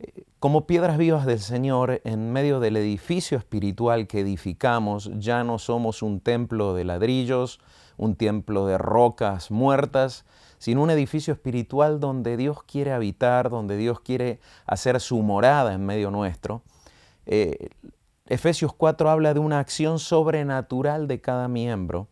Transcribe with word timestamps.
Eh, 0.00 0.24
como 0.40 0.66
piedras 0.66 0.98
vivas 0.98 1.26
del 1.26 1.38
Señor, 1.38 2.00
en 2.04 2.32
medio 2.32 2.58
del 2.58 2.76
edificio 2.76 3.38
espiritual 3.38 4.06
que 4.08 4.20
edificamos, 4.20 5.10
ya 5.18 5.44
no 5.44 5.58
somos 5.58 6.02
un 6.02 6.20
templo 6.20 6.74
de 6.74 6.84
ladrillos, 6.84 7.60
un 7.96 8.16
templo 8.16 8.66
de 8.66 8.78
rocas 8.78 9.50
muertas, 9.50 10.24
sino 10.58 10.82
un 10.82 10.90
edificio 10.90 11.32
espiritual 11.34 12.00
donde 12.00 12.36
Dios 12.36 12.62
quiere 12.64 12.92
habitar, 12.92 13.50
donde 13.50 13.76
Dios 13.76 14.00
quiere 14.00 14.40
hacer 14.66 15.00
su 15.00 15.22
morada 15.22 15.74
en 15.74 15.86
medio 15.86 16.10
nuestro. 16.10 16.62
Eh, 17.26 17.68
Efesios 18.26 18.72
4 18.72 19.10
habla 19.10 19.34
de 19.34 19.40
una 19.40 19.58
acción 19.58 19.98
sobrenatural 19.98 21.06
de 21.06 21.20
cada 21.20 21.46
miembro 21.46 22.08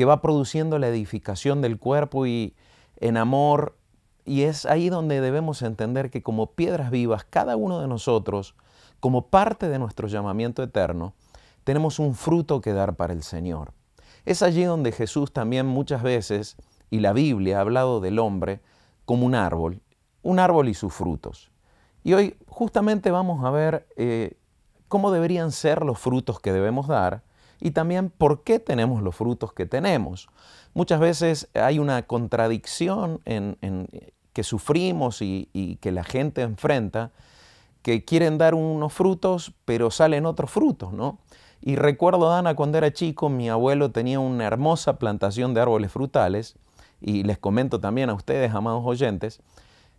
que 0.00 0.06
va 0.06 0.22
produciendo 0.22 0.78
la 0.78 0.88
edificación 0.88 1.60
del 1.60 1.78
cuerpo 1.78 2.24
y 2.24 2.54
en 3.00 3.18
amor. 3.18 3.76
Y 4.24 4.44
es 4.44 4.64
ahí 4.64 4.88
donde 4.88 5.20
debemos 5.20 5.60
entender 5.60 6.08
que 6.08 6.22
como 6.22 6.52
piedras 6.52 6.90
vivas, 6.90 7.26
cada 7.28 7.54
uno 7.54 7.82
de 7.82 7.86
nosotros, 7.86 8.54
como 8.98 9.26
parte 9.26 9.68
de 9.68 9.78
nuestro 9.78 10.08
llamamiento 10.08 10.62
eterno, 10.62 11.12
tenemos 11.64 11.98
un 11.98 12.14
fruto 12.14 12.62
que 12.62 12.72
dar 12.72 12.96
para 12.96 13.12
el 13.12 13.22
Señor. 13.22 13.74
Es 14.24 14.40
allí 14.40 14.64
donde 14.64 14.92
Jesús 14.92 15.34
también 15.34 15.66
muchas 15.66 16.02
veces, 16.02 16.56
y 16.88 17.00
la 17.00 17.12
Biblia 17.12 17.58
ha 17.58 17.60
hablado 17.60 18.00
del 18.00 18.20
hombre 18.20 18.62
como 19.04 19.26
un 19.26 19.34
árbol, 19.34 19.82
un 20.22 20.38
árbol 20.38 20.70
y 20.70 20.72
sus 20.72 20.94
frutos. 20.94 21.50
Y 22.04 22.14
hoy 22.14 22.38
justamente 22.46 23.10
vamos 23.10 23.44
a 23.44 23.50
ver 23.50 23.86
eh, 23.96 24.38
cómo 24.88 25.12
deberían 25.12 25.52
ser 25.52 25.84
los 25.84 25.98
frutos 25.98 26.40
que 26.40 26.54
debemos 26.54 26.88
dar 26.88 27.22
y 27.60 27.72
también 27.72 28.10
por 28.10 28.42
qué 28.42 28.58
tenemos 28.58 29.02
los 29.02 29.14
frutos 29.14 29.52
que 29.52 29.66
tenemos. 29.66 30.28
Muchas 30.74 31.00
veces 31.00 31.48
hay 31.54 31.78
una 31.78 32.02
contradicción 32.02 33.20
en, 33.24 33.88
que 34.32 34.42
sufrimos 34.42 35.20
y, 35.22 35.78
que 35.80 35.92
la 35.92 36.04
gente 36.04 36.42
enfrenta, 36.42 37.10
que 37.82 38.04
quieren 38.04 38.38
dar 38.38 38.54
unos 38.54 38.92
frutos, 38.92 39.52
pero 39.64 39.90
salen 39.90 40.26
otros 40.26 40.50
frutos, 40.50 40.92
¿no? 40.92 41.18
Y 41.62 41.76
recuerdo, 41.76 42.30
Dana, 42.30 42.54
cuando 42.54 42.78
era 42.78 42.92
chico, 42.92 43.28
mi 43.28 43.50
abuelo 43.50 43.90
tenía 43.90 44.18
una 44.18 44.46
hermosa 44.46 44.98
plantación 44.98 45.52
de 45.52 45.60
árboles 45.60 45.92
frutales, 45.92 46.56
y 47.00 47.22
les 47.22 47.38
comento 47.38 47.80
también 47.80 48.10
a 48.10 48.14
ustedes, 48.14 48.54
amados 48.54 48.82
oyentes, 48.84 49.40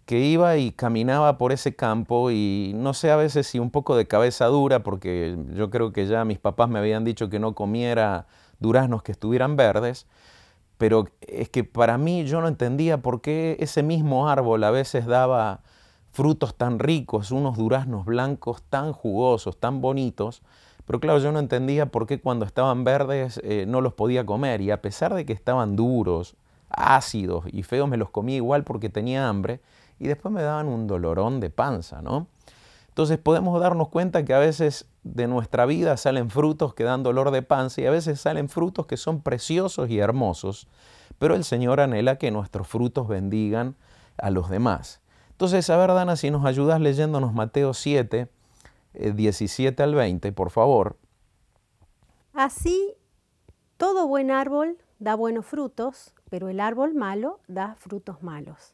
que 0.05 0.19
iba 0.19 0.57
y 0.57 0.71
caminaba 0.71 1.37
por 1.37 1.51
ese 1.51 1.75
campo 1.75 2.31
y 2.31 2.73
no 2.75 2.93
sé 2.93 3.11
a 3.11 3.15
veces 3.15 3.47
si 3.47 3.59
un 3.59 3.71
poco 3.71 3.95
de 3.95 4.07
cabeza 4.07 4.47
dura, 4.47 4.83
porque 4.83 5.37
yo 5.53 5.69
creo 5.69 5.93
que 5.93 6.07
ya 6.07 6.25
mis 6.25 6.39
papás 6.39 6.69
me 6.69 6.79
habían 6.79 7.03
dicho 7.03 7.29
que 7.29 7.39
no 7.39 7.55
comiera 7.55 8.27
duraznos 8.59 9.03
que 9.03 9.11
estuvieran 9.11 9.55
verdes, 9.55 10.07
pero 10.77 11.05
es 11.21 11.49
que 11.49 11.63
para 11.63 11.97
mí 11.97 12.25
yo 12.25 12.41
no 12.41 12.47
entendía 12.47 13.01
por 13.01 13.21
qué 13.21 13.57
ese 13.59 13.83
mismo 13.83 14.29
árbol 14.29 14.63
a 14.63 14.71
veces 14.71 15.05
daba 15.05 15.61
frutos 16.11 16.55
tan 16.55 16.79
ricos, 16.79 17.31
unos 17.31 17.57
duraznos 17.57 18.05
blancos 18.05 18.63
tan 18.63 18.91
jugosos, 18.91 19.59
tan 19.59 19.81
bonitos, 19.81 20.41
pero 20.85 20.99
claro, 20.99 21.19
yo 21.19 21.31
no 21.31 21.39
entendía 21.39 21.85
por 21.85 22.07
qué 22.07 22.19
cuando 22.19 22.45
estaban 22.45 22.83
verdes 22.83 23.39
eh, 23.43 23.65
no 23.67 23.81
los 23.81 23.93
podía 23.93 24.25
comer 24.25 24.61
y 24.61 24.71
a 24.71 24.81
pesar 24.81 25.13
de 25.13 25.25
que 25.25 25.33
estaban 25.33 25.75
duros, 25.75 26.35
ácidos 26.69 27.45
y 27.51 27.63
feos, 27.63 27.87
me 27.87 27.97
los 27.97 28.09
comía 28.09 28.37
igual 28.37 28.63
porque 28.63 28.89
tenía 28.89 29.27
hambre 29.27 29.61
y 30.01 30.07
después 30.07 30.33
me 30.33 30.41
daban 30.41 30.67
un 30.67 30.87
dolorón 30.87 31.39
de 31.39 31.51
panza, 31.51 32.01
¿no? 32.01 32.25
Entonces 32.87 33.19
podemos 33.19 33.61
darnos 33.61 33.89
cuenta 33.89 34.25
que 34.25 34.33
a 34.33 34.39
veces 34.39 34.87
de 35.03 35.27
nuestra 35.27 35.67
vida 35.67 35.95
salen 35.95 36.31
frutos 36.31 36.73
que 36.73 36.83
dan 36.83 37.03
dolor 37.03 37.29
de 37.29 37.43
panza 37.43 37.81
y 37.81 37.85
a 37.85 37.91
veces 37.91 38.19
salen 38.19 38.49
frutos 38.49 38.87
que 38.87 38.97
son 38.97 39.21
preciosos 39.21 39.91
y 39.91 39.99
hermosos, 39.99 40.67
pero 41.19 41.35
el 41.35 41.43
Señor 41.43 41.79
anhela 41.79 42.17
que 42.17 42.31
nuestros 42.31 42.67
frutos 42.67 43.07
bendigan 43.07 43.75
a 44.17 44.31
los 44.31 44.49
demás. 44.49 45.01
Entonces, 45.29 45.69
a 45.69 45.77
ver, 45.77 45.93
Dana, 45.93 46.15
si 46.15 46.31
nos 46.31 46.45
ayudas 46.45 46.81
leyéndonos 46.81 47.31
Mateo 47.31 47.75
7, 47.75 48.27
17 48.93 49.81
eh, 49.81 49.85
al 49.85 49.93
20, 49.93 50.31
por 50.31 50.49
favor. 50.49 50.97
Así, 52.33 52.95
todo 53.77 54.07
buen 54.07 54.31
árbol 54.31 54.79
da 54.97 55.13
buenos 55.13 55.45
frutos, 55.45 56.15
pero 56.31 56.49
el 56.49 56.59
árbol 56.59 56.95
malo 56.95 57.39
da 57.47 57.75
frutos 57.75 58.23
malos. 58.23 58.73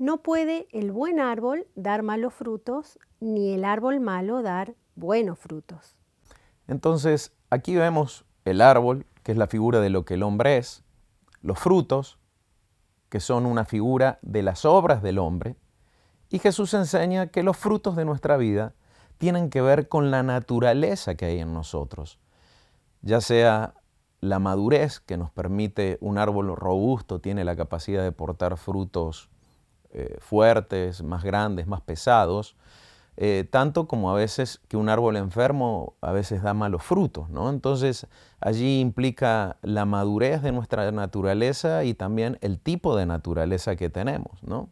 No 0.00 0.22
puede 0.22 0.66
el 0.72 0.92
buen 0.92 1.20
árbol 1.20 1.66
dar 1.74 2.02
malos 2.02 2.32
frutos, 2.32 2.98
ni 3.20 3.52
el 3.52 3.66
árbol 3.66 4.00
malo 4.00 4.40
dar 4.40 4.74
buenos 4.94 5.38
frutos. 5.38 5.94
Entonces, 6.66 7.34
aquí 7.50 7.76
vemos 7.76 8.24
el 8.46 8.62
árbol, 8.62 9.04
que 9.22 9.32
es 9.32 9.36
la 9.36 9.46
figura 9.46 9.78
de 9.80 9.90
lo 9.90 10.06
que 10.06 10.14
el 10.14 10.22
hombre 10.22 10.56
es, 10.56 10.84
los 11.42 11.58
frutos, 11.58 12.18
que 13.10 13.20
son 13.20 13.44
una 13.44 13.66
figura 13.66 14.18
de 14.22 14.42
las 14.42 14.64
obras 14.64 15.02
del 15.02 15.18
hombre, 15.18 15.56
y 16.30 16.38
Jesús 16.38 16.72
enseña 16.72 17.26
que 17.26 17.42
los 17.42 17.58
frutos 17.58 17.94
de 17.94 18.06
nuestra 18.06 18.38
vida 18.38 18.72
tienen 19.18 19.50
que 19.50 19.60
ver 19.60 19.86
con 19.86 20.10
la 20.10 20.22
naturaleza 20.22 21.14
que 21.14 21.26
hay 21.26 21.40
en 21.40 21.52
nosotros, 21.52 22.18
ya 23.02 23.20
sea 23.20 23.74
la 24.22 24.38
madurez 24.38 24.98
que 25.00 25.18
nos 25.18 25.30
permite 25.30 25.98
un 26.00 26.16
árbol 26.16 26.56
robusto, 26.56 27.20
tiene 27.20 27.44
la 27.44 27.54
capacidad 27.54 28.02
de 28.02 28.12
portar 28.12 28.56
frutos 28.56 29.29
eh, 29.92 30.18
fuertes, 30.20 31.02
más 31.02 31.24
grandes, 31.24 31.66
más 31.66 31.80
pesados, 31.80 32.54
eh, 33.16 33.44
tanto 33.50 33.88
como 33.88 34.12
a 34.12 34.14
veces 34.14 34.60
que 34.68 34.76
un 34.76 34.88
árbol 34.88 35.16
enfermo 35.16 35.94
a 36.00 36.12
veces 36.12 36.44
da 36.44 36.54
malos 36.54 36.84
frutos, 36.84 37.28
¿no? 37.28 37.50
Entonces 37.50 38.06
allí 38.40 38.78
implica 38.78 39.56
la 39.62 39.86
madurez 39.86 40.42
de 40.42 40.52
nuestra 40.52 40.92
naturaleza 40.92 41.82
y 41.82 41.94
también 41.94 42.38
el 42.40 42.60
tipo 42.60 42.96
de 42.96 43.04
naturaleza 43.04 43.74
que 43.74 43.90
tenemos, 43.90 44.40
¿no? 44.44 44.68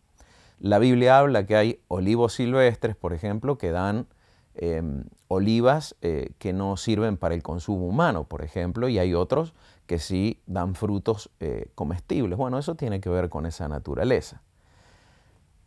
La 0.60 0.78
Biblia 0.78 1.18
habla 1.18 1.46
que 1.46 1.56
hay 1.56 1.80
olivos 1.88 2.34
silvestres, 2.34 2.94
por 2.94 3.12
ejemplo, 3.12 3.58
que 3.58 3.72
dan 3.72 4.06
em, 4.54 5.02
olivas 5.26 5.96
eh, 6.00 6.30
que 6.38 6.52
no 6.52 6.76
sirven 6.76 7.16
para 7.16 7.34
el 7.34 7.42
consumo 7.42 7.88
humano, 7.88 8.22
por 8.22 8.42
ejemplo, 8.44 8.88
y 8.88 9.00
hay 9.00 9.14
otros 9.14 9.52
que 9.86 9.98
sí 9.98 10.40
dan 10.46 10.76
frutos 10.76 11.30
comestibles. 11.74 12.38
Bueno, 12.38 12.58
eso 12.58 12.76
tiene 12.76 13.00
que 13.00 13.08
ver 13.08 13.28
con 13.28 13.46
esa 13.46 13.68
naturaleza. 13.68 14.42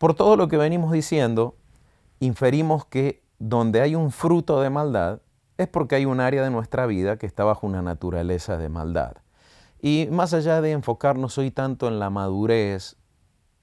Por 0.02 0.16
todo 0.16 0.36
lo 0.36 0.48
que 0.48 0.58
venimos 0.58 0.92
diciendo, 0.92 1.58
inferimos 2.20 2.86
que 2.86 3.22
donde 3.38 3.82
hay 3.82 3.94
un 3.94 4.10
fruto 4.10 4.60
de 4.60 4.72
maldad 4.72 5.22
es 5.60 5.68
porque 5.68 5.94
hay 5.94 6.06
un 6.06 6.20
área 6.20 6.42
de 6.42 6.50
nuestra 6.50 6.88
vida 6.88 7.18
que 7.18 7.28
está 7.28 7.44
bajo 7.44 7.68
una 7.68 7.84
naturaleza 7.84 8.58
de 8.58 8.68
maldad. 8.68 9.18
Y 9.80 10.08
más 10.10 10.34
allá 10.34 10.60
de 10.60 10.72
enfocarnos 10.72 11.38
hoy 11.38 11.52
tanto 11.52 11.88
en 11.88 12.00
la 12.00 12.10
madurez 12.10 12.96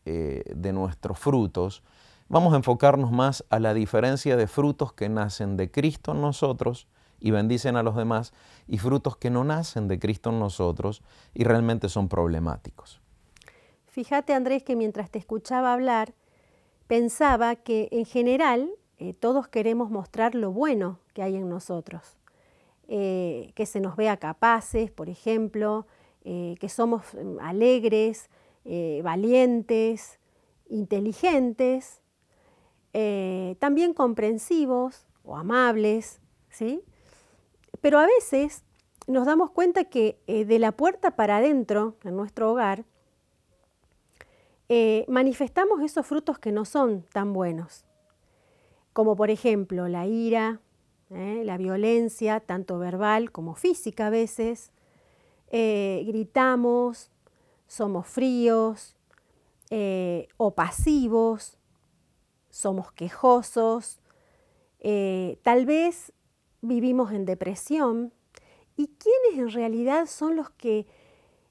eh, 0.05 0.44
de 0.55 0.73
nuestros 0.73 1.19
frutos, 1.19 1.82
vamos 2.29 2.52
a 2.55 2.58
enfocarnos 2.58 3.11
más 3.11 3.44
a 3.50 3.58
la 3.58 3.75
diferencia 3.75 4.37
de 4.37 4.46
frutos 4.46 4.93
que 4.93 5.08
nacen 5.08 5.56
de 5.56 5.73
Cristo 5.73 6.12
en 6.12 6.20
nosotros 6.20 6.87
y 7.19 7.32
bendicen 7.32 7.75
a 7.75 7.82
los 7.82 7.96
demás 7.96 8.32
y 8.69 8.79
frutos 8.79 9.17
que 9.17 9.31
no 9.31 9.43
nacen 9.43 9.88
de 9.88 9.99
Cristo 9.99 10.31
en 10.31 10.38
nosotros 10.38 11.02
y 11.35 11.43
realmente 11.43 11.88
son 11.88 12.08
problemáticos. 12.08 13.00
Fíjate 13.88 14.35
Andrés 14.35 14.62
que 14.62 14.76
mientras 14.76 15.11
te 15.11 15.19
escuchaba 15.19 15.73
hablar, 15.73 16.14
pensaba 16.88 17.55
que 17.55 17.88
en 17.93 18.05
general 18.05 18.70
eh, 18.96 19.14
todos 19.14 19.46
queremos 19.46 19.90
mostrar 19.90 20.35
lo 20.35 20.50
bueno 20.50 20.99
que 21.12 21.23
hay 21.23 21.37
en 21.37 21.49
nosotros, 21.49 22.17
eh, 22.88 23.52
que 23.55 23.67
se 23.67 23.81
nos 23.81 23.94
vea 23.94 24.17
capaces, 24.17 24.90
por 24.90 25.08
ejemplo, 25.08 25.87
eh, 26.25 26.56
que 26.58 26.69
somos 26.69 27.02
mm, 27.14 27.38
alegres, 27.40 28.29
valientes, 29.02 30.19
inteligentes, 30.69 32.02
también 32.93 33.94
comprensivos 33.94 35.06
o 35.25 35.38
amables, 35.38 36.20
¿sí? 36.50 36.82
Pero 37.81 37.99
a 37.99 38.05
veces 38.05 38.64
nos 39.06 39.25
damos 39.25 39.52
cuenta 39.52 39.85
que 39.85 40.19
de 40.26 40.58
la 40.58 40.73
puerta 40.73 41.17
para 41.17 41.38
adentro, 41.38 41.96
en 42.05 42.14
nuestro 42.14 42.52
hogar, 42.52 42.85
eh, 44.69 45.06
manifestamos 45.09 45.81
esos 45.82 46.06
frutos 46.06 46.38
que 46.38 46.53
no 46.53 46.65
son 46.65 47.03
tan 47.12 47.32
buenos, 47.32 47.87
como 48.93 49.17
por 49.17 49.31
ejemplo 49.31 49.88
la 49.88 50.06
ira, 50.06 50.61
eh, 51.11 51.43
la 51.44 51.56
violencia, 51.56 52.41
tanto 52.41 52.79
verbal 52.79 53.32
como 53.32 53.55
física 53.55 54.09
a 54.09 54.11
veces, 54.11 54.70
eh, 55.50 56.05
gritamos, 56.06 57.11
somos 57.67 58.06
fríos 58.06 58.94
o 60.38 60.55
pasivos, 60.55 61.59
somos 62.49 62.91
quejosos, 62.93 64.00
tal 65.43 65.67
vez 65.67 66.12
vivimos 66.62 67.12
en 67.12 67.26
depresión. 67.26 68.14
¿Y 68.76 68.88
quiénes 68.99 69.38
en 69.38 69.50
realidad 69.50 70.06
son 70.06 70.37
los 70.37 70.50
que 70.50 70.87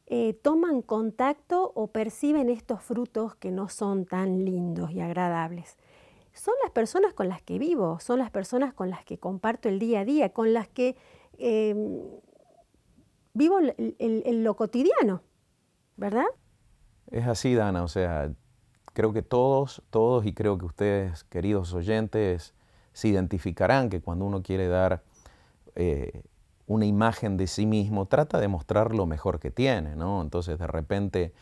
eh, 0.08 0.34
toman 0.34 0.82
contacto 0.82 1.72
o 1.76 1.88
perciben 1.88 2.50
estos 2.50 2.82
frutos 2.82 3.36
que 3.36 3.52
no 3.52 3.70
son 3.70 4.06
tan 4.06 4.46
lindos 4.46 4.92
y 4.92 5.02
agradables. 5.02 5.78
Son 6.34 6.54
las 6.64 6.72
personas 6.72 7.14
con 7.14 7.28
las 7.30 7.42
que 7.42 7.60
vivo, 7.60 8.00
son 8.00 8.20
las 8.20 8.32
personas 8.32 8.74
con 8.74 8.90
las 8.90 9.04
que 9.04 9.18
comparto 9.18 9.70
el 9.70 9.80
día 9.80 10.02
a 10.02 10.06
día, 10.06 10.30
con 10.30 10.54
las 10.54 10.68
que 10.68 10.96
em, 11.38 12.00
vivo 13.34 13.60
en 13.60 14.44
lo 14.44 14.56
cotidiano, 14.56 15.22
¿verdad? 15.96 16.28
Es 17.12 17.28
así, 17.28 17.54
Dana, 17.56 17.84
o 17.84 17.88
sea, 17.88 18.32
creo 18.94 19.14
que 19.14 19.22
todos, 19.22 19.84
todos 19.90 20.26
y 20.26 20.34
creo 20.34 20.58
que 20.58 20.66
ustedes, 20.66 21.24
queridos 21.24 21.74
oyentes, 21.74 22.54
se 22.94 23.10
identificarán 23.10 23.90
que 23.90 24.02
cuando 24.02 24.26
uno 24.26 24.42
quiere 24.42 24.68
dar 24.68 25.04
eh, 25.76 26.24
una 26.68 26.86
imagen 26.86 27.38
de 27.38 27.48
sí 27.48 27.66
mismo, 27.66 28.06
trata 28.06 28.40
de 28.40 28.48
mostrar 28.50 28.94
lo 28.94 29.06
mejor 29.06 29.40
que 29.40 29.50
tiene, 29.52 29.96
¿no? 29.96 30.22
Entonces 30.22 30.60
de 30.60 30.68
repente, 30.68 31.34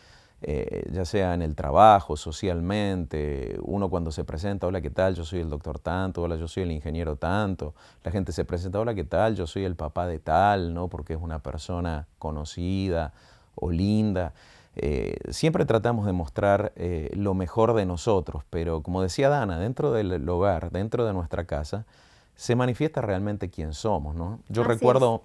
eh, 0.42 0.88
ya 0.92 1.04
sea 1.04 1.34
en 1.34 1.42
el 1.42 1.56
trabajo, 1.56 2.16
socialmente, 2.16 3.58
uno 3.64 3.90
cuando 3.90 4.12
se 4.12 4.24
presenta, 4.24 4.68
hola, 4.68 4.82
¿qué 4.82 4.92
tal? 4.92 5.16
Yo 5.16 5.26
soy 5.26 5.40
el 5.40 5.50
doctor 5.50 5.80
tanto, 5.80 6.22
hola, 6.22 6.36
yo 6.36 6.48
soy 6.48 6.64
el 6.64 6.72
ingeniero 6.72 7.16
tanto, 7.16 7.74
la 8.04 8.12
gente 8.12 8.32
se 8.32 8.46
presenta, 8.46 8.80
hola, 8.80 8.94
¿qué 8.94 9.04
tal? 9.04 9.36
Yo 9.36 9.48
soy 9.48 9.66
el 9.66 9.76
papá 9.76 10.06
de 10.06 10.20
tal, 10.20 10.76
¿no? 10.76 10.90
Porque 10.90 11.14
es 11.14 11.20
una 11.22 11.40
persona 11.40 12.08
conocida 12.20 13.12
o 13.56 13.72
linda. 13.72 14.34
Eh, 14.76 15.18
siempre 15.30 15.66
tratamos 15.66 16.06
de 16.06 16.12
mostrar 16.12 16.72
eh, 16.76 17.10
lo 17.16 17.34
mejor 17.34 17.74
de 17.74 17.86
nosotros, 17.86 18.44
pero 18.52 18.84
como 18.84 19.02
decía 19.02 19.30
Dana, 19.30 19.58
dentro 19.58 19.92
del 19.92 20.28
hogar, 20.30 20.70
dentro 20.72 21.06
de 21.06 21.14
nuestra 21.14 21.46
casa, 21.46 21.86
se 22.36 22.56
manifiesta 22.56 23.02
realmente 23.02 23.50
quién 23.50 23.74
somos. 23.74 24.16
¿no? 24.16 24.40
Yo 24.50 24.64
recuerdo, 24.64 25.24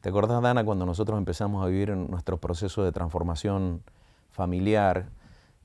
¿te 0.00 0.08
acuerdas, 0.08 0.40
Dana, 0.42 0.64
cuando 0.64 0.86
nosotros 0.86 1.18
empezamos 1.18 1.64
a 1.64 1.68
vivir 1.68 1.90
en 1.90 2.10
nuestro 2.10 2.38
proceso 2.38 2.84
de 2.84 2.92
transformación 2.92 3.82
familiar? 4.30 5.08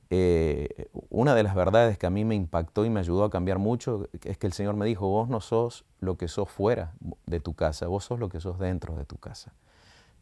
Eh, 0.10 0.90
una 1.10 1.36
de 1.36 1.44
las 1.44 1.54
verdades 1.54 1.98
que 1.98 2.08
a 2.08 2.10
mí 2.10 2.24
me 2.24 2.36
impactó 2.36 2.86
y 2.86 2.90
me 2.90 3.02
ayudó 3.02 3.26
a 3.26 3.30
cambiar 3.30 3.60
mucho 3.60 4.08
es 4.24 4.38
que 4.38 4.48
el 4.48 4.54
Señor 4.54 4.76
me 4.76 4.86
dijo, 4.86 5.08
vos 5.08 5.28
no 5.28 5.42
sos 5.42 5.86
lo 6.00 6.18
que 6.18 6.28
sos 6.28 6.50
fuera 6.50 6.94
de 7.26 7.40
tu 7.42 7.54
casa, 7.54 7.88
vos 7.88 8.06
sos 8.06 8.20
lo 8.20 8.30
que 8.30 8.40
sos 8.40 8.58
dentro 8.58 8.96
de 8.96 9.06
tu 9.06 9.18
casa. 9.18 9.54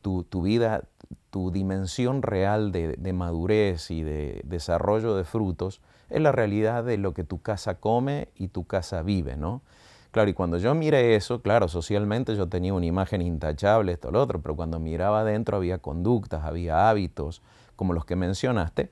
Tu, 0.01 0.23
tu 0.23 0.43
vida, 0.43 0.83
tu 1.31 1.51
dimensión 1.51 2.21
real 2.21 2.71
de, 2.71 2.93
de, 2.93 3.13
madurez 3.13 3.89
y 3.89 4.03
de 4.03 4.41
desarrollo 4.43 5.15
de 5.15 5.23
frutos 5.23 5.81
es 6.09 6.21
la 6.21 6.31
realidad 6.31 6.83
de 6.83 6.97
lo 6.97 7.13
que 7.15 7.23
tu 7.23 7.41
casa 7.41 7.75
come 7.75 8.29
y 8.35 8.49
tu 8.49 8.65
casa 8.65 9.01
vive, 9.01 9.35
¿no? 9.35 9.61
Claro, 10.15 10.29
y 10.29 10.33
cuando 10.33 10.57
yo 10.57 10.73
miré 10.73 11.17
eso, 11.17 11.41
claro, 11.41 11.67
socialmente 11.67 12.37
yo 12.37 12.47
tenía 12.47 12.73
una 12.73 12.85
imagen 12.85 13.21
intachable, 13.21 13.91
esto, 13.91 14.11
lo 14.11 14.21
otro, 14.21 14.41
pero 14.41 14.55
cuando 14.55 14.79
miraba 14.79 15.19
adentro 15.19 15.57
había 15.57 15.79
conductas, 15.79 16.45
había 16.45 16.89
hábitos, 16.89 17.41
como 17.75 17.91
los 17.91 18.05
que 18.05 18.15
mencionaste, 18.15 18.89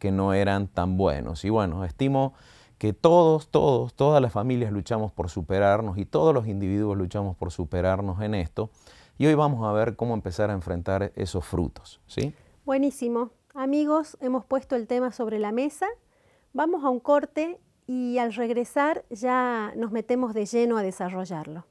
que 0.00 0.10
no 0.10 0.34
eran 0.34 0.66
tan 0.66 0.96
buenos. 0.96 1.44
Y 1.44 1.50
bueno, 1.50 1.84
estimo 1.84 2.34
que 2.76 2.92
todos, 2.92 3.46
todos, 3.50 3.94
todas 3.94 4.20
las 4.20 4.32
familias 4.32 4.72
luchamos 4.72 5.12
por 5.12 5.30
superarnos 5.30 5.96
y 5.96 6.06
todos 6.06 6.34
los 6.34 6.48
individuos 6.48 6.98
luchamos 6.98 7.36
por 7.36 7.52
superarnos 7.52 8.20
en 8.20 8.34
esto. 8.34 8.70
Y 9.16 9.26
hoy 9.26 9.34
vamos 9.36 9.64
a 9.64 9.70
ver 9.70 9.94
cómo 9.94 10.12
empezar 10.12 10.50
a 10.50 10.54
enfrentar 10.54 11.12
esos 11.14 11.44
frutos, 11.44 12.00
¿sí? 12.08 12.34
Buenísimo. 12.64 13.30
Amigos, 13.54 14.16
hemos 14.20 14.44
puesto 14.44 14.74
el 14.74 14.88
tema 14.88 15.12
sobre 15.12 15.38
la 15.38 15.52
mesa. 15.52 15.86
Vamos 16.52 16.82
a 16.82 16.88
un 16.88 16.98
corte 16.98 17.60
y 17.86 18.18
al 18.18 18.34
regresar 18.34 19.04
ya 19.10 19.72
nos 19.76 19.92
metemos 19.92 20.34
de 20.34 20.46
lleno 20.46 20.76
a 20.78 20.82
desarrollarlo. 20.82 21.66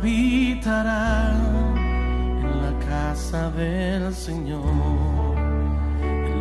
Habitará 0.00 1.34
en 2.42 2.62
la 2.62 2.72
casa 2.86 3.50
del 3.50 4.14
Señor, 4.14 4.64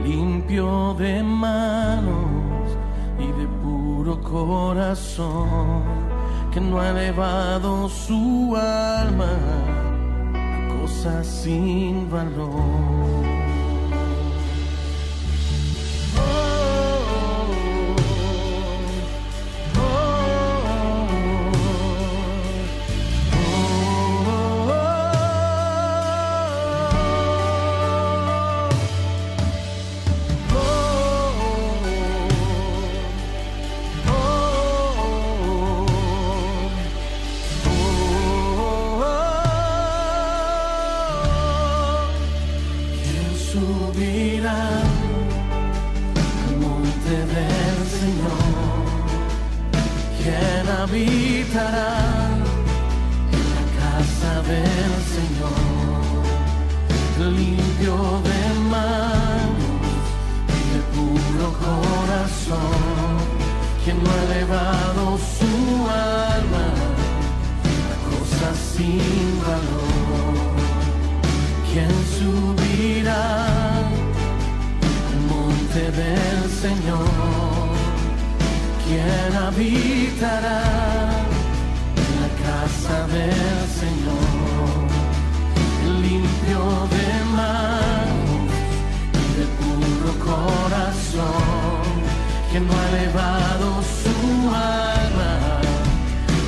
limpio 0.03 0.95
de 0.97 1.23
manos 1.23 2.77
y 3.17 3.27
de 3.39 3.47
puro 3.61 4.21
corazón, 4.21 5.83
que 6.51 6.61
no 6.61 6.79
ha 6.79 6.89
elevado 6.89 7.89
su 7.89 8.55
alma 8.55 9.33
a 10.33 10.81
cosas 10.81 11.25
sin 11.27 12.09
valor. 12.09 13.28
Habitará 80.19 80.61
en 81.95 82.11
la 82.21 82.29
casa 82.43 83.07
del 83.07 83.67
Señor? 83.79 84.69
Limpio 86.01 86.61
de 86.95 87.07
manos 87.35 88.51
y 89.13 89.39
de 89.39 89.45
puro 89.59 90.11
corazón, 90.25 91.83
que 92.51 92.59
no 92.59 92.71
ha 92.73 92.89
elevado 92.89 93.81
su 94.03 94.15
alma 94.49 95.33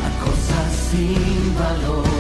a 0.06 0.26
cosas 0.26 0.70
sin 0.92 1.56
valor. 1.58 2.11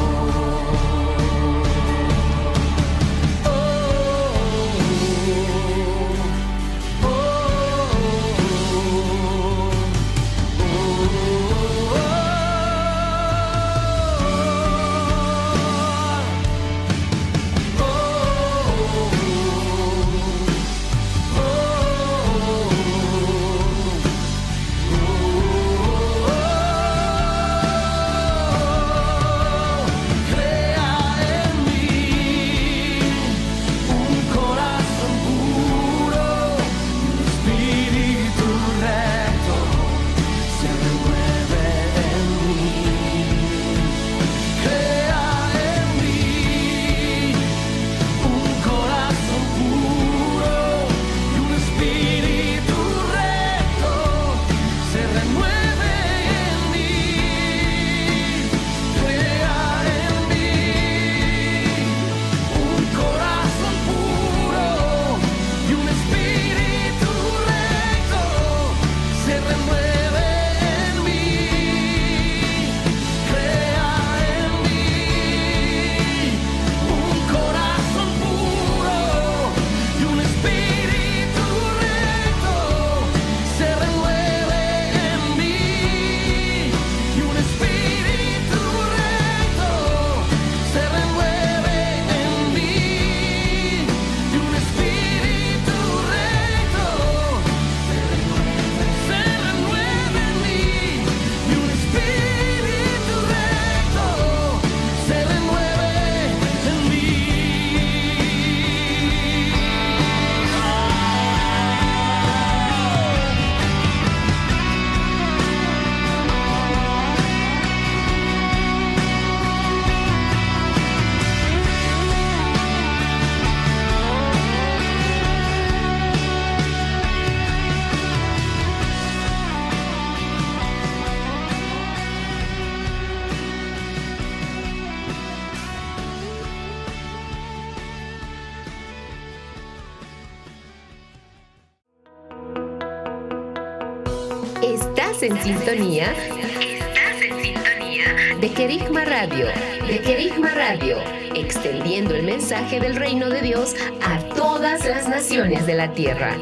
Mensaje 152.52 152.82
del 152.82 152.98
reino 152.98 153.30
de 153.30 153.42
Dios 153.42 153.74
a 154.04 154.20
todas 154.36 154.86
las 154.86 155.08
naciones 155.08 155.66
de 155.66 155.74
la 155.74 155.94
tierra. 155.94 156.36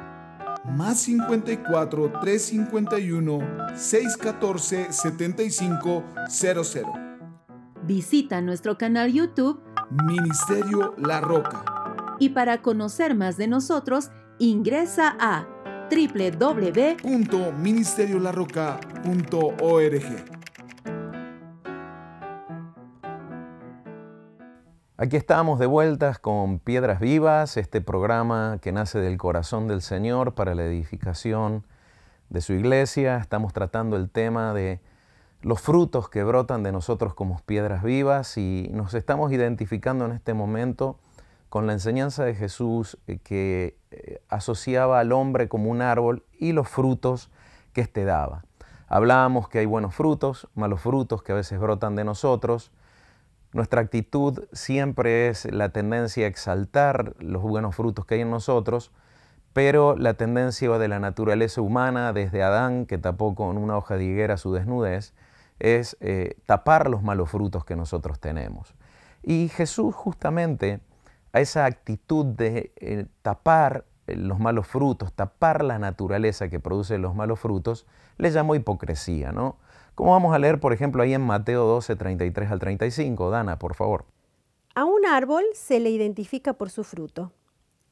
Más 0.78 1.00
54 1.00 2.12
351 2.22 3.40
614 3.76 4.92
7500. 4.92 6.84
Visita 7.84 8.42
nuestro 8.42 8.78
canal 8.78 9.12
YouTube 9.12 9.60
Ministerio 10.06 10.94
La 10.98 11.20
Roca. 11.20 11.64
y 12.20 12.30
para 12.30 12.62
conocer 12.62 13.16
más 13.16 13.38
de 13.38 13.48
nosotros, 13.48 14.12
ingresa 14.38 15.18
a 15.20 15.48
www. 15.90 16.96
Aquí 25.02 25.18
estamos 25.18 25.58
de 25.58 25.66
vueltas 25.66 26.20
con 26.20 26.60
Piedras 26.60 27.00
Vivas, 27.00 27.58
este 27.58 27.82
programa 27.82 28.60
que 28.62 28.72
nace 28.72 29.00
del 29.00 29.18
corazón 29.18 29.68
del 29.68 29.82
Señor 29.82 30.36
para 30.36 30.54
la 30.54 30.64
edificación 30.64 31.66
de 32.30 32.40
su 32.40 32.54
iglesia. 32.54 33.18
Estamos 33.18 33.52
tratando 33.52 33.98
el 33.98 34.12
tema 34.12 34.54
de 34.54 34.80
los 35.42 35.60
frutos 35.60 36.08
que 36.08 36.24
brotan 36.24 36.62
de 36.62 36.72
nosotros 36.72 37.16
como 37.16 37.40
piedras 37.48 37.82
vivas 37.82 38.38
y 38.38 38.70
nos 38.74 38.94
estamos 38.94 39.32
identificando 39.32 40.06
en 40.06 40.12
este 40.12 40.36
momento 40.36 41.00
con 41.50 41.66
la 41.66 41.74
enseñanza 41.74 42.24
de 42.24 42.36
Jesús 42.36 43.00
eh, 43.08 43.18
que 43.24 43.80
eh, 43.90 44.22
asociaba 44.30 45.00
al 45.00 45.14
hombre 45.14 45.50
como 45.50 45.72
un 45.72 45.82
árbol 45.82 46.24
y 46.38 46.52
los 46.52 46.70
frutos 46.70 47.32
que 47.74 47.82
éste 47.82 48.06
daba. 48.06 48.44
Hablábamos 48.88 49.50
que 49.50 49.58
hay 49.58 49.66
buenos 49.66 49.96
frutos, 49.96 50.48
malos 50.54 50.80
frutos 50.80 51.24
que 51.24 51.32
a 51.32 51.36
veces 51.36 51.60
brotan 51.60 51.96
de 51.96 52.04
nosotros, 52.04 52.72
Nuestra 53.54 53.82
actitud 53.82 54.46
siempre 54.54 55.28
es 55.28 55.46
la 55.52 55.70
tendencia 55.70 56.26
a 56.26 56.30
exaltar 56.30 57.16
los 57.20 57.42
buenos 57.42 57.76
frutos 57.76 58.06
que 58.06 58.16
hay 58.16 58.22
en 58.22 58.32
nosotros, 58.32 58.92
pero 59.52 59.98
la 59.98 60.14
tendencia 60.14 60.70
de 60.78 60.88
la 60.88 61.00
naturaleza 61.00 61.62
humana, 61.62 62.14
desde 62.14 62.44
Adán, 62.44 62.86
que 62.86 62.98
tapó 62.98 63.36
con 63.36 63.58
una 63.58 63.78
hoja 63.78 63.98
de 63.98 64.06
higuera 64.06 64.38
su 64.38 64.54
desnudez, 64.54 65.14
es 65.60 65.98
eh, 66.00 66.38
tapar 66.46 66.90
los 66.90 67.04
malos 67.04 67.30
frutos 67.30 67.66
que 67.66 67.76
nosotros 67.76 68.20
tenemos. 68.20 68.74
Y 69.22 69.50
Jesús 69.50 69.94
justamente 69.94 70.80
a 71.34 71.42
esa 71.42 71.66
actitud 71.66 72.26
de 72.26 72.72
eh, 72.78 73.06
tapar 73.22 73.86
eh, 74.08 74.16
los 74.16 74.40
malos 74.40 74.68
frutos, 74.68 75.14
tapar 75.14 75.64
la 75.64 75.78
naturaleza 75.78 76.50
que 76.50 76.60
produce 76.60 76.98
los 76.98 77.16
malos 77.16 77.40
frutos, 77.40 77.86
le 78.18 78.32
llamó 78.32 78.56
hipocresía, 78.56 79.32
¿no? 79.32 79.58
Como 79.96 80.12
vamos 80.12 80.34
a 80.34 80.40
leer, 80.40 80.60
por 80.60 80.74
ejemplo, 80.74 81.04
ahí 81.04 81.14
en 81.14 81.22
Mateo 81.22 81.66
12, 81.66 81.96
33 81.96 82.52
al 82.52 82.60
35. 82.60 83.30
Dana, 83.30 83.60
por 83.60 83.76
favor. 83.76 84.06
A 84.74 84.86
un 84.86 85.06
árbol 85.06 85.44
se 85.54 85.80
le 85.80 85.90
identifica 85.90 86.54
por 86.54 86.70
su 86.70 86.84
fruto. 86.84 87.34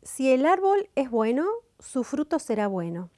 Si 0.01 0.32
el 0.32 0.46
árbol 0.46 0.89
es 0.96 1.10
bueno, 1.12 1.46
su 1.77 2.03
fruto 2.03 2.39
será 2.39 2.68
bueno. 2.68 3.10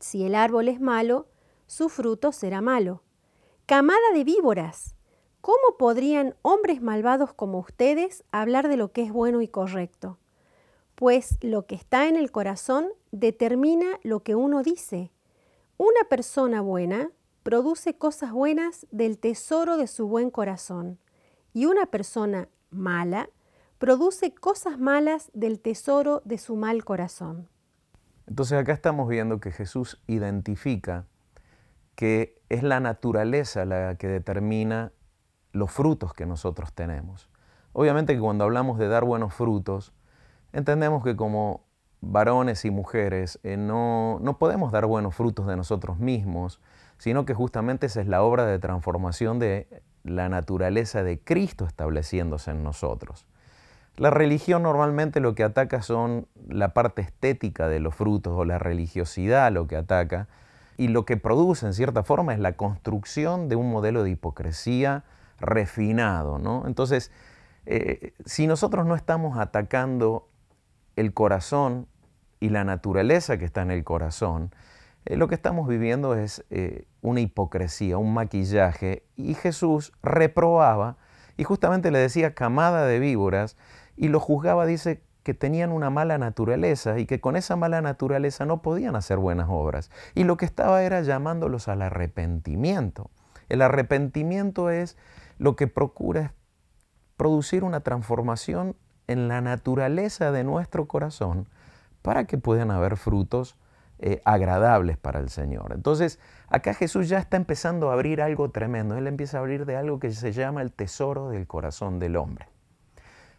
Si 0.00 0.24
el 0.24 0.34
árbol 0.34 0.68
es 0.68 0.80
malo, 0.80 1.26
su 1.66 1.88
fruto 1.88 2.30
será 2.32 2.60
malo. 2.60 3.02
Camada 3.64 4.12
de 4.12 4.24
víboras, 4.24 4.94
¿cómo 5.40 5.76
podrían 5.78 6.34
hombres 6.42 6.82
malvados 6.82 7.32
como 7.32 7.58
ustedes 7.58 8.22
hablar 8.32 8.68
de 8.68 8.76
lo 8.76 8.92
que 8.92 9.02
es 9.02 9.12
bueno 9.12 9.40
y 9.40 9.48
correcto? 9.48 10.18
Pues 10.94 11.38
lo 11.40 11.66
que 11.66 11.74
está 11.74 12.06
en 12.08 12.16
el 12.16 12.30
corazón 12.30 12.88
determina 13.12 13.98
lo 14.02 14.20
que 14.20 14.34
uno 14.34 14.62
dice. 14.62 15.10
Una 15.76 16.04
persona 16.08 16.60
buena 16.60 17.10
produce 17.48 17.96
cosas 17.96 18.30
buenas 18.30 18.86
del 18.90 19.18
tesoro 19.18 19.78
de 19.78 19.86
su 19.86 20.06
buen 20.06 20.30
corazón 20.30 20.98
y 21.54 21.64
una 21.64 21.86
persona 21.86 22.50
mala 22.68 23.30
produce 23.78 24.34
cosas 24.34 24.78
malas 24.78 25.30
del 25.32 25.58
tesoro 25.58 26.20
de 26.26 26.36
su 26.36 26.56
mal 26.56 26.84
corazón. 26.84 27.48
Entonces 28.26 28.58
acá 28.58 28.74
estamos 28.74 29.08
viendo 29.08 29.40
que 29.40 29.50
Jesús 29.50 29.98
identifica 30.06 31.06
que 31.94 32.38
es 32.50 32.62
la 32.62 32.80
naturaleza 32.80 33.64
la 33.64 33.94
que 33.94 34.08
determina 34.08 34.92
los 35.52 35.70
frutos 35.70 36.12
que 36.12 36.26
nosotros 36.26 36.74
tenemos. 36.74 37.30
Obviamente 37.72 38.12
que 38.12 38.20
cuando 38.20 38.44
hablamos 38.44 38.78
de 38.78 38.88
dar 38.88 39.04
buenos 39.04 39.32
frutos, 39.32 39.94
entendemos 40.52 41.02
que 41.02 41.16
como 41.16 41.64
varones 42.02 42.66
y 42.66 42.70
mujeres 42.70 43.40
eh, 43.42 43.56
no, 43.56 44.18
no 44.20 44.36
podemos 44.36 44.70
dar 44.70 44.84
buenos 44.84 45.14
frutos 45.14 45.46
de 45.46 45.56
nosotros 45.56 45.98
mismos, 45.98 46.60
sino 46.98 47.24
que 47.24 47.34
justamente 47.34 47.86
esa 47.86 48.00
es 48.00 48.06
la 48.06 48.22
obra 48.22 48.44
de 48.46 48.58
transformación 48.58 49.38
de 49.38 49.68
la 50.04 50.28
naturaleza 50.28 51.02
de 51.02 51.18
Cristo 51.18 51.66
estableciéndose 51.66 52.50
en 52.50 52.62
nosotros. 52.62 53.26
La 53.96 54.10
religión 54.10 54.62
normalmente 54.62 55.20
lo 55.20 55.34
que 55.34 55.42
ataca 55.42 55.82
son 55.82 56.28
la 56.48 56.72
parte 56.72 57.02
estética 57.02 57.68
de 57.68 57.80
los 57.80 57.94
frutos 57.94 58.32
o 58.36 58.44
la 58.44 58.58
religiosidad 58.58 59.50
lo 59.50 59.66
que 59.66 59.76
ataca 59.76 60.28
y 60.76 60.88
lo 60.88 61.04
que 61.04 61.16
produce 61.16 61.66
en 61.66 61.74
cierta 61.74 62.04
forma 62.04 62.32
es 62.32 62.38
la 62.38 62.52
construcción 62.52 63.48
de 63.48 63.56
un 63.56 63.70
modelo 63.70 64.04
de 64.04 64.10
hipocresía 64.10 65.04
refinado. 65.40 66.38
¿no? 66.38 66.64
Entonces, 66.66 67.10
eh, 67.66 68.14
si 68.24 68.46
nosotros 68.46 68.86
no 68.86 68.94
estamos 68.94 69.36
atacando 69.38 70.28
el 70.94 71.12
corazón 71.12 71.88
y 72.38 72.50
la 72.50 72.62
naturaleza 72.62 73.36
que 73.38 73.44
está 73.44 73.62
en 73.62 73.72
el 73.72 73.82
corazón, 73.82 74.54
eh, 75.08 75.16
lo 75.16 75.26
que 75.26 75.34
estamos 75.34 75.66
viviendo 75.66 76.14
es 76.14 76.44
eh, 76.50 76.84
una 77.00 77.20
hipocresía, 77.20 77.96
un 77.96 78.12
maquillaje, 78.12 79.04
y 79.16 79.32
Jesús 79.32 79.92
reprobaba 80.02 80.98
y 81.38 81.44
justamente 81.44 81.90
le 81.90 81.98
decía 81.98 82.34
camada 82.34 82.84
de 82.84 82.98
víboras 82.98 83.56
y 83.96 84.08
lo 84.08 84.20
juzgaba, 84.20 84.66
dice, 84.66 85.02
que 85.22 85.32
tenían 85.32 85.72
una 85.72 85.88
mala 85.88 86.18
naturaleza 86.18 86.98
y 86.98 87.06
que 87.06 87.20
con 87.20 87.36
esa 87.36 87.56
mala 87.56 87.80
naturaleza 87.80 88.44
no 88.44 88.60
podían 88.60 88.96
hacer 88.96 89.16
buenas 89.16 89.48
obras. 89.50 89.90
Y 90.14 90.24
lo 90.24 90.36
que 90.36 90.44
estaba 90.44 90.82
era 90.82 91.00
llamándolos 91.00 91.68
al 91.68 91.80
arrepentimiento. 91.80 93.10
El 93.48 93.62
arrepentimiento 93.62 94.68
es 94.68 94.98
lo 95.38 95.56
que 95.56 95.68
procura 95.68 96.34
producir 97.16 97.64
una 97.64 97.80
transformación 97.80 98.76
en 99.06 99.28
la 99.28 99.40
naturaleza 99.40 100.32
de 100.32 100.44
nuestro 100.44 100.86
corazón 100.86 101.48
para 102.02 102.24
que 102.24 102.36
puedan 102.36 102.70
haber 102.70 102.98
frutos 102.98 103.56
eh, 103.98 104.20
agradables 104.24 104.96
para 104.96 105.20
el 105.20 105.28
Señor. 105.28 105.72
Entonces, 105.72 106.18
acá 106.48 106.74
Jesús 106.74 107.08
ya 107.08 107.18
está 107.18 107.36
empezando 107.36 107.90
a 107.90 107.94
abrir 107.94 108.22
algo 108.22 108.50
tremendo. 108.50 108.96
Él 108.96 109.06
empieza 109.06 109.38
a 109.38 109.40
abrir 109.40 109.66
de 109.66 109.76
algo 109.76 109.98
que 109.98 110.12
se 110.12 110.32
llama 110.32 110.62
el 110.62 110.72
tesoro 110.72 111.28
del 111.28 111.46
corazón 111.46 111.98
del 111.98 112.16
hombre. 112.16 112.48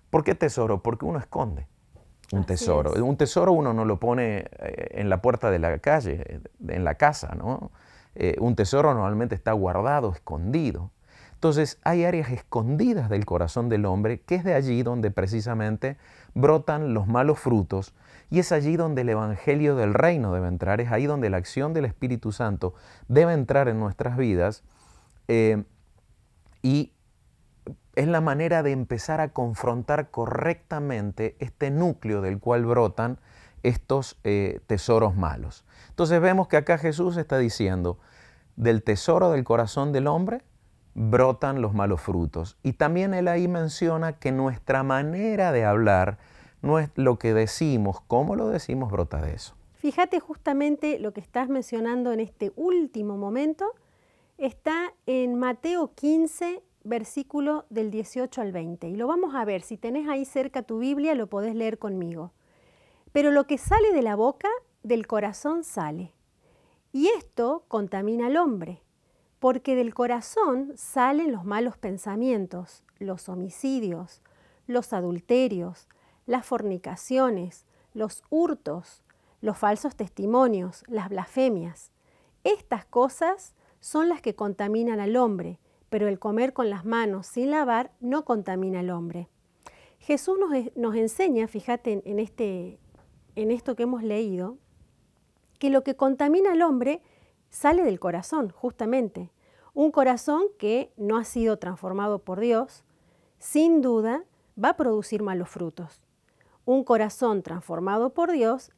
¿Por 0.09 0.23
qué 0.23 0.35
tesoro? 0.35 0.81
Porque 0.81 1.05
uno 1.05 1.19
esconde 1.19 1.67
un 2.31 2.45
tesoro. 2.45 2.95
es. 2.95 3.01
Un 3.01 3.17
tesoro 3.17 3.51
uno 3.51 3.73
no 3.73 3.85
lo 3.85 3.99
pone 3.99 4.45
eh, 4.59 4.89
en 4.91 5.09
la 5.09 5.21
puerta 5.21 5.49
de 5.51 5.59
la 5.59 5.77
calle, 5.79 6.23
eh, 6.27 6.39
en 6.67 6.83
la 6.83 6.95
casa, 6.95 7.35
¿no? 7.35 7.71
Eh, 8.15 8.35
un 8.39 8.55
tesoro 8.55 8.93
normalmente 8.93 9.35
está 9.35 9.51
guardado, 9.53 10.11
escondido. 10.11 10.91
Entonces 11.33 11.79
hay 11.83 12.03
áreas 12.03 12.29
escondidas 12.31 13.09
del 13.09 13.25
corazón 13.25 13.69
del 13.69 13.85
hombre 13.85 14.19
que 14.21 14.35
es 14.35 14.43
de 14.43 14.53
allí 14.53 14.83
donde 14.83 15.09
precisamente 15.09 15.97
brotan 16.33 16.93
los 16.93 17.07
malos 17.07 17.39
frutos 17.39 17.93
y 18.29 18.39
es 18.39 18.51
allí 18.51 18.75
donde 18.77 19.01
el 19.01 19.09
Evangelio 19.09 19.75
del 19.75 19.93
Reino 19.93 20.33
debe 20.33 20.47
entrar, 20.47 20.81
es 20.81 20.91
ahí 20.91 21.05
donde 21.05 21.29
la 21.29 21.37
acción 21.37 21.73
del 21.73 21.85
Espíritu 21.85 22.31
Santo 22.31 22.73
debe 23.07 23.33
entrar 23.33 23.67
en 23.67 23.79
nuestras 23.79 24.17
vidas 24.17 24.63
eh, 25.27 25.63
y 26.61 26.93
es 27.95 28.07
la 28.07 28.21
manera 28.21 28.63
de 28.63 28.71
empezar 28.71 29.19
a 29.19 29.29
confrontar 29.29 30.09
correctamente 30.09 31.35
este 31.39 31.71
núcleo 31.71 32.21
del 32.21 32.39
cual 32.39 32.65
brotan 32.65 33.19
estos 33.63 34.17
eh, 34.23 34.61
tesoros 34.67 35.15
malos. 35.15 35.65
Entonces 35.89 36.21
vemos 36.21 36.47
que 36.47 36.57
acá 36.57 36.77
Jesús 36.77 37.17
está 37.17 37.37
diciendo, 37.37 37.99
del 38.55 38.83
tesoro 38.83 39.31
del 39.31 39.43
corazón 39.43 39.91
del 39.91 40.07
hombre 40.07 40.43
brotan 40.93 41.61
los 41.61 41.73
malos 41.73 42.01
frutos. 42.01 42.57
Y 42.63 42.73
también 42.73 43.13
él 43.13 43.27
ahí 43.27 43.47
menciona 43.47 44.13
que 44.13 44.31
nuestra 44.31 44.83
manera 44.83 45.51
de 45.51 45.65
hablar, 45.65 46.17
no 46.61 46.79
es 46.79 46.89
lo 46.95 47.17
que 47.17 47.33
decimos, 47.33 48.01
cómo 48.07 48.35
lo 48.35 48.49
decimos, 48.49 48.91
brota 48.91 49.21
de 49.21 49.33
eso. 49.33 49.55
Fíjate 49.75 50.19
justamente 50.19 50.99
lo 50.99 51.13
que 51.13 51.21
estás 51.21 51.47
mencionando 51.47 52.11
en 52.11 52.19
este 52.19 52.51
último 52.55 53.17
momento, 53.17 53.73
está 54.37 54.93
en 55.05 55.35
Mateo 55.35 55.93
15, 55.95 56.61
versículo 56.83 57.65
del 57.69 57.91
18 57.91 58.41
al 58.41 58.51
20. 58.51 58.89
Y 58.89 58.95
lo 58.95 59.07
vamos 59.07 59.35
a 59.35 59.45
ver, 59.45 59.61
si 59.61 59.77
tenés 59.77 60.07
ahí 60.09 60.25
cerca 60.25 60.63
tu 60.63 60.79
Biblia, 60.79 61.15
lo 61.15 61.27
podés 61.27 61.55
leer 61.55 61.79
conmigo. 61.79 62.33
Pero 63.11 63.31
lo 63.31 63.45
que 63.47 63.57
sale 63.57 63.91
de 63.93 64.01
la 64.01 64.15
boca, 64.15 64.49
del 64.83 65.07
corazón 65.07 65.63
sale. 65.63 66.13
Y 66.91 67.07
esto 67.17 67.63
contamina 67.67 68.27
al 68.27 68.37
hombre, 68.37 68.81
porque 69.39 69.75
del 69.75 69.93
corazón 69.93 70.73
salen 70.75 71.31
los 71.31 71.45
malos 71.45 71.77
pensamientos, 71.77 72.83
los 72.97 73.29
homicidios, 73.29 74.21
los 74.67 74.91
adulterios, 74.93 75.87
las 76.29 76.45
fornicaciones, 76.45 77.65
los 77.95 78.21
hurtos, 78.29 79.03
los 79.41 79.57
falsos 79.57 79.95
testimonios, 79.95 80.83
las 80.87 81.09
blasfemias. 81.09 81.91
Estas 82.43 82.85
cosas 82.85 83.55
son 83.79 84.09
las 84.09 84.21
que 84.21 84.35
contaminan 84.35 84.99
al 84.99 85.15
hombre, 85.15 85.59
pero 85.89 86.07
el 86.07 86.19
comer 86.19 86.53
con 86.53 86.69
las 86.69 86.85
manos 86.85 87.25
sin 87.25 87.49
lavar 87.49 87.91
no 87.99 88.25
contamina 88.25 88.81
al 88.81 88.91
hombre. 88.91 89.27
Jesús 89.97 90.37
nos, 90.39 90.51
nos 90.75 90.95
enseña, 90.95 91.47
fíjate 91.47 91.93
en, 91.93 92.03
en, 92.05 92.19
este, 92.19 92.77
en 93.35 93.49
esto 93.49 93.75
que 93.75 93.83
hemos 93.83 94.03
leído, 94.03 94.59
que 95.57 95.71
lo 95.71 95.83
que 95.83 95.95
contamina 95.95 96.51
al 96.51 96.61
hombre 96.61 97.01
sale 97.49 97.81
del 97.83 97.99
corazón, 97.99 98.51
justamente. 98.51 99.31
Un 99.73 99.89
corazón 99.89 100.43
que 100.59 100.93
no 100.95 101.17
ha 101.17 101.23
sido 101.23 101.57
transformado 101.57 102.19
por 102.19 102.39
Dios, 102.39 102.83
sin 103.39 103.81
duda 103.81 104.25
va 104.63 104.69
a 104.69 104.77
producir 104.77 105.23
malos 105.23 105.49
frutos. 105.49 106.03
Un 106.69 106.84
corazón 106.84 107.41
transformado 107.41 108.12
por 108.12 108.32
Dios, 108.32 108.71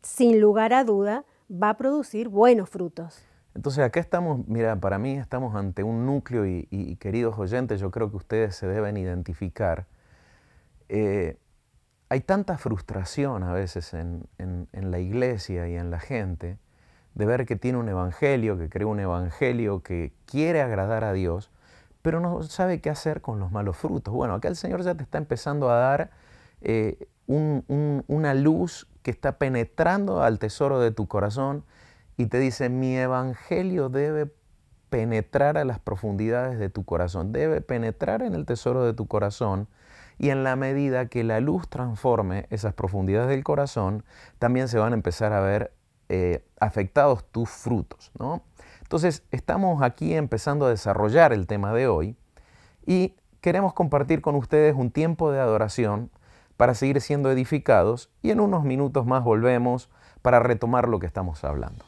sin 0.00 0.40
lugar 0.40 0.72
a 0.72 0.84
duda, 0.84 1.26
va 1.52 1.68
a 1.68 1.76
producir 1.76 2.30
buenos 2.30 2.70
frutos. 2.70 3.22
Entonces 3.54 3.84
acá 3.84 4.00
estamos, 4.00 4.48
mira, 4.48 4.74
para 4.76 4.98
mí 4.98 5.18
estamos 5.18 5.54
ante 5.54 5.82
un 5.82 6.06
núcleo 6.06 6.46
y, 6.46 6.96
queridos 6.98 7.38
oyentes, 7.38 7.78
yo 7.78 7.90
creo 7.90 8.08
que 8.10 8.16
ustedes 8.16 8.56
se 8.56 8.66
deben 8.66 8.96
identificar. 8.96 9.84
Eh, 10.88 11.36
hay 12.08 12.20
tanta 12.22 12.56
frustración 12.56 13.42
a 13.42 13.52
veces 13.52 13.92
en, 13.92 14.26
en, 14.38 14.66
en, 14.72 14.90
la 14.90 14.98
iglesia 14.98 15.68
y 15.68 15.76
en 15.76 15.90
la 15.90 16.00
gente 16.00 16.56
de 17.12 17.26
ver 17.26 17.44
que 17.44 17.56
tiene 17.56 17.76
un 17.76 17.90
evangelio, 17.90 18.56
que 18.56 18.70
cree 18.70 18.86
un 18.86 19.00
evangelio, 19.00 19.82
que 19.82 20.14
quiere 20.24 20.62
agradar 20.62 21.04
a 21.04 21.12
Dios, 21.12 21.50
pero 22.00 22.20
no 22.20 22.42
sabe 22.44 22.80
qué 22.80 22.88
hacer 22.88 23.20
con 23.20 23.40
los 23.40 23.52
malos 23.52 23.76
frutos. 23.76 24.14
Bueno, 24.14 24.32
acá 24.32 24.48
el 24.48 24.56
Señor 24.56 24.80
ya 24.80 24.94
te 24.94 25.02
está 25.02 25.18
empezando 25.18 25.68
a 25.68 25.76
dar 25.76 26.10
eh, 26.60 27.08
un, 27.26 27.64
un, 27.68 28.04
una 28.06 28.34
luz 28.34 28.88
que 29.02 29.10
está 29.10 29.38
penetrando 29.38 30.22
al 30.22 30.38
tesoro 30.38 30.80
de 30.80 30.90
tu 30.90 31.06
corazón 31.06 31.64
y 32.16 32.26
te 32.26 32.38
dice, 32.38 32.68
mi 32.68 32.96
evangelio 32.96 33.88
debe 33.88 34.32
penetrar 34.90 35.58
a 35.58 35.64
las 35.64 35.78
profundidades 35.78 36.58
de 36.58 36.70
tu 36.70 36.84
corazón, 36.84 37.32
debe 37.32 37.60
penetrar 37.60 38.22
en 38.22 38.34
el 38.34 38.46
tesoro 38.46 38.84
de 38.84 38.94
tu 38.94 39.06
corazón 39.06 39.68
y 40.18 40.30
en 40.30 40.44
la 40.44 40.56
medida 40.56 41.06
que 41.06 41.24
la 41.24 41.40
luz 41.40 41.68
transforme 41.68 42.46
esas 42.50 42.72
profundidades 42.72 43.28
del 43.28 43.44
corazón, 43.44 44.04
también 44.38 44.68
se 44.68 44.78
van 44.78 44.92
a 44.92 44.96
empezar 44.96 45.32
a 45.32 45.40
ver 45.40 45.72
eh, 46.08 46.44
afectados 46.60 47.24
tus 47.30 47.50
frutos. 47.50 48.12
¿no? 48.18 48.42
Entonces, 48.82 49.24
estamos 49.30 49.82
aquí 49.82 50.14
empezando 50.14 50.66
a 50.66 50.70
desarrollar 50.70 51.32
el 51.32 51.46
tema 51.46 51.72
de 51.72 51.88
hoy 51.88 52.16
y 52.86 53.16
queremos 53.40 53.74
compartir 53.74 54.22
con 54.22 54.36
ustedes 54.36 54.74
un 54.74 54.90
tiempo 54.90 55.30
de 55.30 55.40
adoración 55.40 56.10
para 56.56 56.74
seguir 56.74 57.00
siendo 57.00 57.30
edificados 57.30 58.10
y 58.22 58.30
en 58.30 58.40
unos 58.40 58.64
minutos 58.64 59.06
más 59.06 59.24
volvemos 59.24 59.90
para 60.22 60.40
retomar 60.40 60.88
lo 60.88 60.98
que 60.98 61.06
estamos 61.06 61.44
hablando. 61.44 61.84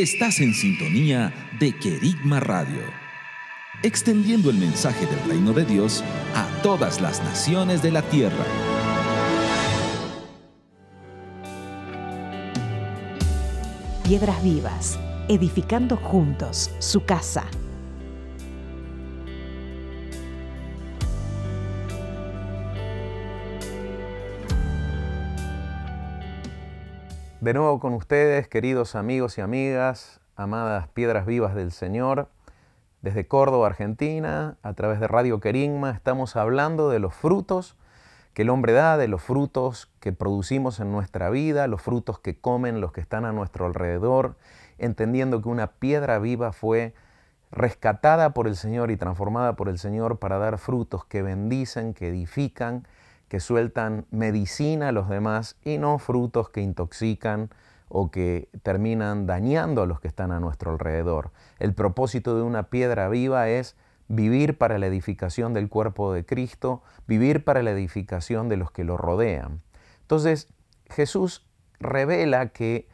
Estás 0.00 0.40
en 0.40 0.54
sintonía 0.54 1.30
de 1.58 1.76
Querigma 1.76 2.40
Radio, 2.40 2.80
extendiendo 3.82 4.48
el 4.48 4.56
mensaje 4.56 5.04
del 5.04 5.22
reino 5.28 5.52
de 5.52 5.66
Dios 5.66 6.02
a 6.34 6.48
todas 6.62 7.02
las 7.02 7.22
naciones 7.22 7.82
de 7.82 7.90
la 7.90 8.00
tierra. 8.00 8.46
Piedras 14.02 14.42
Vivas, 14.42 14.98
edificando 15.28 15.98
juntos 15.98 16.70
su 16.78 17.04
casa. 17.04 17.44
De 27.40 27.54
nuevo 27.54 27.80
con 27.80 27.94
ustedes, 27.94 28.48
queridos 28.48 28.94
amigos 28.94 29.38
y 29.38 29.40
amigas, 29.40 30.20
amadas 30.36 30.88
piedras 30.88 31.24
vivas 31.24 31.54
del 31.54 31.72
Señor, 31.72 32.28
desde 33.00 33.26
Córdoba, 33.26 33.68
Argentina, 33.68 34.58
a 34.62 34.74
través 34.74 35.00
de 35.00 35.08
Radio 35.08 35.40
Querigma, 35.40 35.90
estamos 35.90 36.36
hablando 36.36 36.90
de 36.90 36.98
los 36.98 37.14
frutos 37.14 37.78
que 38.34 38.42
el 38.42 38.50
hombre 38.50 38.74
da, 38.74 38.98
de 38.98 39.08
los 39.08 39.22
frutos 39.22 39.90
que 40.00 40.12
producimos 40.12 40.80
en 40.80 40.92
nuestra 40.92 41.30
vida, 41.30 41.66
los 41.66 41.80
frutos 41.80 42.18
que 42.18 42.38
comen 42.38 42.82
los 42.82 42.92
que 42.92 43.00
están 43.00 43.24
a 43.24 43.32
nuestro 43.32 43.64
alrededor, 43.64 44.36
entendiendo 44.76 45.40
que 45.40 45.48
una 45.48 45.68
piedra 45.68 46.18
viva 46.18 46.52
fue 46.52 46.92
rescatada 47.50 48.34
por 48.34 48.48
el 48.48 48.56
Señor 48.56 48.90
y 48.90 48.98
transformada 48.98 49.56
por 49.56 49.70
el 49.70 49.78
Señor 49.78 50.18
para 50.18 50.36
dar 50.36 50.58
frutos 50.58 51.06
que 51.06 51.22
bendicen, 51.22 51.94
que 51.94 52.08
edifican, 52.08 52.86
que 53.30 53.38
sueltan 53.38 54.06
medicina 54.10 54.88
a 54.88 54.92
los 54.92 55.08
demás 55.08 55.56
y 55.64 55.78
no 55.78 56.00
frutos 56.00 56.50
que 56.50 56.62
intoxican 56.62 57.48
o 57.88 58.10
que 58.10 58.48
terminan 58.64 59.26
dañando 59.26 59.82
a 59.82 59.86
los 59.86 60.00
que 60.00 60.08
están 60.08 60.32
a 60.32 60.40
nuestro 60.40 60.72
alrededor. 60.72 61.30
El 61.60 61.72
propósito 61.72 62.34
de 62.34 62.42
una 62.42 62.64
piedra 62.64 63.08
viva 63.08 63.48
es 63.48 63.76
vivir 64.08 64.58
para 64.58 64.78
la 64.78 64.88
edificación 64.88 65.54
del 65.54 65.68
cuerpo 65.68 66.12
de 66.12 66.26
Cristo, 66.26 66.82
vivir 67.06 67.44
para 67.44 67.62
la 67.62 67.70
edificación 67.70 68.48
de 68.48 68.56
los 68.56 68.72
que 68.72 68.82
lo 68.82 68.96
rodean. 68.96 69.62
Entonces, 70.02 70.48
Jesús 70.88 71.46
revela 71.78 72.48
que 72.48 72.88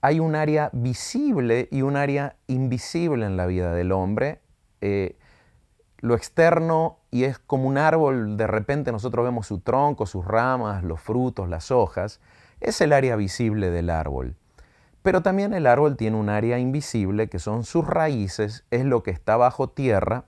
hay 0.00 0.18
un 0.18 0.34
área 0.34 0.68
visible 0.72 1.68
y 1.70 1.82
un 1.82 1.94
área 1.94 2.34
invisible 2.48 3.24
en 3.24 3.36
la 3.36 3.46
vida 3.46 3.72
del 3.72 3.92
hombre. 3.92 4.40
Eh, 4.80 5.16
lo 5.98 6.16
externo 6.16 6.98
y 7.16 7.24
es 7.24 7.38
como 7.38 7.66
un 7.66 7.78
árbol, 7.78 8.36
de 8.36 8.46
repente 8.46 8.92
nosotros 8.92 9.24
vemos 9.24 9.46
su 9.46 9.60
tronco, 9.60 10.04
sus 10.04 10.22
ramas, 10.22 10.84
los 10.84 11.00
frutos, 11.00 11.48
las 11.48 11.70
hojas, 11.70 12.20
es 12.60 12.78
el 12.82 12.92
área 12.92 13.16
visible 13.16 13.70
del 13.70 13.88
árbol. 13.88 14.36
Pero 15.00 15.22
también 15.22 15.54
el 15.54 15.66
árbol 15.66 15.96
tiene 15.96 16.18
un 16.18 16.28
área 16.28 16.58
invisible, 16.58 17.30
que 17.30 17.38
son 17.38 17.64
sus 17.64 17.86
raíces, 17.86 18.66
es 18.70 18.84
lo 18.84 19.02
que 19.02 19.12
está 19.12 19.38
bajo 19.38 19.70
tierra. 19.70 20.24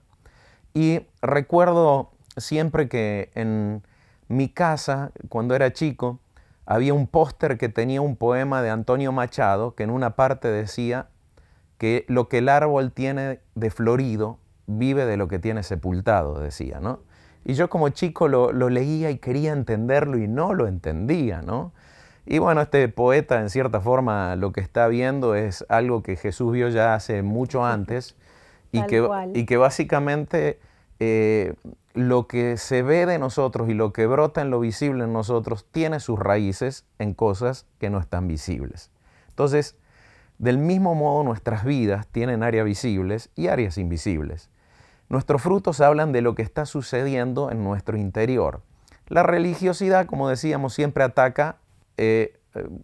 Y 0.73 1.01
recuerdo 1.21 2.09
siempre 2.37 2.89
que 2.89 3.29
en 3.35 3.83
mi 4.27 4.49
casa, 4.49 5.11
cuando 5.27 5.53
era 5.53 5.71
chico, 5.71 6.17
había 6.65 6.95
un 6.95 7.05
póster 7.05 7.59
que 7.59 7.69
tenía 7.69 8.01
un 8.01 8.15
poema 8.15 8.63
de 8.63 8.71
Antonio 8.71 9.11
Machado, 9.11 9.75
que 9.75 9.83
en 9.83 9.91
una 9.91 10.15
parte 10.15 10.47
decía 10.47 11.09
que 11.77 12.05
lo 12.07 12.29
que 12.29 12.39
el 12.39 12.49
árbol 12.49 12.91
tiene 12.91 13.41
de 13.53 13.69
florido 13.69 14.39
vive 14.69 15.05
de 15.05 15.17
lo 15.17 15.27
que 15.27 15.39
tiene 15.39 15.63
sepultado, 15.63 16.39
decía, 16.39 16.79
¿no? 16.79 16.99
Y 17.43 17.53
yo 17.53 17.69
como 17.69 17.89
chico 17.89 18.27
lo, 18.27 18.51
leía 18.51 19.09
y 19.09 19.17
quería 19.17 19.51
entenderlo 19.51 20.17
y 20.17 20.27
no 20.27 20.53
lo 20.53 20.67
entendía, 20.67 21.41
¿no? 21.41 21.71
Y 22.25 22.37
bueno, 22.37 22.61
este 22.61 22.87
poeta 22.89 23.39
en 23.39 23.49
cierta 23.49 23.81
forma 23.81 24.35
lo 24.35 24.51
que 24.51 24.61
está 24.61 24.87
viendo 24.87 25.33
es 25.33 25.65
algo 25.67 26.03
que 26.03 26.15
Jesús 26.15 26.51
vio 26.51 26.69
ya 26.69 26.93
hace 26.93 27.23
mucho 27.23 27.65
antes 27.65 28.15
y, 28.71 28.83
que, 28.83 29.07
y 29.33 29.45
que, 29.45 29.57
básicamente 29.57 30.59
eh, 30.99 31.55
lo 31.95 32.27
que 32.27 32.57
se 32.57 32.83
ve 32.83 33.07
de 33.07 33.17
nosotros 33.17 33.67
y 33.69 33.73
lo 33.73 33.93
que 33.93 34.05
brota 34.05 34.41
en 34.41 34.51
lo 34.51 34.59
visible 34.59 35.05
en 35.05 35.13
nosotros 35.13 35.65
tiene 35.71 35.99
sus 35.99 36.19
raíces 36.19 36.85
en 36.99 37.15
cosas 37.15 37.65
que 37.79 37.89
no 37.89 37.99
están 37.99 38.27
visibles. 38.27 38.91
Entonces, 39.29 39.75
del 40.37 40.59
mismo 40.59 40.93
modo 40.93 41.23
nuestras 41.23 41.65
vidas 41.65 42.05
tienen 42.07 42.43
áreas 42.43 42.65
visibles 42.65 43.31
y 43.35 43.47
áreas 43.47 43.79
invisibles. 43.79 44.49
Nuestros 45.09 45.41
frutos 45.41 45.81
hablan 45.81 46.11
de 46.11 46.21
lo 46.21 46.35
que 46.35 46.43
está 46.43 46.65
sucediendo 46.65 47.49
en 47.49 47.63
nuestro 47.63 47.97
interior. 47.97 48.61
La 49.07 49.23
religiosidad, 49.23 50.05
como 50.05 50.29
decíamos, 50.29 50.73
siempre 50.75 51.03
ataca, 51.03 51.57
eh, 51.97 52.39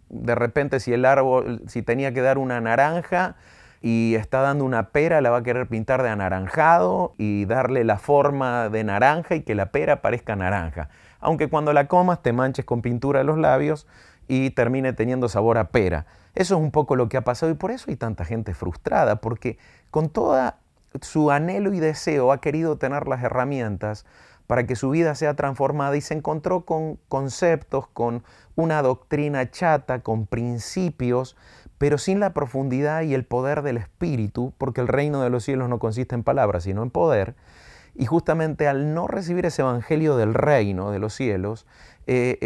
de 0.10 0.36
repente 0.36 0.80
si 0.80 0.92
el 0.92 1.06
árbol, 1.06 1.62
si 1.68 1.84
tenía 1.84 2.14
que 2.14 2.22
dar 2.22 2.40
una 2.40 2.60
naranja 2.62 3.36
y 3.80 4.16
está 4.16 4.42
dando 4.42 4.66
una 4.66 4.90
pera, 4.90 5.22
la 5.22 5.30
va 5.30 5.38
a 5.38 5.44
querer 5.44 5.68
pintar 5.68 6.02
de 6.02 6.10
anaranjado 6.10 7.14
y 7.20 7.46
darle 7.46 7.84
la 7.84 8.00
forma 8.00 8.70
de 8.70 8.84
naranja 8.84 9.36
y 9.36 9.42
que 9.42 9.54
la 9.54 9.68
pera 9.68 10.02
parezca 10.02 10.36
naranja. 10.36 10.90
Aunque 11.20 11.48
cuando 11.48 11.74
la 11.74 11.88
comas 11.88 12.24
te 12.24 12.34
manches 12.34 12.66
con 12.66 12.82
pintura 12.82 13.24
los 13.24 13.38
labios 13.38 13.86
y 14.28 14.50
termine 14.50 14.94
teniendo 14.94 15.30
sabor 15.30 15.60
a 15.60 15.70
pera. 15.70 16.08
Eso 16.34 16.56
es 16.56 16.62
un 16.62 16.72
poco 16.72 16.96
lo 16.96 17.08
que 17.08 17.18
ha 17.18 17.24
pasado 17.24 17.52
y 17.52 17.56
por 17.56 17.70
eso 17.70 17.92
hay 17.92 17.96
tanta 17.96 18.26
gente 18.26 18.56
frustrada, 18.56 19.18
porque 19.22 19.60
con 19.92 20.10
toda 20.10 20.58
su 21.02 21.32
anhelo 21.32 21.74
y 21.74 21.80
deseo 21.80 22.32
ha 22.32 22.42
querido 22.42 22.78
tener 22.78 23.08
las 23.08 23.24
herramientas 23.24 24.06
para 24.48 24.66
que 24.66 24.76
su 24.76 24.92
vida 24.92 25.16
sea 25.16 25.34
transformada 25.36 25.96
y 25.98 26.02
se 26.02 26.14
encontró 26.14 26.66
con 26.66 26.98
conceptos, 27.08 27.88
con 27.88 28.24
una 28.56 28.82
doctrina 28.82 29.50
chata, 29.50 30.00
con 30.00 30.28
principios, 30.28 31.36
pero 31.78 31.98
sin 31.98 32.20
la 32.20 32.34
profundidad 32.34 33.02
y 33.02 33.14
el 33.14 33.26
poder 33.26 33.62
del 33.64 33.78
Espíritu, 33.78 34.54
porque 34.58 34.82
el 34.82 34.88
reino 34.88 35.22
de 35.22 35.30
los 35.30 35.44
cielos 35.44 35.68
no 35.68 35.80
consiste 35.80 36.16
en 36.16 36.24
palabras, 36.24 36.64
sino 36.64 36.84
en 36.84 36.92
poder. 36.92 37.36
Y 37.96 38.06
justamente 38.06 38.68
al 38.68 38.94
no 38.94 39.08
recibir 39.08 39.46
ese 39.46 39.62
evangelio 39.62 40.16
del 40.18 40.34
reino 40.34 40.92
de 40.92 41.00
los 41.00 41.14
cielos, 41.14 41.66
eh, 42.08 42.38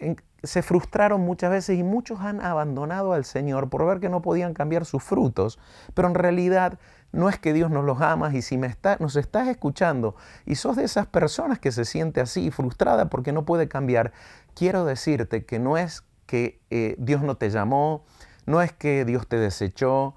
eh, 0.00 0.16
se 0.42 0.62
frustraron 0.62 1.20
muchas 1.20 1.50
veces 1.50 1.78
y 1.78 1.82
muchos 1.82 2.20
han 2.20 2.40
abandonado 2.40 3.12
al 3.12 3.24
Señor 3.24 3.68
por 3.68 3.86
ver 3.86 4.00
que 4.00 4.08
no 4.08 4.22
podían 4.22 4.54
cambiar 4.54 4.84
sus 4.84 5.02
frutos, 5.02 5.58
pero 5.94 6.08
en 6.08 6.14
realidad 6.14 6.78
no 7.12 7.28
es 7.28 7.38
que 7.38 7.52
Dios 7.52 7.70
nos 7.70 7.84
los 7.84 8.00
ama 8.00 8.34
y 8.34 8.42
si 8.42 8.58
me 8.58 8.66
está, 8.66 8.96
nos 8.98 9.16
estás 9.16 9.48
escuchando 9.48 10.16
y 10.46 10.56
sos 10.56 10.76
de 10.76 10.84
esas 10.84 11.06
personas 11.06 11.58
que 11.58 11.70
se 11.70 11.84
siente 11.84 12.20
así, 12.20 12.50
frustrada 12.50 13.08
porque 13.08 13.32
no 13.32 13.44
puede 13.44 13.68
cambiar, 13.68 14.12
quiero 14.54 14.84
decirte 14.84 15.44
que 15.44 15.58
no 15.58 15.76
es 15.76 16.04
que 16.26 16.60
eh, 16.70 16.96
Dios 16.98 17.22
no 17.22 17.36
te 17.36 17.50
llamó, 17.50 18.04
no 18.46 18.62
es 18.62 18.72
que 18.72 19.04
Dios 19.04 19.26
te 19.28 19.36
desechó, 19.36 20.14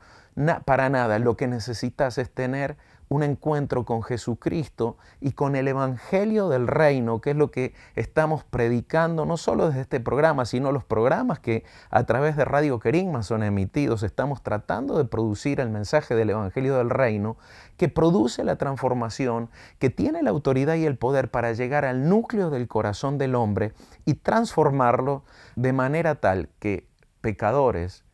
para 0.65 0.89
nada, 0.89 1.19
lo 1.19 1.37
que 1.37 1.47
necesitas 1.47 2.17
es 2.17 2.29
tener 2.29 2.77
un 3.09 3.23
encuentro 3.23 3.85
con 3.85 4.03
Jesucristo 4.03 4.97
y 5.21 5.31
con 5.33 5.55
el 5.55 5.67
Evangelio 5.67 6.49
del 6.49 6.67
Reino, 6.67 7.21
que 7.21 7.31
es 7.31 7.35
lo 7.35 7.51
que 7.51 7.73
estamos 7.95 8.43
predicando, 8.43 9.25
no 9.25 9.37
solo 9.37 9.67
desde 9.67 9.81
este 9.81 9.99
programa, 9.99 10.45
sino 10.45 10.71
los 10.71 10.83
programas 10.83 11.39
que 11.39 11.63
a 11.89 12.05
través 12.05 12.35
de 12.35 12.45
Radio 12.45 12.79
Querigma 12.79 13.23
son 13.23 13.43
emitidos. 13.43 14.03
Estamos 14.03 14.41
tratando 14.41 14.97
de 14.97 15.05
producir 15.05 15.59
el 15.59 15.69
mensaje 15.69 16.15
del 16.15 16.31
Evangelio 16.31 16.77
del 16.77 16.89
Reino, 16.89 17.37
que 17.77 17.89
produce 17.89 18.43
la 18.43 18.55
transformación, 18.55 19.49
que 19.79 19.89
tiene 19.89 20.23
la 20.23 20.29
autoridad 20.29 20.75
y 20.75 20.85
el 20.85 20.97
poder 20.97 21.29
para 21.29 21.53
llegar 21.53 21.85
al 21.85 22.07
núcleo 22.07 22.49
del 22.49 22.67
corazón 22.67 23.17
del 23.17 23.35
hombre 23.35 23.73
y 24.05 24.15
transformarlo 24.15 25.23
de 25.55 25.73
manera 25.73 26.15
tal 26.15 26.49
que 26.59 26.87
pecadores, 27.21 28.04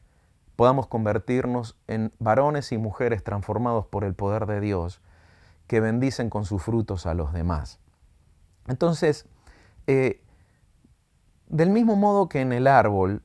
podamos 0.56 0.88
convertirnos 0.88 1.78
en 1.88 2.12
varones 2.20 2.72
y 2.72 2.78
mujeres 2.78 3.24
transformados 3.24 3.86
por 3.88 4.04
el 4.04 4.14
poder 4.14 4.46
de 4.46 4.60
Dios, 4.60 5.02
que 5.68 5.80
bendicen 5.80 6.30
con 6.30 6.46
sus 6.46 6.62
frutos 6.62 7.06
a 7.06 7.14
los 7.14 7.34
demás. 7.34 7.80
Entonces, 8.68 9.26
eh, 9.88 10.22
del 11.48 11.70
mismo 11.70 11.96
modo 11.96 12.30
que 12.30 12.42
en 12.42 12.54
el 12.54 12.68
árbol 12.68 13.24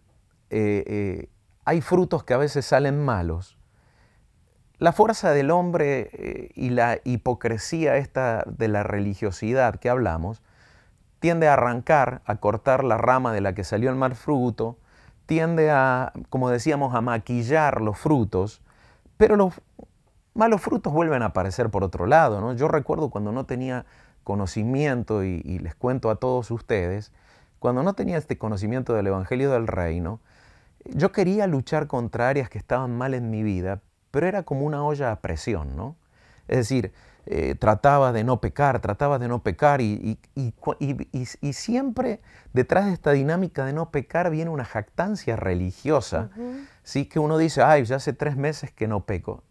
eh, 0.51 0.85
eh, 0.87 1.29
hay 1.65 1.81
frutos 1.81 2.25
que 2.25 2.35
a 2.35 2.39
veces 2.39 2.65
salen 2.67 3.05
malos, 3.05 3.59
la 4.79 4.93
fuerza 4.93 5.33
del 5.33 5.51
hombre 5.51 6.53
y 6.55 6.69
la 6.69 6.99
hipocresía 7.05 7.97
esta 7.97 8.45
de 8.47 8.69
la 8.69 8.83
religiosidad 8.83 9.77
que 9.77 9.89
hablamos 9.89 10.43
tiende 11.19 11.49
a 11.49 11.55
arrancar, 11.55 12.21
a 12.27 12.37
cortar 12.37 12.85
la 12.85 12.99
rama 12.99 13.33
de 13.33 13.41
la 13.41 13.55
que 13.55 13.65
salió 13.65 13.89
el 13.89 13.97
mal 13.97 14.15
fruto, 14.15 14.79
tiende 15.27 15.71
a, 15.71 16.13
como 16.31 16.51
decíamos, 16.51 16.95
a 16.95 17.01
maquillar 17.01 17.81
los 17.81 17.99
frutos, 17.99 18.63
pero 19.17 19.37
los 19.37 19.55
malos 20.35 20.61
frutos 20.61 20.93
vuelven 20.93 21.23
a 21.23 21.27
aparecer 21.27 21.71
por 21.71 21.85
otro 21.85 22.07
lado. 22.07 22.41
¿no? 22.41 22.55
Yo 22.55 22.69
recuerdo 22.69 23.11
cuando 23.11 23.33
no 23.33 23.45
tenía 23.45 23.85
conocimiento, 24.25 25.25
y, 25.25 25.43
y, 25.45 25.59
les 25.59 25.75
cuento 25.75 26.11
a 26.11 26.17
todos 26.17 26.51
ustedes, 26.51 27.13
cuando 27.59 27.83
no 27.83 27.95
tenía 27.95 28.19
este 28.19 28.39
conocimiento 28.39 28.95
del 28.95 29.07
Evangelio 29.09 29.51
del 29.51 29.67
Reino, 29.67 30.21
yo 30.85 31.13
quería 31.13 31.47
luchar 31.47 31.87
contra 31.87 32.29
áreas 32.29 32.49
que 32.49 32.59
estaban 32.59 32.97
mal 32.97 33.15
en 33.15 33.31
mi 33.31 33.43
vida, 33.43 33.81
pero 34.11 34.27
era 34.27 34.43
como 34.43 34.65
una 34.67 34.85
olla 34.85 35.13
a 35.13 35.21
presión, 35.21 35.77
¿no? 35.77 35.97
Es 36.49 36.59
decir, 36.59 36.93
eh, 37.27 37.55
trataba 37.57 38.13
de 38.13 38.25
no 38.25 38.41
pecar, 38.41 38.81
trataba 38.81 39.19
de 39.19 39.29
no 39.29 39.43
pecar 39.43 39.81
y, 39.81 40.19
y- 40.35 40.55
y 40.81 40.95
y 41.41 41.53
siempre 41.53 42.21
detrás 42.53 42.87
de 42.87 42.93
esta 42.93 43.13
dinámica 43.13 43.65
de 43.65 43.73
no 43.73 43.91
pecar 43.91 44.31
viene 44.31 44.51
una 44.51 44.65
jactancia 44.65 45.37
religiosa. 45.37 46.31
Sí, 46.83 47.07
que 47.07 47.19
uno 47.19 47.37
dice, 47.37 47.63
ay, 47.63 47.85
ya 47.85 47.97
hace 47.97 48.13
tres 48.13 48.37
meses 48.37 48.71
que 48.71 48.87
no 48.87 49.05
peco. 49.05 49.43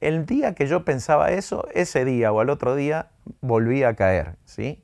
El 0.00 0.26
día 0.26 0.54
que 0.54 0.66
yo 0.66 0.84
pensaba 0.84 1.30
eso, 1.32 1.66
ese 1.74 2.04
día 2.04 2.32
o 2.32 2.40
al 2.40 2.50
otro 2.50 2.74
día 2.74 3.08
volví 3.40 3.82
a 3.82 3.94
caer, 3.94 4.36
¿sí? 4.44 4.82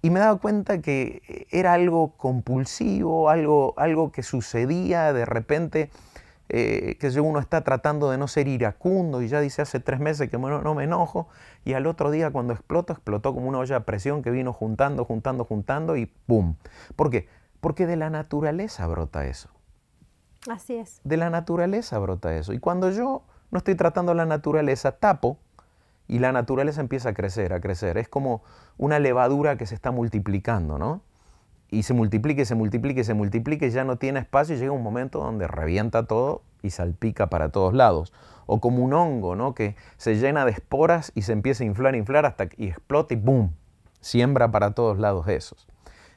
Y 0.00 0.10
me 0.10 0.20
daba 0.20 0.38
cuenta 0.38 0.80
que 0.80 1.46
era 1.50 1.72
algo 1.72 2.12
compulsivo, 2.16 3.30
algo, 3.30 3.74
algo 3.76 4.12
que 4.12 4.22
sucedía 4.22 5.12
de 5.12 5.24
repente, 5.24 5.90
eh, 6.48 6.96
que 6.98 7.20
uno 7.20 7.38
está 7.40 7.62
tratando 7.62 8.10
de 8.10 8.18
no 8.18 8.28
ser 8.28 8.48
iracundo 8.48 9.22
y 9.22 9.28
ya 9.28 9.40
dice 9.40 9.62
hace 9.62 9.80
tres 9.80 10.00
meses 10.00 10.30
que 10.30 10.38
no, 10.38 10.62
no 10.62 10.74
me 10.74 10.84
enojo, 10.84 11.28
y 11.64 11.74
al 11.74 11.86
otro 11.86 12.10
día 12.10 12.30
cuando 12.30 12.52
explotó, 12.52 12.92
explotó 12.92 13.34
como 13.34 13.48
una 13.48 13.58
olla 13.58 13.76
a 13.76 13.80
presión 13.80 14.22
que 14.22 14.30
vino 14.30 14.52
juntando, 14.52 15.04
juntando, 15.04 15.44
juntando 15.44 15.96
y 15.96 16.06
¡pum! 16.06 16.56
¿Por 16.96 17.10
qué? 17.10 17.28
Porque 17.60 17.86
de 17.86 17.96
la 17.96 18.10
naturaleza 18.10 18.86
brota 18.86 19.26
eso. 19.26 19.50
Así 20.48 20.76
es. 20.76 21.00
De 21.04 21.16
la 21.16 21.30
naturaleza 21.30 21.98
brota 21.98 22.34
eso. 22.34 22.52
Y 22.52 22.58
cuando 22.58 22.90
yo 22.90 23.24
no 23.50 23.58
estoy 23.58 23.74
tratando 23.74 24.14
la 24.14 24.26
naturaleza, 24.26 24.92
tapo 24.92 25.38
y 26.06 26.20
la 26.20 26.32
naturaleza 26.32 26.80
empieza 26.80 27.10
a 27.10 27.14
crecer, 27.14 27.52
a 27.52 27.60
crecer. 27.60 27.98
Es 27.98 28.08
como 28.08 28.42
una 28.76 28.98
levadura 28.98 29.58
que 29.58 29.66
se 29.66 29.74
está 29.74 29.90
multiplicando, 29.90 30.78
¿no? 30.78 31.02
Y 31.70 31.82
se 31.82 31.94
multiplica, 31.94 32.42
y 32.42 32.44
se 32.44 32.54
multiplica, 32.54 33.00
y 33.00 33.04
se 33.04 33.14
multiplica 33.14 33.66
y 33.66 33.70
ya 33.70 33.84
no 33.84 33.96
tiene 33.96 34.20
espacio 34.20 34.56
y 34.56 34.58
llega 34.58 34.72
un 34.72 34.82
momento 34.82 35.18
donde 35.18 35.46
revienta 35.46 36.06
todo 36.06 36.42
y 36.62 36.70
salpica 36.70 37.28
para 37.28 37.50
todos 37.50 37.74
lados. 37.74 38.12
O 38.46 38.60
como 38.60 38.82
un 38.82 38.94
hongo, 38.94 39.36
¿no? 39.36 39.54
Que 39.54 39.76
se 39.98 40.16
llena 40.16 40.44
de 40.44 40.52
esporas 40.52 41.12
y 41.14 41.22
se 41.22 41.32
empieza 41.32 41.64
a 41.64 41.66
inflar, 41.66 41.94
inflar 41.94 42.24
hasta 42.24 42.48
y 42.56 42.68
explota 42.68 43.14
y 43.14 43.16
¡boom! 43.18 43.54
Siembra 44.00 44.50
para 44.50 44.70
todos 44.70 44.98
lados 44.98 45.28
esos. 45.28 45.66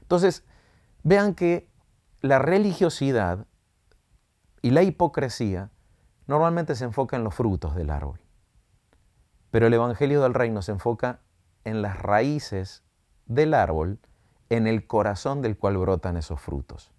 Entonces, 0.02 0.46
vean 1.04 1.36
que 1.36 1.68
la 2.22 2.40
religiosidad 2.40 3.46
y 4.62 4.72
la 4.72 4.84
hipocresía 4.84 5.72
normalmente 6.28 6.76
se 6.76 6.86
enfoca 6.86 7.18
en 7.18 7.24
los 7.24 7.36
frutos 7.36 7.76
del 7.76 7.90
árbol. 7.90 8.20
Pero 9.50 9.68
el 9.68 9.74
Evangelio 9.74 10.22
del 10.22 10.34
Reino 10.34 10.62
se 10.62 10.72
enfoca 10.72 11.20
en 11.64 11.82
las 11.82 12.00
raíces 12.00 12.84
del 13.26 13.54
árbol, 13.54 14.00
en 14.52 14.68
el 14.68 14.86
corazón 14.86 15.42
del 15.42 15.58
cual 15.58 15.78
brotan 15.78 16.18
esos 16.18 16.40
frutos. 16.42 16.92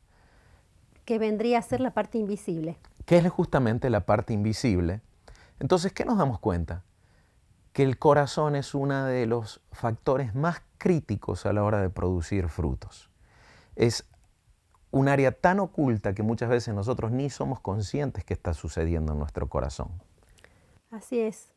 Que 1.05 1.19
vendría 1.19 1.59
a 1.59 1.63
ser 1.63 1.81
la 1.81 1.91
parte 1.93 2.19
invisible. 2.19 2.77
que 3.05 3.19
es 3.19 3.29
justamente 3.31 3.91
la 3.91 4.01
parte 4.07 4.33
invisible. 4.33 5.01
Entonces, 5.61 5.93
¿qué 5.93 6.05
nos 6.05 6.17
damos 6.19 6.39
cuenta? 6.39 6.83
Que 7.73 7.83
el 7.83 7.99
corazón 7.99 8.55
es 8.57 8.75
uno 8.75 9.05
de 9.05 9.27
los 9.27 9.61
factores 9.73 10.35
más 10.35 10.63
críticos 10.79 11.45
a 11.47 11.53
la 11.53 11.63
hora 11.65 11.81
de 11.83 11.91
producir 11.91 12.49
frutos. 12.49 13.11
Es 13.77 14.05
un 14.91 15.09
área 15.09 15.33
tan 15.33 15.59
oculta 15.61 16.15
que 16.15 16.23
muchas 16.23 16.49
veces 16.49 16.75
nosotros 16.75 17.11
ni 17.13 17.29
somos 17.31 17.61
conscientes 17.61 18.25
que 18.25 18.35
está 18.35 18.55
sucediendo 18.55 19.13
en 19.13 19.19
nuestro 19.19 19.49
corazón. 19.49 19.89
Así 20.91 21.19
es. 21.21 21.49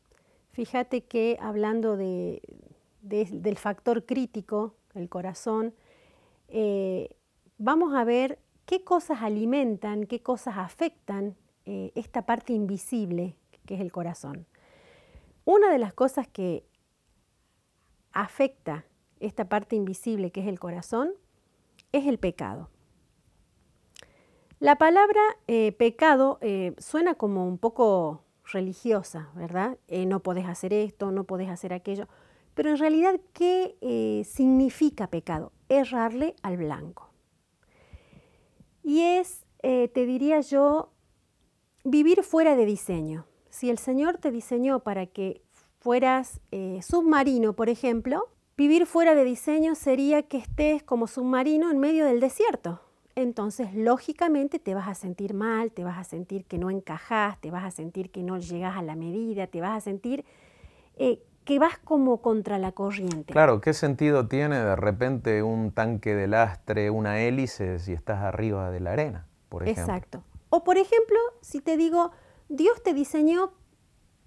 Fíjate 0.52 1.04
que 1.04 1.38
hablando 1.40 1.96
de, 1.96 2.42
de- 3.02 3.28
del 3.30 3.56
factor 3.58 4.04
crítico, 4.06 4.74
el 4.94 5.08
corazón, 5.10 5.74
eh, 6.48 7.16
vamos 7.58 7.94
a 7.94 8.04
ver 8.04 8.38
qué 8.64 8.84
cosas 8.84 9.22
alimentan, 9.22 10.06
qué 10.06 10.20
cosas 10.22 10.56
afectan 10.58 11.36
eh, 11.64 11.92
esta 11.94 12.22
parte 12.26 12.52
invisible 12.52 13.36
que 13.64 13.74
es 13.74 13.80
el 13.80 13.92
corazón. 13.92 14.46
Una 15.44 15.70
de 15.70 15.78
las 15.78 15.92
cosas 15.92 16.28
que 16.28 16.64
afecta 18.12 18.84
esta 19.20 19.48
parte 19.48 19.76
invisible 19.76 20.30
que 20.30 20.40
es 20.40 20.46
el 20.46 20.58
corazón 20.58 21.12
es 21.92 22.06
el 22.06 22.18
pecado. 22.18 22.70
La 24.58 24.76
palabra 24.76 25.20
eh, 25.48 25.72
pecado 25.72 26.38
suena 26.78 27.14
como 27.14 27.46
un 27.46 27.58
poco 27.58 28.22
religiosa, 28.44 29.30
¿verdad? 29.34 29.78
No 29.88 30.20
podés 30.20 30.46
hacer 30.46 30.72
esto, 30.72 31.10
no 31.10 31.24
podés 31.24 31.50
hacer 31.50 31.72
aquello. 31.72 32.06
Pero 32.56 32.70
en 32.70 32.78
realidad, 32.78 33.20
¿qué 33.34 33.76
eh, 33.82 34.24
significa 34.24 35.08
pecado? 35.08 35.52
Errarle 35.68 36.34
al 36.42 36.56
blanco. 36.56 37.10
Y 38.82 39.02
es, 39.02 39.44
eh, 39.62 39.88
te 39.88 40.06
diría 40.06 40.40
yo, 40.40 40.90
vivir 41.84 42.22
fuera 42.22 42.56
de 42.56 42.64
diseño. 42.64 43.26
Si 43.50 43.68
el 43.68 43.76
Señor 43.76 44.16
te 44.16 44.30
diseñó 44.30 44.80
para 44.80 45.04
que 45.04 45.42
fueras 45.80 46.40
eh, 46.50 46.80
submarino, 46.82 47.52
por 47.52 47.68
ejemplo, 47.68 48.30
vivir 48.56 48.86
fuera 48.86 49.14
de 49.14 49.24
diseño 49.24 49.74
sería 49.74 50.22
que 50.22 50.38
estés 50.38 50.82
como 50.82 51.08
submarino 51.08 51.70
en 51.70 51.78
medio 51.78 52.06
del 52.06 52.20
desierto. 52.20 52.80
Entonces, 53.16 53.74
lógicamente, 53.74 54.58
te 54.58 54.74
vas 54.74 54.88
a 54.88 54.94
sentir 54.94 55.34
mal, 55.34 55.72
te 55.72 55.84
vas 55.84 55.98
a 55.98 56.04
sentir 56.04 56.46
que 56.46 56.56
no 56.56 56.70
encajás, 56.70 57.38
te 57.38 57.50
vas 57.50 57.66
a 57.66 57.70
sentir 57.70 58.10
que 58.10 58.22
no 58.22 58.38
llegas 58.38 58.78
a 58.78 58.82
la 58.82 58.96
medida, 58.96 59.46
te 59.46 59.60
vas 59.60 59.76
a 59.76 59.80
sentir 59.82 60.24
que 61.46 61.60
vas 61.60 61.78
como 61.78 62.20
contra 62.20 62.58
la 62.58 62.72
corriente. 62.72 63.32
Claro, 63.32 63.60
¿qué 63.60 63.72
sentido 63.72 64.26
tiene 64.26 64.58
de 64.58 64.74
repente 64.74 65.44
un 65.44 65.70
tanque 65.70 66.14
de 66.14 66.26
lastre, 66.26 66.90
una 66.90 67.20
hélice, 67.20 67.78
si 67.78 67.92
estás 67.92 68.22
arriba 68.22 68.70
de 68.70 68.80
la 68.80 68.92
arena, 68.92 69.28
por 69.48 69.62
ejemplo? 69.62 69.82
Exacto. 69.84 70.24
O 70.50 70.64
por 70.64 70.76
ejemplo, 70.76 71.16
si 71.40 71.60
te 71.60 71.76
digo, 71.76 72.10
Dios 72.48 72.82
te 72.82 72.92
diseñó 72.92 73.52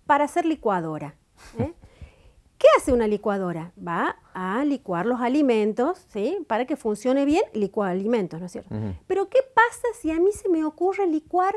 para 0.06 0.24
hacer 0.24 0.46
licuadora. 0.46 1.16
¿eh? 1.60 1.74
¿Qué 2.58 2.68
hace 2.78 2.94
una 2.94 3.06
licuadora? 3.06 3.74
Va 3.78 4.16
a 4.34 4.64
licuar 4.64 5.06
los 5.06 5.20
alimentos, 5.20 6.06
¿sí? 6.08 6.38
Para 6.48 6.66
que 6.66 6.78
funcione 6.78 7.26
bien, 7.26 7.44
licua 7.54 7.90
alimentos, 7.90 8.40
¿no 8.40 8.46
es 8.46 8.54
cierto? 8.54 8.74
Pero 9.08 9.30
¿qué 9.30 9.40
pasa 9.54 9.88
si 10.00 10.10
a 10.12 10.20
mí 10.20 10.32
se 10.32 10.48
me 10.48 10.64
ocurre 10.64 11.06
licuar 11.06 11.56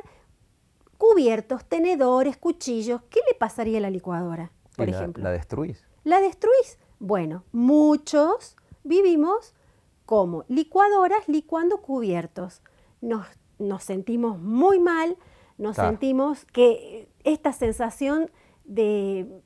cubiertos, 0.98 1.64
tenedores, 1.64 2.36
cuchillos? 2.36 3.00
¿Qué 3.10 3.20
le 3.28 3.34
pasaría 3.36 3.78
a 3.78 3.80
la 3.80 3.90
licuadora, 3.90 4.50
por 4.76 4.88
Y 4.88 4.92
ejemplo? 4.92 5.22
La 5.22 5.30
destruís. 5.30 5.84
¿La 6.04 6.20
destruís? 6.20 6.78
Bueno, 6.98 7.44
muchos 7.52 8.56
vivimos 8.84 9.54
como 10.06 10.44
licuadoras 10.48 11.28
licuando 11.28 11.78
cubiertos. 11.82 12.62
Nos, 13.00 13.26
nos 13.58 13.82
sentimos 13.84 14.38
muy 14.40 14.78
mal, 14.80 15.16
nos 15.58 15.74
Claro. 15.76 15.90
sentimos 15.90 16.44
que 16.46 17.08
esta 17.24 17.52
sensación 17.52 18.30
de, 18.64 19.40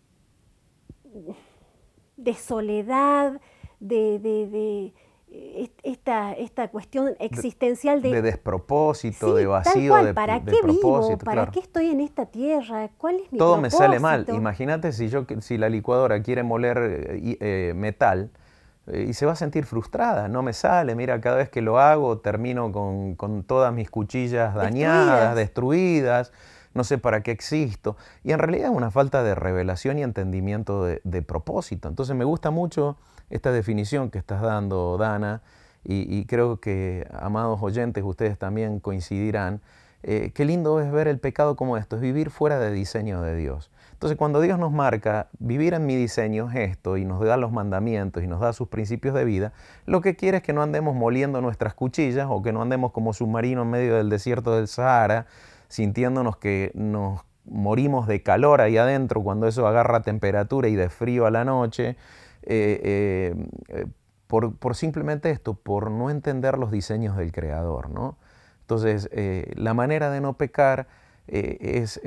de 2.16 2.34
soledad, 2.34 3.40
de, 3.80 4.18
de- 4.18 4.46
de, 4.48 4.94
esta, 5.82 6.32
esta 6.32 6.68
cuestión 6.68 7.14
existencial 7.18 8.02
de, 8.02 8.10
De 8.10 8.22
despropósito, 8.22 9.30
Sí, 9.30 9.36
de 9.36 9.46
vacío, 9.46 9.92
cual, 9.92 10.14
¿para 10.14 10.40
de 10.40 10.52
qué 10.52 10.66
vivo? 10.66 11.18
¿Para 11.18 11.32
claro. 11.32 11.52
qué 11.52 11.60
estoy 11.60 11.90
en 11.90 12.00
esta 12.00 12.26
tierra? 12.26 12.90
¿Cuál 12.98 13.16
es 13.16 13.32
mi 13.32 13.38
Todo 13.38 13.60
me 13.60 13.70
sale 13.70 13.98
mal. 14.00 14.26
Imagínate 14.28 14.92
si 14.92 15.08
yo 15.08 15.24
si 15.40 15.58
la 15.58 15.68
licuadora 15.68 16.22
quiere 16.22 16.42
moler 16.42 16.78
eh, 16.78 17.36
eh, 17.40 17.72
metal 17.74 18.30
eh, 18.86 19.06
y 19.08 19.14
se 19.14 19.26
va 19.26 19.32
a 19.32 19.36
sentir 19.36 19.64
frustrada, 19.64 20.28
no 20.28 20.42
me 20.42 20.52
sale, 20.52 20.94
mira, 20.94 21.20
cada 21.20 21.36
vez 21.36 21.48
que 21.48 21.60
lo 21.60 21.78
hago 21.78 22.18
termino 22.18 22.70
con, 22.72 23.14
con 23.14 23.42
todas 23.42 23.72
mis 23.72 23.90
cuchillas 23.90 24.54
dañadas, 24.54 25.34
destruidas, 25.34 26.32
no 26.74 26.84
sé 26.84 26.98
para 26.98 27.22
qué 27.22 27.30
existo. 27.30 27.96
Y 28.22 28.32
en 28.32 28.38
realidad 28.38 28.70
es 28.70 28.76
una 28.76 28.90
falta 28.90 29.22
de 29.22 29.34
revelación 29.34 29.98
y 29.98 30.02
entendimiento 30.02 30.84
de, 30.84 31.00
de 31.04 31.22
propósito. 31.22 31.88
Entonces 31.88 32.14
me 32.14 32.24
gusta 32.24 32.50
mucho 32.50 32.96
esta 33.30 33.52
definición 33.52 34.10
que 34.10 34.18
estás 34.18 34.42
dando, 34.42 34.96
Dana, 34.98 35.42
y, 35.88 36.24
creo 36.26 36.58
que, 36.58 37.06
amados 37.12 37.60
oyentes, 37.62 38.02
ustedes 38.04 38.38
también 38.38 38.80
coincidirán. 38.80 39.60
eh, 40.02 40.32
qué 40.34 40.44
lindo 40.44 40.80
es 40.80 40.90
ver 40.90 41.08
el 41.08 41.18
pecado 41.18 41.56
como 41.56 41.76
esto, 41.76 41.96
es 41.96 42.02
vivir 42.02 42.30
fuera 42.30 42.58
de 42.58 42.72
diseño 42.72 43.22
de 43.22 43.36
Dios. 43.36 43.70
Entonces 43.96 44.18
cuando 44.18 44.42
Dios 44.42 44.58
nos 44.58 44.72
marca, 44.72 45.28
vivir 45.38 45.72
en 45.72 45.86
mi 45.86 45.96
diseño 45.96 46.50
es 46.50 46.70
esto, 46.70 46.98
y 46.98 47.06
nos 47.06 47.24
da 47.24 47.38
los 47.38 47.50
mandamientos 47.50 48.22
y 48.22 48.26
nos 48.26 48.40
da 48.40 48.52
sus 48.52 48.68
principios 48.68 49.14
de 49.14 49.24
vida, 49.24 49.52
lo 49.86 50.02
que 50.02 50.16
quiere 50.16 50.36
es 50.36 50.42
que 50.42 50.52
no 50.52 50.62
andemos 50.62 50.94
moliendo 50.94 51.40
nuestras 51.40 51.72
cuchillas 51.72 52.26
o 52.28 52.42
que 52.42 52.52
no 52.52 52.60
andemos 52.60 52.92
como 52.92 53.14
submarino 53.14 53.62
en 53.62 53.70
medio 53.70 53.96
del 53.96 54.10
desierto 54.10 54.54
del 54.54 54.68
Sahara, 54.68 55.26
sintiéndonos 55.68 56.36
que 56.36 56.72
nos 56.74 57.22
morimos 57.46 58.06
de 58.06 58.22
calor 58.22 58.60
ahí 58.60 58.76
adentro 58.76 59.22
cuando 59.22 59.46
eso 59.46 59.66
agarra 59.66 60.02
temperatura 60.02 60.68
y 60.68 60.74
de 60.74 60.90
frío 60.90 61.24
a 61.24 61.30
la 61.30 61.44
noche, 61.46 61.96
eh, 62.46 63.34
eh, 63.68 63.86
por, 64.26 64.56
por 64.56 64.74
simplemente 64.74 65.30
esto, 65.30 65.54
por 65.54 65.90
no 65.90 66.10
entender 66.10 66.58
los 66.58 66.70
diseños 66.70 67.16
del 67.16 67.32
Creador, 67.32 67.90
¿no? 67.90 68.16
Entonces, 68.60 69.08
eh, 69.12 69.52
la 69.56 69.74
manera 69.74 70.10
de 70.10 70.20
no 70.20 70.36
pecar 70.36 70.88
es 71.28 72.00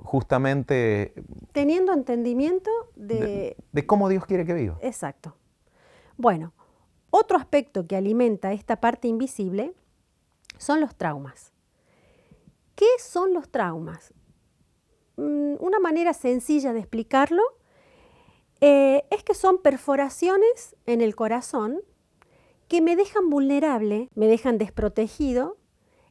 justamente 0.00 1.14
Teniendo 1.52 1.92
entendimiento 1.92 2.70
de, 2.96 3.14
de, 3.20 3.56
de 3.70 3.86
cómo 3.86 4.08
Dios 4.08 4.26
quiere 4.26 4.44
que 4.44 4.54
viva. 4.54 4.78
Exacto. 4.82 5.36
Bueno, 6.16 6.52
otro 7.10 7.38
aspecto 7.38 7.86
que 7.86 7.94
alimenta 7.94 8.52
esta 8.52 8.80
parte 8.80 9.06
invisible 9.06 9.74
son 10.58 10.80
los 10.80 10.96
traumas. 10.96 11.52
¿Qué 12.74 12.86
son 12.98 13.32
los 13.32 13.48
traumas? 13.48 14.12
Mm, 15.16 15.54
Una 15.60 15.78
manera 15.78 16.12
sencilla 16.12 16.72
de 16.72 16.80
explicarlo 16.80 17.42
Eh, 18.60 19.04
es 19.10 19.22
que 19.22 19.34
son 19.34 19.58
perforaciones 19.58 20.76
en 20.86 21.00
el 21.00 21.14
corazón 21.14 21.80
que 22.66 22.80
me 22.80 22.96
dejan 22.96 23.30
vulnerable, 23.30 24.08
me 24.14 24.26
dejan 24.26 24.58
desprotegido 24.58 25.56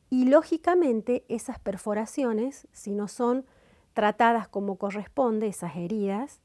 y 0.10 0.26
lógicamente 0.26 1.26
esas 1.28 1.60
perforaciones, 1.60 2.68
si 2.72 2.91
no 2.91 3.08
son 3.08 3.45
tratadas 3.93 4.48
como 4.48 4.78
corresponde, 4.78 5.48
esas 5.48 5.76
heridas, 5.76 6.39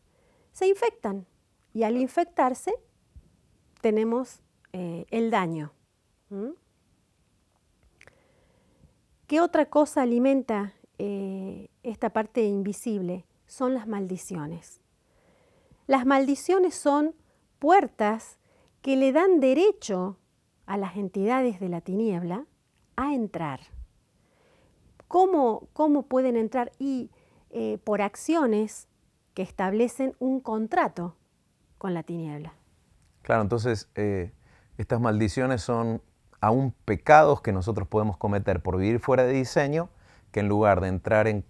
se 0.53 0.67
infectan 0.67 1.27
y 1.73 1.85
al 1.85 1.97
infectarse 1.97 2.75
tenemos 3.81 4.43
eh, 4.73 5.07
el 5.11 5.31
daño. 5.31 5.73
¿Qué 9.27 9.41
otra 9.41 9.67
cosa 9.67 10.03
alimenta 10.03 10.75
eh, 10.99 11.69
esta 11.83 12.11
parte 12.11 12.43
invisible? 12.45 13.27
Son 13.47 13.75
las 13.75 13.87
maldiciones. 13.87 14.82
Las 15.87 16.07
maldiciones 16.07 16.75
son 16.75 17.15
puertas 17.59 18.39
que 18.83 18.97
le 18.97 19.13
dan 19.13 19.41
derecho 19.41 20.19
a 20.67 20.77
las 20.77 20.97
entidades 20.97 21.61
de 21.61 21.69
la 21.69 21.81
tiniebla 21.81 22.47
a 22.97 23.15
entrar. 23.15 23.61
¿Cómo, 25.09 25.69
cómo 25.73 26.05
pueden 26.05 26.37
entrar? 26.37 26.73
Y 26.79 27.11
eh, 27.51 27.79
por 27.85 28.01
acciones 28.01 28.89
que 29.35 29.43
establecen 29.43 30.15
un 30.19 30.41
contrato 30.41 31.17
con 31.79 31.95
la 31.95 32.03
tiniebla. 32.03 32.55
Claro, 33.23 33.43
entonces 33.43 33.89
eh, 33.95 34.33
estas 34.79 35.01
maldiciones 35.01 35.63
son 35.63 36.03
aún 36.41 36.75
pecados 36.85 37.41
que 37.41 37.53
nosotros 37.53 37.87
podemos 37.89 38.17
cometer 38.17 38.63
por 38.63 38.79
vivir 38.79 39.01
fuera 39.01 39.25
de 39.25 39.33
diseño, 39.33 39.91
que 40.31 40.41
en 40.41 40.49
lugar 40.49 40.81
de 40.81 40.89
entrar 40.89 41.29
en, 41.29 41.45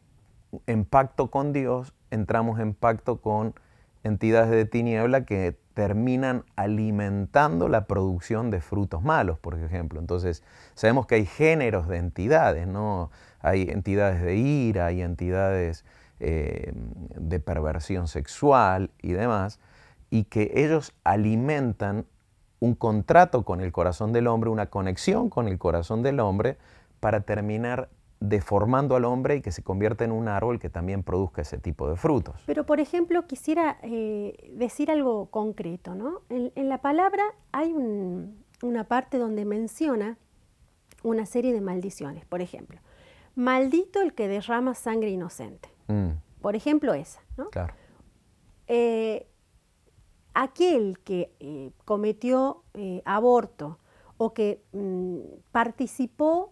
en 0.66 0.84
pacto 0.84 1.30
con 1.30 1.52
Dios, 1.52 1.94
entramos 2.10 2.60
en 2.60 2.74
pacto 2.74 3.20
con 3.20 3.54
entidades 4.04 4.50
de 4.50 4.64
tiniebla 4.64 5.24
que 5.24 5.56
terminan 5.74 6.44
alimentando 6.56 7.68
la 7.68 7.86
producción 7.86 8.50
de 8.50 8.60
frutos 8.60 9.02
malos, 9.02 9.38
por 9.38 9.54
ejemplo. 9.58 10.00
Entonces, 10.00 10.42
sabemos 10.74 11.06
que 11.06 11.16
hay 11.16 11.26
géneros 11.26 11.88
de 11.88 11.96
entidades, 11.98 12.66
¿no? 12.66 13.10
Hay 13.40 13.62
entidades 13.62 14.22
de 14.22 14.36
ira, 14.36 14.86
hay 14.86 15.02
entidades 15.02 15.84
eh, 16.20 16.72
de 16.74 17.40
perversión 17.40 18.06
sexual 18.06 18.90
y 19.00 19.12
demás, 19.12 19.60
y 20.10 20.24
que 20.24 20.52
ellos 20.54 20.92
alimentan 21.04 22.04
un 22.60 22.74
contrato 22.74 23.44
con 23.44 23.60
el 23.60 23.72
corazón 23.72 24.12
del 24.12 24.28
hombre, 24.28 24.50
una 24.50 24.66
conexión 24.66 25.30
con 25.30 25.48
el 25.48 25.58
corazón 25.58 26.02
del 26.02 26.20
hombre, 26.20 26.58
para 27.00 27.22
terminar 27.22 27.88
deformando 28.28 28.94
al 28.96 29.04
hombre 29.04 29.36
y 29.36 29.40
que 29.42 29.50
se 29.52 29.62
convierta 29.62 30.04
en 30.04 30.12
un 30.12 30.28
árbol 30.28 30.58
que 30.58 30.70
también 30.70 31.02
produzca 31.02 31.42
ese 31.42 31.58
tipo 31.58 31.88
de 31.88 31.96
frutos. 31.96 32.36
Pero, 32.46 32.64
por 32.64 32.78
ejemplo, 32.80 33.26
quisiera 33.26 33.78
eh, 33.82 34.52
decir 34.54 34.90
algo 34.90 35.26
concreto, 35.26 35.94
¿no? 35.94 36.20
En, 36.28 36.52
en 36.54 36.68
la 36.68 36.78
palabra 36.78 37.24
hay 37.50 37.72
un- 37.72 38.42
una 38.62 38.84
parte 38.84 39.18
donde 39.18 39.44
menciona 39.44 40.18
una 41.02 41.26
serie 41.26 41.52
de 41.52 41.60
maldiciones. 41.60 42.24
Por 42.24 42.40
ejemplo, 42.42 42.78
maldito 43.34 44.00
el 44.00 44.14
que 44.14 44.28
derrama 44.28 44.74
sangre 44.74 45.10
inocente. 45.10 45.68
Mm, 45.88 46.10
Por 46.40 46.54
ejemplo, 46.54 46.94
esa, 46.94 47.20
¿no? 47.36 47.50
claro. 47.50 47.74
Eh, 48.68 49.26
aquel 50.34 50.98
que 51.00 51.32
eh, 51.40 51.72
cometió 51.84 52.62
aborto 53.04 53.78
o 54.16 54.32
que 54.32 54.62
mm, 54.72 55.18
participó 55.50 56.51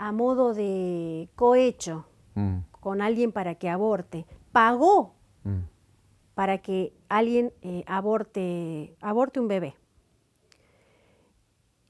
a 0.00 0.12
modo 0.12 0.54
de 0.54 1.28
cohecho 1.36 2.06
Mm, 2.34 2.58
con 2.70 3.02
alguien 3.02 3.32
para 3.32 3.56
que 3.56 3.68
aborte, 3.68 4.26
pagó 4.52 5.14
mm, 5.44 5.62
para 6.34 6.58
que 6.58 6.94
alguien 7.08 7.52
eh, 7.62 7.84
aborte, 7.86 8.96
aborte 9.00 9.40
un 9.40 9.48
bebé. 9.48 9.74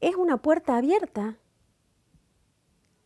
Es 0.01 0.17
una 0.17 0.39
puerta 0.39 0.77
abierta 0.79 1.37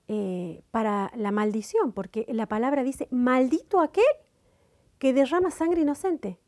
eh, 0.06 0.62
para 0.70 1.10
la 1.16 1.32
maldición, 1.32 1.92
porque 1.92 2.24
la 2.28 2.46
palabra 2.46 2.84
dice, 2.84 3.08
maldito 3.10 3.80
aquel 3.80 4.04
que 4.98 5.12
derrama 5.12 5.50
sangre 5.50 5.80
inocente. 5.80 6.38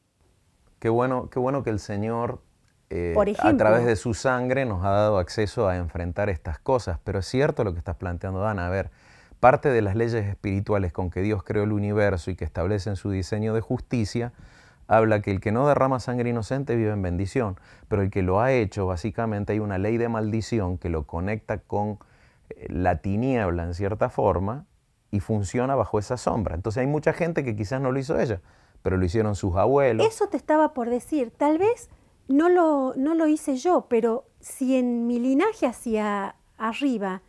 Qué 0.78 0.88
bueno, 0.88 1.28
qué 1.30 1.40
bueno 1.40 1.62
que 1.64 1.70
el 1.70 1.80
Señor 1.80 2.42
eh, 2.90 3.12
Por 3.14 3.28
a 3.28 3.56
través 3.56 3.84
de 3.84 3.96
su 3.96 4.14
sangre 4.14 4.64
nos 4.64 4.84
ha 4.84 4.90
dado 4.90 5.18
acceso 5.18 5.68
a 5.68 5.76
enfrentar 5.76 6.28
estas 6.30 6.58
cosas. 6.58 6.98
Pero 7.02 7.18
es 7.18 7.26
cierto 7.26 7.64
lo 7.64 7.72
que 7.72 7.78
estás 7.78 7.96
planteando, 7.96 8.40
Dana. 8.40 8.66
A 8.66 8.70
ver, 8.70 8.90
parte 9.40 9.70
de 9.70 9.82
las 9.82 9.96
leyes 9.96 10.26
espirituales 10.26 10.92
con 10.92 11.10
que 11.10 11.20
Dios 11.22 11.42
creó 11.42 11.64
el 11.64 11.72
universo 11.72 12.30
y 12.30 12.36
que 12.36 12.44
establecen 12.44 12.96
su 12.96 13.10
diseño 13.10 13.54
de 13.54 13.60
justicia, 13.60 14.32
habla 14.88 15.20
que 15.20 15.30
el 15.32 15.40
que 15.40 15.52
no 15.52 15.66
derrama 15.66 16.00
sangre 16.00 16.30
inocente 16.30 16.76
vive 16.76 16.92
en 16.92 17.02
bendición, 17.02 17.58
pero 17.88 18.02
el 18.02 18.10
que 18.10 18.22
lo 18.22 18.40
ha 18.40 18.52
hecho, 18.52 18.86
básicamente 18.86 19.52
hay 19.52 19.58
una 19.58 19.78
ley 19.78 19.96
de 19.96 20.08
maldición 20.08 20.78
que 20.78 20.88
lo 20.88 21.04
conecta 21.06 21.58
con 21.58 21.98
eh, 22.50 22.66
la 22.68 22.96
tiniebla 22.98 23.64
en 23.64 23.74
cierta 23.74 24.10
forma 24.10 24.64
y 25.10 25.20
funciona 25.20 25.74
bajo 25.74 25.98
esa 25.98 26.16
sombra. 26.16 26.54
Entonces 26.54 26.80
hay 26.80 26.86
mucha 26.86 27.12
gente 27.12 27.44
que 27.44 27.56
quizás 27.56 27.80
no 27.80 27.90
lo 27.90 27.98
hizo 27.98 28.18
ella, 28.18 28.40
pero 28.82 28.96
lo 28.96 29.04
hicieron 29.04 29.34
sus 29.34 29.56
abuelos. 29.56 30.06
Eso 30.06 30.28
te 30.28 30.36
estaba 30.36 30.72
por 30.72 30.88
decir, 30.88 31.32
tal 31.36 31.58
vez 31.58 31.88
no 32.28 32.48
lo, 32.48 32.94
no 32.96 33.14
lo 33.14 33.26
hice 33.26 33.56
yo, 33.56 33.86
pero 33.88 34.24
si 34.40 34.76
en 34.76 35.06
mi 35.06 35.18
linaje 35.18 35.66
hacia 35.66 36.36
arriba 36.56 37.22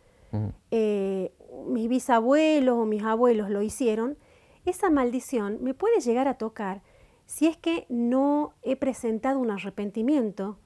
eh, 0.70 1.32
mis 1.66 1.88
bisabuelos 1.88 2.76
o 2.78 2.84
mis 2.84 3.02
abuelos 3.02 3.50
lo 3.50 3.62
hicieron, 3.62 4.16
esa 4.64 4.90
maldición 4.90 5.58
me 5.62 5.74
puede 5.74 6.00
llegar 6.00 6.28
a 6.28 6.34
tocar 6.34 6.82
si 7.26 7.46
es 7.46 7.56
que 7.56 7.86
no 7.88 8.54
he 8.62 8.76
presentado 8.76 9.38
un 9.38 9.50
arrepentimiento. 9.50 10.58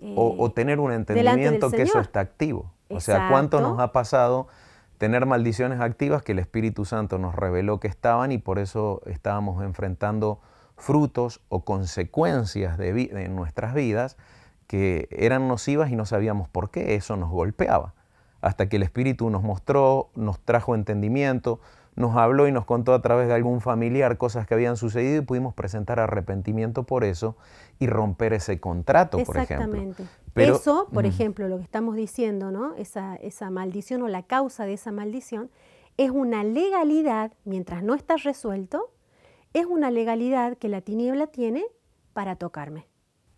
eh, 0.00 0.14
o, 0.16 0.36
o 0.38 0.52
tener 0.52 0.80
un 0.80 0.92
entendimiento 0.92 1.70
que 1.70 1.82
eso 1.82 1.98
está 1.98 2.20
activo. 2.20 2.72
O 2.90 3.00
sea, 3.00 3.28
¿cuánto 3.30 3.60
nos 3.60 3.78
ha 3.80 3.92
pasado 3.92 4.48
tener 4.96 5.26
maldiciones 5.26 5.80
activas 5.80 6.22
que 6.22 6.32
el 6.32 6.38
Espíritu 6.38 6.84
Santo 6.84 7.18
nos 7.18 7.34
reveló 7.34 7.80
que 7.80 7.88
estaban 7.88 8.32
y 8.32 8.38
por 8.38 8.58
eso 8.58 9.00
estábamos 9.06 9.62
enfrentando 9.62 10.40
frutos 10.78 11.40
o 11.48 11.64
consecuencias 11.64 12.78
de, 12.78 12.92
vi- 12.92 13.08
de 13.08 13.28
nuestras 13.28 13.74
vidas 13.74 14.16
que 14.66 15.08
eran 15.10 15.48
nocivas 15.48 15.90
y 15.90 15.96
no 15.96 16.06
sabíamos 16.06 16.48
por 16.48 16.70
qué 16.70 16.94
eso 16.94 17.16
nos 17.16 17.30
golpeaba? 17.30 17.94
Hasta 18.40 18.68
que 18.68 18.76
el 18.76 18.82
Espíritu 18.84 19.28
nos 19.30 19.42
mostró, 19.42 20.10
nos 20.14 20.38
trajo 20.40 20.74
entendimiento, 20.74 21.60
nos 21.96 22.16
habló 22.16 22.46
y 22.46 22.52
nos 22.52 22.64
contó 22.64 22.94
a 22.94 23.02
través 23.02 23.26
de 23.26 23.34
algún 23.34 23.60
familiar 23.60 24.16
cosas 24.18 24.46
que 24.46 24.54
habían 24.54 24.76
sucedido 24.76 25.20
y 25.22 25.24
pudimos 25.24 25.52
presentar 25.54 25.98
arrepentimiento 25.98 26.84
por 26.84 27.02
eso 27.02 27.36
y 27.80 27.88
romper 27.88 28.32
ese 28.34 28.60
contrato, 28.60 29.18
por 29.24 29.36
ejemplo. 29.38 29.56
Exactamente. 29.80 30.04
Pero- 30.32 30.54
Eso, 30.54 30.86
por 30.94 31.02
Mm. 31.02 31.06
ejemplo, 31.08 31.48
lo 31.48 31.56
que 31.58 31.64
estamos 31.64 31.96
diciendo, 31.96 32.52
¿no? 32.52 32.76
Esa, 32.76 33.16
esa 33.16 33.50
maldición 33.50 34.02
o 34.02 34.08
la 34.08 34.22
causa 34.22 34.64
de 34.66 34.74
esa 34.74 34.92
maldición 34.92 35.50
es 35.96 36.10
una 36.12 36.44
legalidad, 36.44 37.32
mientras 37.44 37.82
no 37.82 37.94
está 37.96 38.16
resuelto, 38.16 38.90
es 39.54 39.66
una 39.66 39.90
legalidad 39.90 40.56
que 40.56 40.68
la 40.68 40.80
tiniebla 40.80 41.26
tiene 41.28 41.64
para 42.12 42.36
tocarme. 42.36 42.86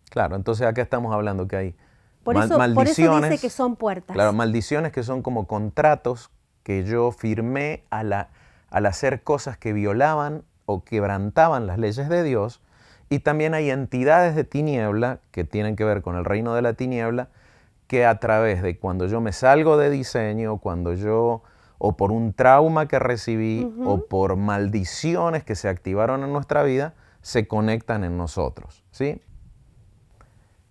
Claro, 0.09 0.35
entonces 0.35 0.67
acá 0.67 0.81
estamos 0.81 1.13
hablando 1.13 1.47
que 1.47 1.55
hay 1.55 1.75
Por, 2.23 2.35
mal- 2.35 2.45
eso, 2.45 2.55
por 2.55 2.63
eso 2.63 2.67
maldiciones. 2.75 3.29
dice 3.31 3.41
que 3.41 3.49
son 3.49 3.75
puertas. 3.75 4.13
Claro, 4.13 4.33
maldiciones 4.33 4.91
que 4.91 5.03
son 5.03 5.21
como 5.21 5.47
contratos 5.47 6.29
que 6.63 6.83
yo 6.83 7.11
firmé 7.11 7.83
a 7.89 8.03
la- 8.03 8.29
al 8.69 8.85
hacer 8.85 9.23
cosas 9.23 9.57
que 9.57 9.73
violaban 9.73 10.43
o 10.65 10.83
quebrantaban 10.83 11.65
las 11.67 11.77
leyes 11.77 12.07
de 12.09 12.23
Dios. 12.23 12.61
Y 13.09 13.19
también 13.19 13.53
hay 13.53 13.69
entidades 13.71 14.35
de 14.35 14.43
tiniebla 14.43 15.19
que 15.31 15.43
tienen 15.43 15.75
que 15.75 15.83
ver 15.83 16.01
con 16.01 16.15
el 16.15 16.23
reino 16.25 16.53
de 16.55 16.61
la 16.61 16.73
tiniebla, 16.73 17.29
que 17.87 18.05
a 18.05 18.19
través 18.19 18.61
de 18.61 18.77
cuando 18.79 19.07
yo 19.07 19.19
me 19.19 19.33
salgo 19.33 19.75
de 19.75 19.89
diseño, 19.89 20.57
cuando 20.59 20.93
yo, 20.93 21.43
o 21.83 21.97
por 21.97 22.11
un 22.11 22.33
trauma 22.33 22.87
que 22.87 22.99
recibí, 22.99 23.67
o 23.83 24.05
por 24.05 24.35
maldiciones 24.35 25.43
que 25.43 25.55
se 25.55 25.67
activaron 25.67 26.23
en 26.23 26.31
nuestra 26.31 26.61
vida, 26.61 26.93
se 27.23 27.47
conectan 27.47 28.03
en 28.03 28.17
nosotros. 28.17 28.83
¿sí? 28.91 29.19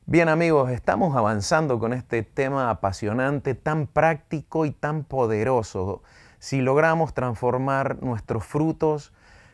Bien 0.07 0.29
amigos, 0.29 0.71
estamos 0.71 1.17
avanzando 1.17 1.81
con 1.81 1.95
este 1.95 2.23
tema 2.23 2.71
apasionante, 2.71 3.57
tan 3.57 3.89
práctico 3.89 4.67
y 4.67 4.71
tan 4.71 5.03
poderoso. 5.03 6.05
Si 6.39 6.61
logramos 6.61 7.13
transformar 7.13 8.01
nuestros 8.05 8.45
frutos, 8.45 9.13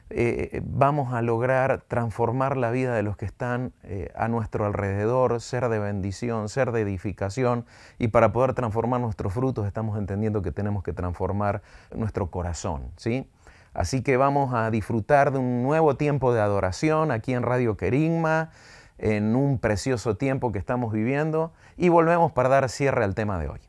eh, 0.09 0.63
vamos 0.65 1.13
a 1.13 1.21
lograr 1.21 1.83
transformar 1.89 2.57
la 2.57 2.71
vida 2.71 2.95
de 2.95 3.03
los 3.03 3.17
que 3.17 3.25
están 3.25 3.73
eh, 3.83 4.13
a 4.15 4.29
nuestro 4.29 4.65
alrededor, 4.65 5.41
ser 5.41 5.69
de 5.69 5.79
bendición, 5.79 6.49
ser 6.49 6.71
de 6.71 6.83
edificación. 6.83 7.67
Y 7.99 8.09
para 8.09 8.33
poder 8.33 8.55
transformar 8.55 9.01
nuestros 9.01 9.33
frutos 9.33 9.67
estamos 9.67 9.99
entendiendo 9.99 10.43
que 10.43 10.53
tenemos 10.53 10.85
que 10.85 10.93
transformar 10.93 11.63
nuestro 11.95 12.31
corazón. 12.31 12.93
¿sí? 12.97 13.29
Así 13.75 14.03
que 14.03 14.17
vamos 14.17 14.55
a 14.55 14.71
disfrutar 14.71 15.33
de 15.33 15.39
un 15.39 15.63
nuevo 15.63 15.97
tiempo 15.97 16.33
de 16.33 16.41
adoración 16.41 17.11
aquí 17.11 17.35
en 17.35 17.43
Radio 17.43 17.77
Querigma, 17.77 18.51
en 18.99 19.37
un 19.37 19.59
precioso 19.59 20.17
tiempo 20.17 20.53
que 20.53 20.59
estamos 20.59 20.93
viviendo 20.93 21.53
y 21.77 21.89
volvemos 21.89 22.33
para 22.33 22.49
dar 22.49 22.69
cierre 22.69 23.05
al 23.05 23.15
tema 23.15 23.39
de 23.39 23.49
hoy. 23.49 23.61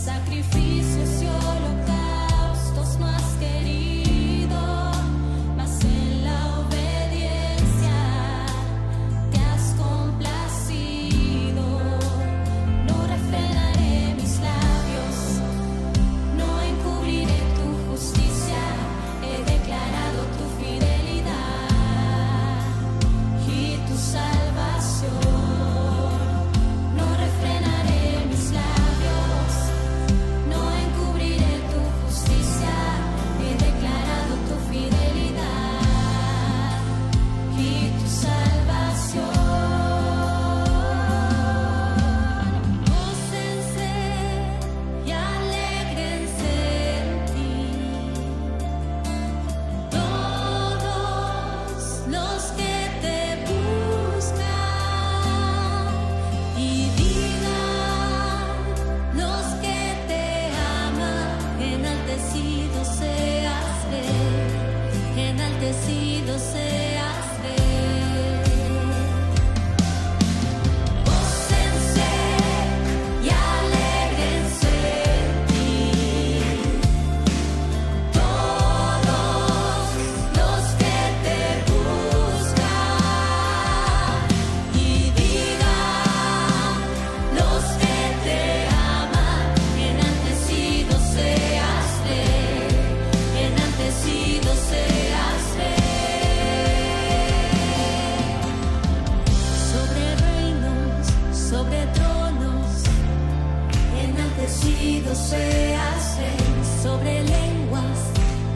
sacrifício. 0.00 0.79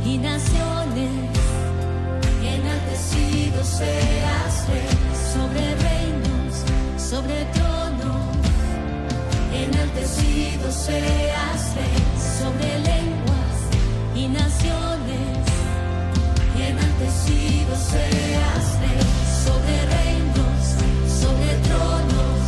y 0.05 0.19
naciones, 0.19 1.31
enaltecido 2.43 3.65
seas 3.65 4.69
rey, 4.69 4.89
sobre 5.33 5.75
reinos, 5.77 6.55
sobre 6.99 7.45
tronos, 7.55 8.37
enaltecido 9.55 10.71
seas 10.71 11.75
rey, 11.77 11.97
sobre 12.39 12.79
lenguas 12.81 13.57
y 14.15 14.29
naciones, 14.29 15.39
enaltecido 16.69 17.75
seas 17.77 18.81
rey, 18.81 19.01
sobre 19.45 19.75
reinos, 19.95 20.65
sobre 21.21 21.51
tronos, 21.67 22.41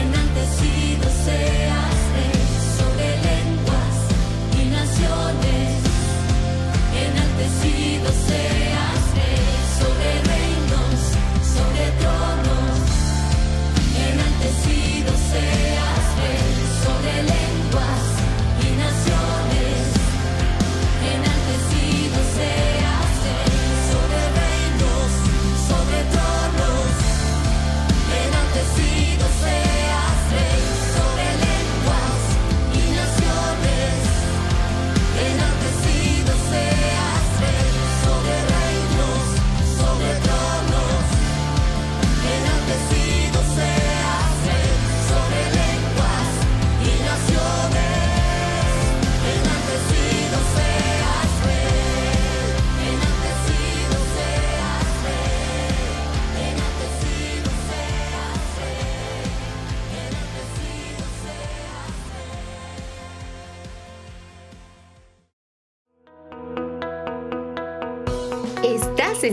enaltecido 0.00 1.10
seas 1.24 1.71
bendecido 7.42 8.12
sea. 8.26 8.61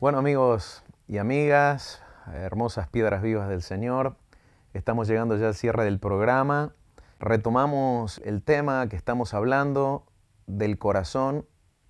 Bueno 0.00 0.16
amigos 0.16 0.82
y 1.08 1.18
amigas, 1.18 2.00
hermosas 2.32 2.88
piedras 2.88 3.20
vivas 3.20 3.50
del 3.50 3.60
Señor, 3.60 4.16
estamos 4.72 5.06
llegando 5.06 5.36
ya 5.36 5.48
al 5.48 5.54
cierre 5.54 5.84
del 5.84 5.98
programa. 5.98 6.72
Retomamos 7.18 8.16
el 8.24 8.42
tema 8.42 8.88
que 8.88 8.96
estamos 8.96 9.34
hablando 9.34 10.06
del 10.46 10.78
corazón 10.78 11.44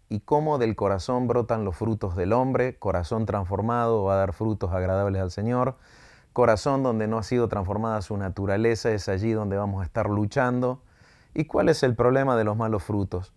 y 0.09 0.19
cómo 0.19 0.59
del 0.59 0.75
corazón 0.75 1.29
brotan 1.29 1.65
los 1.65 1.77
frutos 1.77 2.17
del 2.17 2.33
hombre. 2.33 2.77
Corazón 2.81 3.27
transformado 3.27 4.03
va 4.03 4.15
a 4.15 4.17
dar 4.17 4.33
frutos 4.33 4.73
agradables 4.73 5.23
al 5.23 5.31
Señor. 5.31 5.77
Corazón 6.33 6.83
donde 6.83 7.07
no 7.07 7.17
ha 7.17 7.23
sido 7.23 7.47
transformada 7.47 8.03
su 8.03 8.17
naturaleza 8.17 8.91
es 8.91 9.09
allí 9.09 9.31
donde 9.31 9.57
vamos 9.57 9.83
a 9.83 9.85
estar 9.85 10.11
luchando. 10.11 10.83
¿Y 11.33 11.45
cuál 11.45 11.69
es 11.69 11.85
el 11.85 11.95
problema 11.95 12.37
de 12.37 12.43
los 12.43 12.57
malos 12.57 12.83
frutos? 12.83 13.33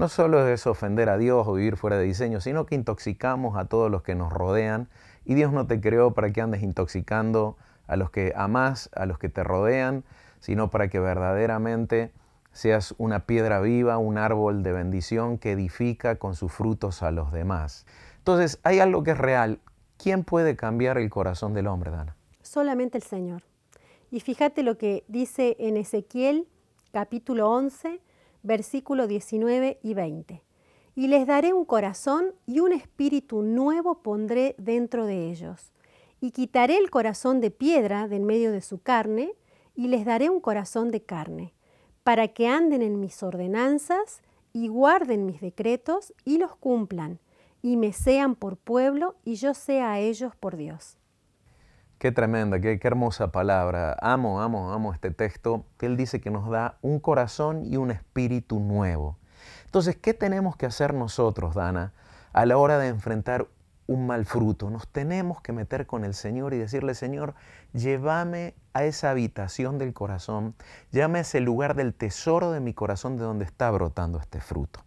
No 0.00 0.08
solo 0.08 0.48
es 0.48 0.66
ofender 0.66 1.10
a 1.10 1.18
Dios 1.18 1.46
o 1.46 1.52
vivir 1.52 1.76
fuera 1.76 1.98
de 1.98 2.04
diseño, 2.04 2.40
sino 2.40 2.64
que 2.64 2.74
intoxicamos 2.74 3.58
a 3.58 3.66
todos 3.66 3.90
los 3.90 4.02
que 4.02 4.14
nos 4.14 4.32
rodean 4.32 4.88
y 5.26 5.34
Dios 5.34 5.52
no 5.52 5.66
te 5.66 5.78
creó 5.78 6.12
para 6.12 6.32
que 6.32 6.40
andes 6.40 6.62
intoxicando 6.62 7.58
a 7.86 7.96
los 7.96 8.10
que 8.10 8.32
amás, 8.34 8.88
a 8.94 9.04
los 9.04 9.18
que 9.18 9.28
te 9.28 9.44
rodean, 9.44 10.02
sino 10.38 10.70
para 10.70 10.88
que 10.88 10.98
verdaderamente 11.00 12.12
seas 12.50 12.94
una 12.96 13.26
piedra 13.26 13.60
viva, 13.60 13.98
un 13.98 14.16
árbol 14.16 14.62
de 14.62 14.72
bendición 14.72 15.36
que 15.36 15.52
edifica 15.52 16.16
con 16.16 16.34
sus 16.34 16.50
frutos 16.50 17.02
a 17.02 17.10
los 17.10 17.30
demás. 17.30 17.84
Entonces, 18.16 18.58
hay 18.62 18.80
algo 18.80 19.02
que 19.02 19.10
es 19.10 19.18
real. 19.18 19.60
¿Quién 19.98 20.24
puede 20.24 20.56
cambiar 20.56 20.96
el 20.96 21.10
corazón 21.10 21.52
del 21.52 21.66
hombre, 21.66 21.90
Dana? 21.90 22.16
Solamente 22.40 22.96
el 22.96 23.04
Señor. 23.04 23.42
Y 24.10 24.20
fíjate 24.20 24.62
lo 24.62 24.78
que 24.78 25.04
dice 25.08 25.56
en 25.58 25.76
Ezequiel 25.76 26.48
capítulo 26.90 27.50
11, 27.50 28.00
versículo 28.42 29.06
19 29.06 29.78
y 29.82 29.94
20. 29.94 30.42
Y 30.94 31.08
les 31.08 31.26
daré 31.26 31.52
un 31.52 31.64
corazón 31.64 32.34
y 32.46 32.60
un 32.60 32.72
espíritu 32.72 33.42
nuevo 33.42 34.02
pondré 34.02 34.54
dentro 34.58 35.06
de 35.06 35.30
ellos. 35.30 35.72
Y 36.20 36.32
quitaré 36.32 36.76
el 36.76 36.90
corazón 36.90 37.40
de 37.40 37.50
piedra 37.50 38.08
de 38.08 38.16
en 38.16 38.24
medio 38.24 38.52
de 38.52 38.60
su 38.60 38.82
carne 38.82 39.32
y 39.74 39.88
les 39.88 40.04
daré 40.04 40.28
un 40.28 40.40
corazón 40.40 40.90
de 40.90 41.02
carne, 41.02 41.54
para 42.04 42.28
que 42.28 42.48
anden 42.48 42.82
en 42.82 43.00
mis 43.00 43.22
ordenanzas 43.22 44.22
y 44.52 44.68
guarden 44.68 45.26
mis 45.26 45.40
decretos 45.40 46.12
y 46.24 46.38
los 46.38 46.56
cumplan, 46.56 47.18
y 47.62 47.76
me 47.76 47.92
sean 47.92 48.34
por 48.34 48.56
pueblo 48.56 49.16
y 49.24 49.36
yo 49.36 49.54
sea 49.54 49.92
a 49.92 50.00
ellos 50.00 50.34
por 50.36 50.56
Dios. 50.56 50.99
Qué 52.00 52.12
tremenda, 52.12 52.60
qué, 52.60 52.78
qué, 52.78 52.88
hermosa 52.88 53.30
palabra. 53.30 53.94
Amo, 54.00 54.40
amo, 54.40 54.72
amo 54.72 54.94
este 54.94 55.10
texto, 55.10 55.66
que 55.76 55.84
Él 55.84 55.98
dice 55.98 56.18
que 56.18 56.30
nos 56.30 56.48
da 56.48 56.78
un 56.80 56.98
corazón 56.98 57.66
y 57.66 57.76
un 57.76 57.90
espíritu 57.90 58.58
nuevo. 58.58 59.18
Entonces, 59.66 59.96
¿qué 59.96 60.14
tenemos 60.14 60.56
que 60.56 60.64
hacer 60.64 60.94
nosotros, 60.94 61.54
Dana, 61.54 61.92
a 62.32 62.46
la 62.46 62.56
hora 62.56 62.78
de 62.78 62.88
enfrentar 62.88 63.48
un 63.86 64.06
mal 64.06 64.24
fruto? 64.24 64.70
Nos 64.70 64.88
tenemos 64.88 65.42
que 65.42 65.52
meter 65.52 65.86
con 65.86 66.06
el 66.06 66.14
Señor 66.14 66.54
y 66.54 66.56
decirle, 66.56 66.94
Señor, 66.94 67.34
llévame 67.74 68.54
a 68.72 68.84
esa 68.84 69.10
habitación 69.10 69.76
del 69.76 69.92
corazón, 69.92 70.54
llévame 70.92 71.18
a 71.18 71.20
ese 71.20 71.40
lugar 71.40 71.74
del 71.74 71.92
tesoro 71.92 72.50
de 72.50 72.60
mi 72.60 72.72
corazón 72.72 73.18
de 73.18 73.24
donde 73.24 73.44
está 73.44 73.70
brotando 73.70 74.18
este 74.18 74.40
fruto. 74.40 74.80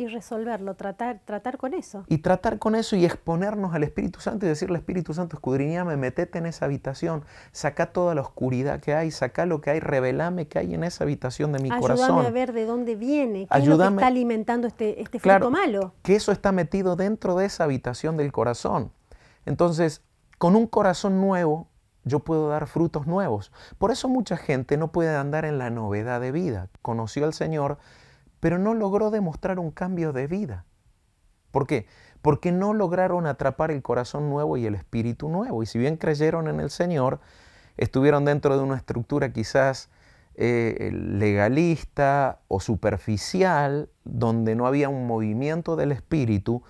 Y 0.00 0.06
resolverlo, 0.06 0.76
tratar, 0.76 1.20
tratar 1.26 1.58
con 1.58 1.74
eso. 1.74 2.04
Y 2.08 2.18
tratar 2.18 2.58
con 2.58 2.74
eso 2.74 2.96
y 2.96 3.04
exponernos 3.04 3.74
al 3.74 3.82
Espíritu 3.82 4.18
Santo 4.18 4.46
y 4.46 4.48
decirle, 4.48 4.78
Espíritu 4.78 5.12
Santo, 5.12 5.36
escudriñame, 5.36 5.98
metete 5.98 6.38
en 6.38 6.46
esa 6.46 6.64
habitación, 6.64 7.22
saca 7.52 7.92
toda 7.92 8.14
la 8.14 8.22
oscuridad 8.22 8.80
que 8.80 8.94
hay, 8.94 9.10
saca 9.10 9.44
lo 9.44 9.60
que 9.60 9.68
hay, 9.68 9.80
revelame 9.80 10.48
que 10.48 10.58
hay 10.58 10.72
en 10.72 10.84
esa 10.84 11.04
habitación 11.04 11.52
de 11.52 11.58
mi 11.58 11.64
Ayúdame 11.68 11.82
corazón. 11.82 12.04
Ayúdame 12.06 12.28
a 12.28 12.30
ver 12.30 12.54
de 12.54 12.64
dónde 12.64 12.96
viene, 12.96 13.40
qué 13.40 13.48
Ayúdame. 13.50 13.72
es 13.72 13.78
lo 13.78 13.90
que 13.90 13.94
está 13.96 14.06
alimentando 14.06 14.66
este, 14.68 15.02
este 15.02 15.18
fruto 15.18 15.22
Claro, 15.22 15.50
malo. 15.50 15.92
Que 16.02 16.16
eso 16.16 16.32
está 16.32 16.50
metido 16.50 16.96
dentro 16.96 17.36
de 17.36 17.44
esa 17.44 17.64
habitación 17.64 18.16
del 18.16 18.32
corazón. 18.32 18.92
Entonces, 19.44 20.00
con 20.38 20.56
un 20.56 20.66
corazón 20.66 21.20
nuevo, 21.20 21.68
yo 22.04 22.20
puedo 22.20 22.48
dar 22.48 22.68
frutos 22.68 23.06
nuevos. 23.06 23.52
Por 23.76 23.90
eso 23.90 24.08
mucha 24.08 24.38
gente 24.38 24.78
no 24.78 24.92
puede 24.92 25.14
andar 25.14 25.44
en 25.44 25.58
la 25.58 25.68
novedad 25.68 26.22
de 26.22 26.32
vida. 26.32 26.68
Conoció 26.80 27.26
al 27.26 27.34
Señor, 27.34 27.76
pero 28.40 28.58
no 28.58 28.74
logró 28.74 29.10
demostrar 29.10 29.58
un 29.58 29.70
cambio 29.70 30.12
de 30.12 30.26
vida. 30.26 30.64
¿Por 31.50 31.66
qué? 31.66 31.86
Porque 32.22 32.52
no 32.52 32.74
lograron 32.74 33.26
atrapar 33.26 33.70
el 33.70 33.82
corazón 33.82 34.28
nuevo 34.30 34.56
y 34.56 34.66
el 34.66 34.74
espíritu 34.74 35.28
nuevo. 35.28 35.62
Y 35.62 35.66
si 35.66 35.78
bien 35.78 35.96
creyeron 35.96 36.48
en 36.48 36.60
el 36.60 36.70
Señor, 36.70 37.20
estuvieron 37.76 38.24
dentro 38.24 38.56
de 38.56 38.62
una 38.62 38.76
estructura 38.76 39.32
quizás 39.32 39.90
eh, 40.36 40.90
legalista 40.92 42.40
o 42.48 42.60
superficial, 42.60 43.90
donde 44.04 44.54
no 44.54 44.66
había 44.66 44.88
un 44.88 45.06
movimiento 45.06 45.76
del 45.76 45.92
espíritu, 45.92 46.62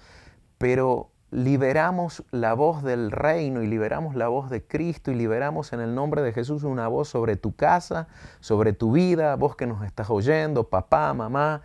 pero 0.58 1.09
liberamos 1.30 2.24
la 2.30 2.54
voz 2.54 2.82
del 2.82 3.10
reino 3.10 3.62
y 3.62 3.66
liberamos 3.66 4.14
la 4.14 4.28
voz 4.28 4.50
de 4.50 4.62
Cristo 4.64 5.10
y 5.12 5.14
liberamos 5.14 5.72
en 5.72 5.80
el 5.80 5.94
nombre 5.94 6.22
de 6.22 6.32
Jesús 6.32 6.64
una 6.64 6.88
voz 6.88 7.08
sobre 7.08 7.36
tu 7.36 7.54
casa, 7.54 8.08
sobre 8.40 8.72
tu 8.72 8.92
vida, 8.92 9.36
vos 9.36 9.54
que 9.54 9.66
nos 9.66 9.84
estás 9.84 10.10
oyendo, 10.10 10.64
papá, 10.64 11.14
mamá, 11.14 11.62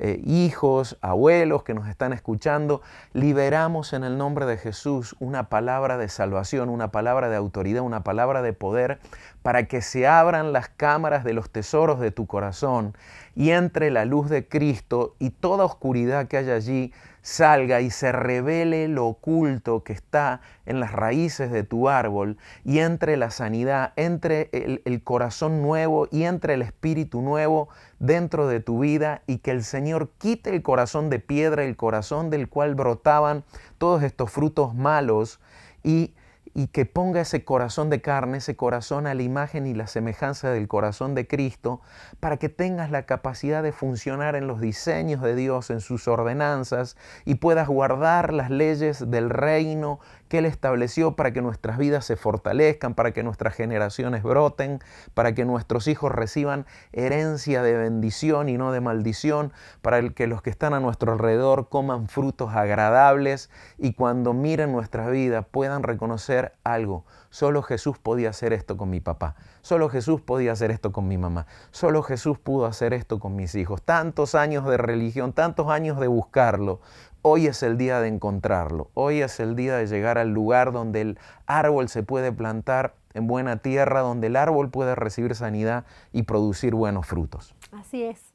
eh, 0.00 0.20
hijos, 0.24 0.98
abuelos 1.02 1.62
que 1.62 1.72
nos 1.72 1.86
están 1.86 2.12
escuchando, 2.12 2.82
liberamos 3.12 3.92
en 3.92 4.02
el 4.02 4.18
nombre 4.18 4.44
de 4.44 4.56
Jesús 4.56 5.14
una 5.20 5.48
palabra 5.48 5.96
de 5.96 6.08
salvación, 6.08 6.68
una 6.68 6.90
palabra 6.90 7.28
de 7.28 7.36
autoridad, 7.36 7.82
una 7.82 8.02
palabra 8.02 8.42
de 8.42 8.52
poder, 8.52 8.98
para 9.42 9.68
que 9.68 9.82
se 9.82 10.08
abran 10.08 10.52
las 10.52 10.68
cámaras 10.68 11.22
de 11.22 11.32
los 11.32 11.48
tesoros 11.48 12.00
de 12.00 12.10
tu 12.10 12.26
corazón 12.26 12.96
y 13.36 13.50
entre 13.50 13.92
la 13.92 14.04
luz 14.04 14.28
de 14.28 14.48
Cristo 14.48 15.14
y 15.20 15.30
toda 15.30 15.64
oscuridad 15.64 16.26
que 16.26 16.38
haya 16.38 16.56
allí 16.56 16.92
salga 17.24 17.80
y 17.80 17.88
se 17.88 18.12
revele 18.12 18.86
lo 18.86 19.06
oculto 19.06 19.82
que 19.82 19.94
está 19.94 20.42
en 20.66 20.78
las 20.78 20.92
raíces 20.92 21.50
de 21.50 21.62
tu 21.62 21.88
árbol 21.88 22.36
y 22.64 22.80
entre 22.80 23.16
la 23.16 23.30
sanidad, 23.30 23.94
entre 23.96 24.50
el, 24.52 25.02
corazón 25.02 25.62
nuevo 25.62 26.06
y 26.12 26.24
entre 26.24 26.52
el 26.52 26.60
espíritu 26.60 27.22
nuevo 27.22 27.70
dentro 27.98 28.46
de 28.46 28.60
tu 28.60 28.80
vida 28.80 29.22
y 29.26 29.38
que 29.38 29.52
el 29.52 29.64
Señor 29.64 30.10
quite 30.18 30.50
el 30.50 30.60
corazón 30.60 31.08
de 31.08 31.18
piedra, 31.18 31.64
el 31.64 31.76
corazón 31.76 32.28
del 32.28 32.50
cual 32.50 32.74
brotaban 32.74 33.42
todos 33.78 34.02
estos 34.02 34.30
frutos 34.30 34.74
malos 34.74 35.40
y 35.82 36.12
y 36.54 36.68
que 36.68 36.86
ponga 36.86 37.20
ese 37.20 37.44
corazón 37.44 37.90
de 37.90 38.00
carne, 38.00 38.38
ese 38.38 38.54
corazón 38.54 39.08
a 39.08 39.14
la 39.14 39.22
imagen 39.22 39.66
y 39.66 39.74
la 39.74 39.88
semejanza 39.88 40.50
del 40.50 40.68
corazón 40.68 41.14
de 41.16 41.26
Cristo, 41.26 41.80
para 42.20 42.36
que 42.36 42.48
tengas 42.48 42.92
la 42.92 43.06
capacidad 43.06 43.62
de 43.62 43.72
funcionar 43.72 44.36
en 44.36 44.46
los 44.46 44.60
diseños 44.60 45.20
de 45.20 45.34
Dios, 45.34 45.70
en 45.70 45.80
sus 45.80 46.06
ordenanzas, 46.06 46.96
y 47.24 47.36
puedas 47.36 47.66
guardar 47.66 48.32
las 48.32 48.50
leyes 48.50 49.10
del 49.10 49.30
reino 49.30 49.98
que 50.34 50.38
Él 50.38 50.46
estableció 50.46 51.14
para 51.14 51.32
que 51.32 51.42
nuestras 51.42 51.78
vidas 51.78 52.04
se 52.04 52.16
fortalezcan, 52.16 52.94
para 52.94 53.12
que 53.12 53.22
nuestras 53.22 53.54
generaciones 53.54 54.24
broten, 54.24 54.80
para 55.14 55.32
que 55.32 55.44
nuestros 55.44 55.86
hijos 55.86 56.10
reciban 56.10 56.66
herencia 56.92 57.62
de 57.62 57.76
bendición 57.76 58.48
y 58.48 58.58
no 58.58 58.72
de 58.72 58.80
maldición, 58.80 59.52
para 59.80 60.02
que 60.10 60.26
los 60.26 60.42
que 60.42 60.50
están 60.50 60.74
a 60.74 60.80
nuestro 60.80 61.12
alrededor 61.12 61.68
coman 61.68 62.08
frutos 62.08 62.52
agradables 62.52 63.48
y 63.78 63.92
cuando 63.92 64.32
miren 64.32 64.72
nuestras 64.72 65.08
vidas 65.08 65.46
puedan 65.48 65.84
reconocer 65.84 66.54
algo. 66.64 67.04
Solo 67.30 67.62
Jesús 67.62 67.98
podía 67.98 68.30
hacer 68.30 68.52
esto 68.52 68.76
con 68.76 68.90
mi 68.90 69.00
papá. 69.00 69.36
Solo 69.62 69.88
Jesús 69.88 70.20
podía 70.20 70.50
hacer 70.50 70.72
esto 70.72 70.90
con 70.90 71.06
mi 71.06 71.16
mamá. 71.16 71.46
Solo 71.70 72.02
Jesús 72.02 72.38
pudo 72.38 72.66
hacer 72.66 72.92
esto 72.92 73.20
con 73.20 73.36
mis 73.36 73.54
hijos. 73.54 73.82
Tantos 73.82 74.34
años 74.34 74.66
de 74.66 74.78
religión, 74.78 75.32
tantos 75.32 75.68
años 75.68 75.98
de 76.00 76.06
buscarlo. 76.08 76.80
Hoy 77.26 77.46
es 77.46 77.62
el 77.62 77.78
día 77.78 78.00
de 78.00 78.08
encontrarlo. 78.08 78.90
Hoy 78.92 79.22
es 79.22 79.40
el 79.40 79.56
día 79.56 79.78
de 79.78 79.86
llegar 79.86 80.18
al 80.18 80.34
lugar 80.34 80.72
donde 80.72 81.00
el 81.00 81.18
árbol 81.46 81.88
se 81.88 82.02
puede 82.02 82.32
plantar 82.32 82.96
en 83.14 83.26
buena 83.26 83.56
tierra, 83.56 84.00
donde 84.00 84.26
el 84.26 84.36
árbol 84.36 84.70
puede 84.70 84.94
recibir 84.94 85.34
sanidad 85.34 85.86
y 86.12 86.24
producir 86.24 86.74
buenos 86.74 87.06
frutos. 87.06 87.54
Así 87.72 88.02
es. 88.02 88.34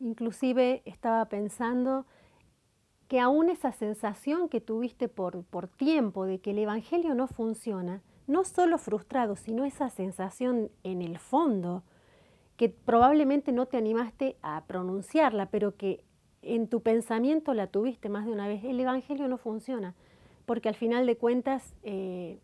Inclusive 0.00 0.82
estaba 0.84 1.26
pensando 1.26 2.06
que 3.06 3.20
aún 3.20 3.50
esa 3.50 3.70
sensación 3.70 4.48
que 4.48 4.60
tuviste 4.60 5.06
por, 5.06 5.44
por 5.44 5.68
tiempo 5.68 6.26
de 6.26 6.40
que 6.40 6.50
el 6.50 6.58
Evangelio 6.58 7.14
no 7.14 7.28
funciona, 7.28 8.02
no 8.26 8.42
solo 8.42 8.78
frustrado, 8.78 9.36
sino 9.36 9.64
esa 9.64 9.90
sensación 9.90 10.72
en 10.82 11.02
el 11.02 11.20
fondo, 11.20 11.84
que 12.56 12.68
probablemente 12.68 13.52
no 13.52 13.66
te 13.66 13.76
animaste 13.76 14.36
a 14.42 14.64
pronunciarla, 14.66 15.46
pero 15.50 15.76
que 15.76 16.02
en 16.46 16.68
tu 16.68 16.80
pensamiento 16.80 17.54
la 17.54 17.66
tuviste 17.66 18.08
más 18.08 18.26
de 18.26 18.32
una 18.32 18.48
vez, 18.48 18.64
el 18.64 18.78
Evangelio 18.78 19.28
no 19.28 19.38
funciona, 19.38 19.94
porque 20.46 20.68
al 20.68 20.74
final 20.74 21.06
de 21.06 21.16
cuentas 21.16 21.74
eh, 21.82 22.38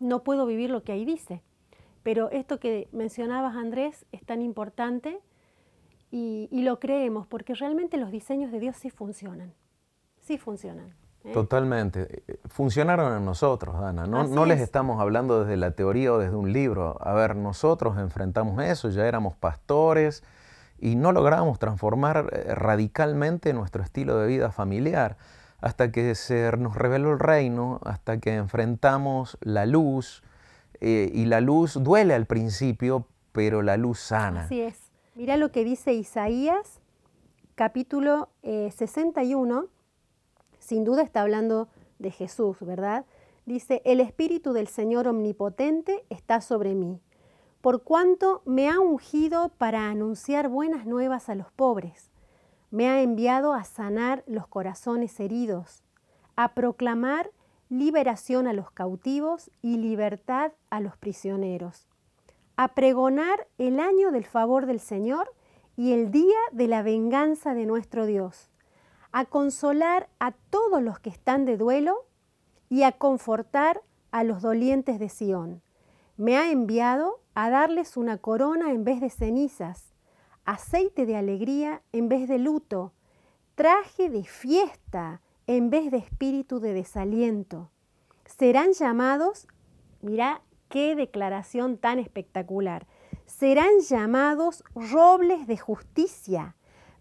no 0.00 0.22
puedo 0.22 0.46
vivir 0.46 0.70
lo 0.70 0.82
que 0.82 0.92
ahí 0.92 1.04
dice. 1.04 1.42
Pero 2.02 2.30
esto 2.30 2.58
que 2.58 2.88
mencionabas, 2.92 3.54
Andrés, 3.54 4.06
es 4.10 4.24
tan 4.24 4.42
importante 4.42 5.20
y, 6.10 6.48
y 6.50 6.62
lo 6.62 6.80
creemos, 6.80 7.26
porque 7.26 7.54
realmente 7.54 7.96
los 7.96 8.10
diseños 8.10 8.50
de 8.50 8.58
Dios 8.58 8.76
sí 8.76 8.90
funcionan 8.90 9.54
sí 10.22 10.38
funcionan. 10.38 10.94
¿eh? 11.24 11.32
Totalmente. 11.32 12.24
Funcionaron 12.46 13.16
en 13.16 13.24
nosotros, 13.24 13.78
Dana. 13.78 14.06
No, 14.06 14.24
no 14.24 14.46
les 14.46 14.60
estamos 14.60 15.00
hablando 15.00 15.40
desde 15.40 15.56
la 15.56 15.72
teoría 15.72 16.12
o 16.14 16.18
desde 16.18 16.36
un 16.36 16.52
libro. 16.52 16.96
A 17.00 17.12
ver, 17.12 17.36
nosotros 17.36 17.98
enfrentamos 17.98 18.62
eso, 18.64 18.88
ya 18.88 19.06
éramos 19.06 19.34
pastores 19.36 20.22
y 20.82 20.96
no 20.96 21.12
logramos 21.12 21.60
transformar 21.60 22.28
eh, 22.32 22.54
radicalmente 22.56 23.52
nuestro 23.52 23.84
estilo 23.84 24.18
de 24.18 24.26
vida 24.26 24.50
familiar 24.50 25.16
hasta 25.60 25.92
que 25.92 26.16
se 26.16 26.50
nos 26.56 26.74
reveló 26.74 27.12
el 27.12 27.20
reino, 27.20 27.80
hasta 27.84 28.18
que 28.18 28.34
enfrentamos 28.34 29.38
la 29.40 29.64
luz. 29.64 30.24
Eh, 30.80 31.08
y 31.14 31.26
la 31.26 31.40
luz 31.40 31.80
duele 31.80 32.14
al 32.14 32.26
principio, 32.26 33.06
pero 33.30 33.62
la 33.62 33.76
luz 33.76 34.00
sana. 34.00 34.46
Así 34.46 34.60
es. 34.60 34.90
Mira 35.14 35.36
lo 35.36 35.52
que 35.52 35.62
dice 35.62 35.92
Isaías, 35.92 36.80
capítulo 37.54 38.28
eh, 38.42 38.72
61. 38.76 39.66
Sin 40.58 40.82
duda 40.82 41.02
está 41.02 41.20
hablando 41.20 41.68
de 42.00 42.10
Jesús, 42.10 42.56
¿verdad? 42.60 43.04
Dice, 43.46 43.82
el 43.84 44.00
Espíritu 44.00 44.52
del 44.52 44.66
Señor 44.66 45.06
Omnipotente 45.06 46.04
está 46.10 46.40
sobre 46.40 46.74
mí, 46.74 47.00
por 47.62 47.84
cuanto 47.84 48.42
me 48.44 48.68
ha 48.68 48.80
ungido 48.80 49.50
para 49.50 49.88
anunciar 49.88 50.48
buenas 50.48 50.84
nuevas 50.84 51.28
a 51.28 51.36
los 51.36 51.50
pobres. 51.52 52.10
Me 52.72 52.88
ha 52.88 53.00
enviado 53.00 53.54
a 53.54 53.62
sanar 53.62 54.24
los 54.26 54.48
corazones 54.48 55.18
heridos, 55.20 55.84
a 56.34 56.54
proclamar 56.54 57.30
liberación 57.68 58.48
a 58.48 58.52
los 58.52 58.72
cautivos 58.72 59.48
y 59.62 59.76
libertad 59.76 60.52
a 60.70 60.80
los 60.80 60.96
prisioneros, 60.96 61.88
a 62.56 62.74
pregonar 62.74 63.46
el 63.58 63.78
año 63.78 64.10
del 64.10 64.24
favor 64.24 64.66
del 64.66 64.80
Señor 64.80 65.32
y 65.76 65.92
el 65.92 66.10
día 66.10 66.38
de 66.50 66.66
la 66.66 66.82
venganza 66.82 67.54
de 67.54 67.64
nuestro 67.64 68.06
Dios, 68.06 68.50
a 69.12 69.24
consolar 69.24 70.08
a 70.18 70.32
todos 70.32 70.82
los 70.82 70.98
que 70.98 71.10
están 71.10 71.44
de 71.44 71.56
duelo 71.56 72.06
y 72.68 72.82
a 72.82 72.90
confortar 72.90 73.82
a 74.10 74.24
los 74.24 74.42
dolientes 74.42 74.98
de 74.98 75.08
Sión. 75.08 75.62
Me 76.22 76.36
ha 76.36 76.52
enviado 76.52 77.20
a 77.34 77.50
darles 77.50 77.96
una 77.96 78.16
corona 78.16 78.70
en 78.70 78.84
vez 78.84 79.00
de 79.00 79.10
cenizas, 79.10 79.92
aceite 80.44 81.04
de 81.04 81.16
alegría 81.16 81.82
en 81.90 82.08
vez 82.08 82.28
de 82.28 82.38
luto, 82.38 82.92
traje 83.56 84.08
de 84.08 84.22
fiesta 84.22 85.20
en 85.48 85.68
vez 85.68 85.90
de 85.90 85.96
espíritu 85.96 86.60
de 86.60 86.74
desaliento. 86.74 87.72
Serán 88.24 88.72
llamados, 88.72 89.48
mira 90.00 90.42
qué 90.68 90.94
declaración 90.94 91.76
tan 91.76 91.98
espectacular, 91.98 92.86
serán 93.26 93.80
llamados 93.80 94.62
robles 94.76 95.48
de 95.48 95.56
justicia, 95.56 96.54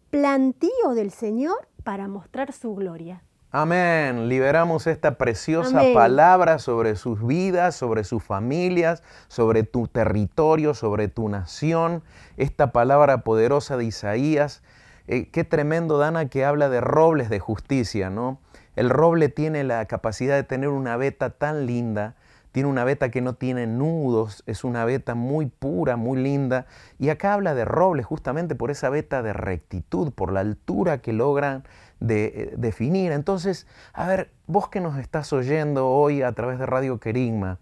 plantío 0.10 0.96
del 0.96 1.12
Señor 1.12 1.68
para 1.84 2.08
mostrar 2.08 2.54
su 2.54 2.74
gloria. 2.74 3.22
Amén. 3.54 4.30
Liberamos 4.30 4.88
esta 4.88 5.18
preciosa 5.18 5.82
Amén. 5.82 5.94
palabra 5.94 6.58
sobre 6.58 6.96
sus 6.96 7.28
vidas, 7.28 7.76
sobre 7.76 8.06
sus 8.06 8.24
familias, 8.24 9.04
sobre 9.28 9.64
tu 9.64 9.90
territorio, 9.90 10.74
sobre 10.74 11.10
tu 11.10 11.28
nación. 11.28 12.02
Esta 12.38 12.72
palabra 12.72 13.26
poderosa 13.26 13.76
de 13.76 13.84
Isaías. 13.84 14.64
Eh, 15.10 15.28
qué 15.32 15.44
tremendo, 15.44 15.98
Dana, 15.98 16.30
que 16.30 16.46
habla 16.46 16.70
de 16.70 16.80
robles 16.80 17.30
de 17.30 17.40
justicia, 17.40 18.10
¿no? 18.10 18.40
El 18.78 18.90
roble 18.90 19.28
tiene 19.28 19.66
la 19.66 19.86
capacidad 19.86 20.36
de 20.36 20.44
tener 20.44 20.70
una 20.70 20.96
veta 20.96 21.32
tan 21.32 21.66
linda, 21.66 22.16
tiene 22.54 22.70
una 22.70 22.86
veta 22.86 23.12
que 23.12 23.20
no 23.20 23.34
tiene 23.34 23.68
nudos, 23.68 24.44
es 24.46 24.64
una 24.64 24.86
veta 24.86 25.14
muy 25.14 25.48
pura, 25.48 25.98
muy 25.98 26.22
linda. 26.22 26.68
Y 27.00 27.10
acá 27.10 27.34
habla 27.34 27.54
de 27.54 27.66
roble 27.66 28.02
justamente 28.02 28.56
por 28.56 28.72
esa 28.72 28.90
veta 28.90 29.22
de 29.22 29.34
rectitud, 29.34 30.14
por 30.14 30.32
la 30.32 30.40
altura 30.40 31.02
que 31.02 31.12
logran 31.12 31.64
de, 32.02 32.26
eh, 32.26 32.54
definir. 32.58 33.14
Entonces, 33.14 33.66
a 33.94 34.06
ver, 34.08 34.32
vos 34.48 34.68
que 34.68 34.82
nos 34.82 34.98
estás 34.98 35.32
oyendo 35.32 35.88
hoy 35.88 36.22
a 36.22 36.34
través 36.34 36.60
de 36.60 36.66
Radio 36.66 37.00
Querigma, 37.00 37.60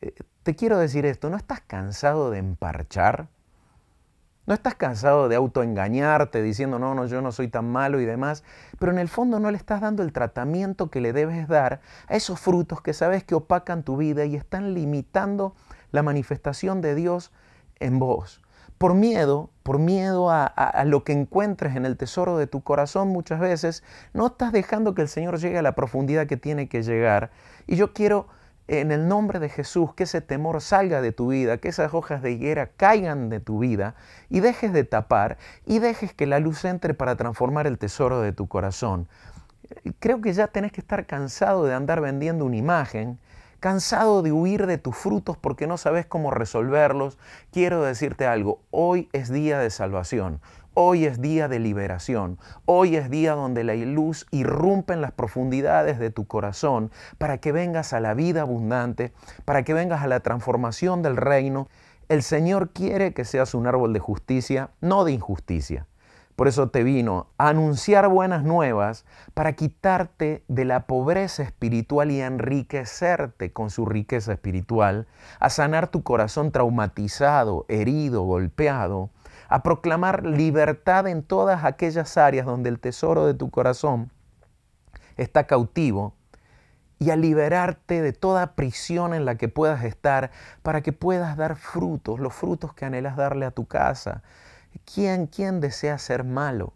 eh, 0.00 0.14
te 0.42 0.56
quiero 0.56 0.78
decir 0.78 1.06
esto, 1.06 1.30
¿no 1.30 1.36
estás 1.36 1.60
cansado 1.60 2.30
de 2.30 2.38
emparchar? 2.38 3.28
¿No 4.46 4.54
estás 4.54 4.74
cansado 4.74 5.28
de 5.28 5.36
autoengañarte 5.36 6.42
diciendo, 6.42 6.78
no, 6.78 6.94
no, 6.94 7.06
yo 7.06 7.20
no 7.20 7.30
soy 7.30 7.48
tan 7.48 7.70
malo 7.70 8.00
y 8.00 8.06
demás? 8.06 8.42
Pero 8.78 8.90
en 8.90 8.98
el 8.98 9.08
fondo 9.08 9.38
no 9.38 9.50
le 9.50 9.58
estás 9.58 9.82
dando 9.82 10.02
el 10.02 10.12
tratamiento 10.12 10.90
que 10.90 11.00
le 11.00 11.12
debes 11.12 11.46
dar 11.46 11.82
a 12.08 12.16
esos 12.16 12.40
frutos 12.40 12.80
que 12.80 12.94
sabes 12.94 13.22
que 13.22 13.34
opacan 13.34 13.84
tu 13.84 13.98
vida 13.98 14.24
y 14.24 14.34
están 14.34 14.74
limitando 14.74 15.54
la 15.92 16.02
manifestación 16.02 16.80
de 16.80 16.94
Dios 16.94 17.30
en 17.78 17.98
vos. 17.98 18.40
Por 18.80 18.94
miedo, 18.94 19.50
por 19.62 19.78
miedo 19.78 20.30
a, 20.30 20.84
lo 20.86 21.04
que 21.04 21.12
encuentres 21.12 21.76
en 21.76 21.84
el 21.84 21.98
tesoro 21.98 22.38
de 22.38 22.46
tu 22.46 22.62
corazón 22.62 23.08
muchas 23.08 23.38
veces, 23.38 23.84
no 24.14 24.28
estás 24.28 24.52
dejando 24.52 24.94
que 24.94 25.02
el 25.02 25.08
Señor 25.08 25.38
llegue 25.38 25.58
a 25.58 25.62
la 25.62 25.74
profundidad 25.74 26.26
que 26.26 26.38
tiene 26.38 26.66
que 26.66 26.82
llegar. 26.82 27.30
Y 27.66 27.76
yo 27.76 27.92
quiero 27.92 28.28
en 28.68 28.90
el 28.90 29.06
nombre 29.06 29.38
de 29.38 29.50
Jesús, 29.50 29.92
que 29.92 30.04
ese 30.04 30.22
temor 30.22 30.62
salga 30.62 31.02
de 31.02 31.12
tu 31.12 31.28
vida, 31.28 31.58
que 31.58 31.68
esas 31.68 31.92
hojas 31.92 32.22
de 32.22 32.30
higuera 32.30 32.70
caigan 32.78 33.28
de 33.28 33.38
tu 33.38 33.58
vida 33.58 33.96
y 34.30 34.40
dejes 34.40 34.72
de 34.72 34.84
tapar 34.84 35.36
y 35.66 35.78
dejes 35.78 36.14
que 36.14 36.24
la 36.24 36.40
luz 36.40 36.64
entre 36.64 36.94
para 36.94 37.16
transformar 37.16 37.66
el 37.66 37.76
tesoro 37.76 38.22
de 38.22 38.32
tu 38.32 38.48
corazón. 38.48 39.08
Creo 39.98 40.22
que 40.22 40.32
ya 40.32 40.46
tenés 40.46 40.72
que 40.72 40.80
estar 40.80 41.04
cansado 41.04 41.66
de 41.66 41.74
andar 41.74 42.00
vendiendo 42.00 42.46
una 42.46 42.56
imagen, 42.56 43.18
cansado 43.60 44.22
de 44.22 44.32
huir 44.32 44.66
de 44.66 44.78
tus 44.78 44.96
frutos 44.96 45.36
porque 45.36 45.66
no 45.66 45.76
sabes 45.76 46.06
cómo 46.06 46.30
resolverlos. 46.30 47.18
Quiero 47.52 47.82
decirte 47.82 48.26
algo, 48.26 48.60
hoy 48.70 49.08
es 49.12 49.30
día 49.30 49.58
de 49.58 49.70
salvación. 49.70 50.40
Hoy 50.72 51.04
es 51.04 51.20
día 51.20 51.48
de 51.48 51.58
liberación. 51.58 52.38
Hoy 52.64 52.96
es 52.96 53.10
día 53.10 53.34
donde 53.34 53.64
la 53.64 53.74
luz 53.74 54.26
irrumpe 54.30 54.94
en 54.94 55.00
las 55.00 55.12
profundidades 55.12 55.98
de 55.98 56.10
tu 56.10 56.26
corazón 56.26 56.90
para 57.18 57.38
que 57.38 57.52
vengas 57.52 57.92
a 57.92 58.00
la 58.00 58.14
vida 58.14 58.42
abundante, 58.42 59.12
para 59.44 59.62
que 59.62 59.74
vengas 59.74 60.02
a 60.02 60.08
la 60.08 60.20
transformación 60.20 61.02
del 61.02 61.16
reino. 61.16 61.68
El 62.08 62.22
Señor 62.22 62.70
quiere 62.70 63.12
que 63.12 63.24
seas 63.24 63.54
un 63.54 63.66
árbol 63.66 63.92
de 63.92 64.00
justicia, 64.00 64.70
no 64.80 65.04
de 65.04 65.12
injusticia. 65.12 65.86
Por 66.40 66.48
eso 66.48 66.70
te 66.70 66.84
vino 66.84 67.26
a 67.36 67.50
anunciar 67.50 68.08
buenas 68.08 68.44
nuevas 68.44 69.04
para 69.34 69.52
quitarte 69.52 70.42
de 70.48 70.64
la 70.64 70.86
pobreza 70.86 71.42
espiritual 71.42 72.10
y 72.10 72.22
enriquecerte 72.22 73.52
con 73.52 73.68
su 73.68 73.84
riqueza 73.84 74.32
espiritual, 74.32 75.06
a 75.38 75.50
sanar 75.50 75.88
tu 75.88 76.02
corazón 76.02 76.50
traumatizado, 76.50 77.66
herido, 77.68 78.22
golpeado, 78.22 79.10
a 79.50 79.62
proclamar 79.62 80.24
libertad 80.24 81.08
en 81.08 81.24
todas 81.24 81.64
aquellas 81.64 82.16
áreas 82.16 82.46
donde 82.46 82.70
el 82.70 82.80
tesoro 82.80 83.26
de 83.26 83.34
tu 83.34 83.50
corazón 83.50 84.10
está 85.18 85.46
cautivo 85.46 86.14
y 86.98 87.10
a 87.10 87.16
liberarte 87.16 88.00
de 88.00 88.14
toda 88.14 88.54
prisión 88.54 89.12
en 89.12 89.26
la 89.26 89.34
que 89.34 89.48
puedas 89.48 89.84
estar 89.84 90.30
para 90.62 90.80
que 90.80 90.94
puedas 90.94 91.36
dar 91.36 91.56
frutos, 91.56 92.18
los 92.18 92.32
frutos 92.32 92.72
que 92.72 92.86
anhelas 92.86 93.14
darle 93.14 93.44
a 93.44 93.50
tu 93.50 93.66
casa. 93.66 94.22
¿Quién, 94.92 95.26
quién 95.26 95.60
desea 95.60 95.98
ser 95.98 96.24
malo? 96.24 96.72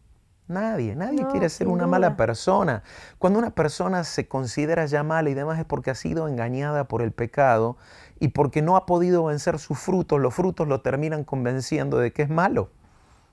Nadie, 0.47 0.95
nadie 0.95 1.23
No, 1.23 1.31
quiere 1.31 1.49
ser 1.49 1.69
una 1.69 1.87
mala 1.87 2.17
persona. 2.17 2.83
Cuando 3.19 3.39
una 3.39 3.51
persona 3.51 4.05
se 4.05 4.29
considera 4.29 4.85
ya 4.85 5.03
mala 5.03 5.31
y 5.31 5.35
demás 5.35 5.59
es 5.59 5.65
porque 5.65 5.91
ha 5.91 5.95
sido 5.95 6.29
engañada 6.29 6.85
por 6.85 7.01
el 7.01 7.13
pecado 7.13 7.79
y 8.21 8.29
porque 8.29 8.61
no 8.61 8.77
ha 8.77 8.85
podido 8.85 9.25
vencer 9.25 9.59
sus 9.59 9.79
frutos, 9.79 10.21
los 10.21 10.35
frutos 10.35 10.69
lo 10.69 10.83
terminan 10.83 11.25
convenciendo 11.25 11.99
de 11.99 12.13
que 12.13 12.23
es 12.23 12.29
malo. 12.29 12.71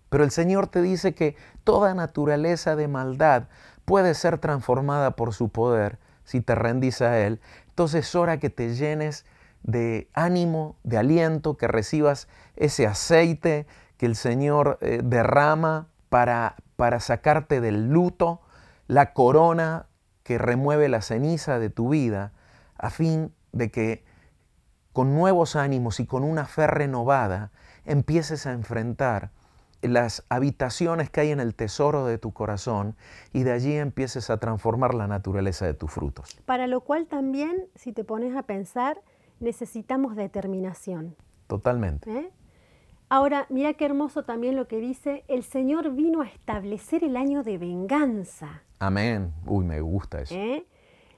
Pero 0.09 0.24
el 0.24 0.32
Señor 0.32 0.68
te 0.68 0.82
dice 0.82 1.14
que 1.14 1.36
toda 1.66 1.93
naturaleza 1.93 2.78
de 2.78 2.88
maldad 2.88 3.43
puede 3.84 4.14
ser 4.14 4.38
transformada 4.38 5.16
por 5.18 5.34
su 5.34 5.49
poder 5.49 5.99
si 6.24 6.39
te 6.39 6.55
rendís 6.55 7.01
a 7.01 7.20
Él. 7.20 7.41
Entonces 7.68 8.07
es 8.07 8.16
hora 8.16 8.39
que 8.39 8.49
te 8.49 8.74
llenes 8.74 9.26
de 9.64 10.09
ánimo, 10.14 10.78
de 10.84 10.97
aliento, 10.97 11.57
que 11.57 11.68
recibas 11.68 12.28
ese 12.55 12.88
aceite 12.88 13.68
que 14.02 14.08
el 14.08 14.16
Señor 14.16 14.80
eh, 14.82 15.02
derrama 15.04 15.89
para, 16.10 16.56
para 16.76 16.99
sacarte 16.99 17.62
del 17.62 17.89
luto, 17.89 18.41
la 18.88 19.14
corona 19.14 19.86
que 20.24 20.39
remueve 20.39 20.89
la 20.89 21.04
ceniza 21.04 21.60
de 21.60 21.70
tu 21.70 21.89
vida, 21.89 22.32
a 22.80 22.89
fin 22.89 23.32
de 23.52 23.70
que 23.70 24.04
con 24.91 25.14
nuevos 25.14 25.56
ánimos 25.56 25.99
y 25.99 26.08
con 26.08 26.24
una 26.24 26.47
fe 26.47 26.66
renovada 26.66 27.52
empieces 27.86 28.47
a 28.47 28.54
enfrentar 28.54 29.30
las 29.84 30.26
habitaciones 30.30 31.12
que 31.12 31.22
hay 31.22 31.30
en 31.30 31.39
el 31.39 31.54
tesoro 31.54 32.08
de 32.08 32.18
tu 32.18 32.34
corazón 32.34 32.95
y 33.34 33.43
de 33.43 33.52
allí 33.52 33.76
empieces 33.76 34.32
a 34.32 34.38
transformar 34.38 34.95
la 34.95 35.06
naturaleza 35.06 35.68
de 35.68 35.76
tus 35.76 35.91
frutos. 35.91 36.41
Para 36.47 36.66
lo 36.66 36.82
cual 36.82 37.06
también, 37.06 37.68
si 37.76 37.91
te 37.91 38.04
pones 38.04 38.36
a 38.36 38.41
pensar, 38.41 38.99
necesitamos 39.39 40.16
determinación. 40.16 41.16
Totalmente. 41.45 42.12
¿eh? 42.12 42.32
Ahora, 43.14 43.45
mira 43.49 43.74
qué 43.74 43.84
hermoso 43.84 44.24
también 44.24 44.55
lo 44.55 44.70
que 44.70 44.78
dice, 44.78 45.26
el 45.28 45.43
Señor 45.43 45.91
vino 45.91 46.22
a 46.22 46.28
establecer 46.28 47.03
el 47.03 47.18
año 47.18 47.43
de 47.43 47.57
venganza. 47.57 48.64
Amén. 48.80 49.34
Uy, 49.45 49.66
me 49.66 49.82
gusta 49.82 50.22
eso. 50.22 50.34
¿eh? 50.34 50.66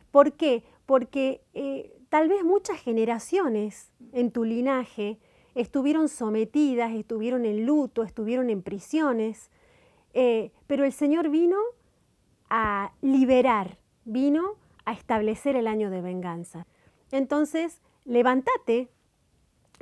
¿Por 0.10 0.34
qué? 0.34 0.64
Porque 0.88 1.44
eh, 1.54 1.96
tal 2.10 2.30
vez 2.30 2.44
muchas 2.44 2.82
generaciones 2.82 3.92
en 4.12 4.32
tu 4.32 4.44
linaje 4.44 5.20
estuvieron 5.54 6.10
sometidas, 6.10 6.94
estuvieron 6.94 7.46
en 7.46 7.64
luto, 7.68 8.02
estuvieron 8.02 8.50
en 8.50 8.64
prisiones, 8.64 9.52
eh, 10.16 10.52
pero 10.66 10.86
el 10.86 10.94
Señor 10.94 11.30
vino 11.30 11.60
a 12.50 12.92
liberar, 13.02 13.78
vino 14.04 14.56
a 14.86 14.94
establecer 14.94 15.56
el 15.56 15.68
año 15.68 15.92
de 15.92 16.02
venganza. 16.02 16.66
Entonces, 17.12 17.84
levántate, 18.04 18.90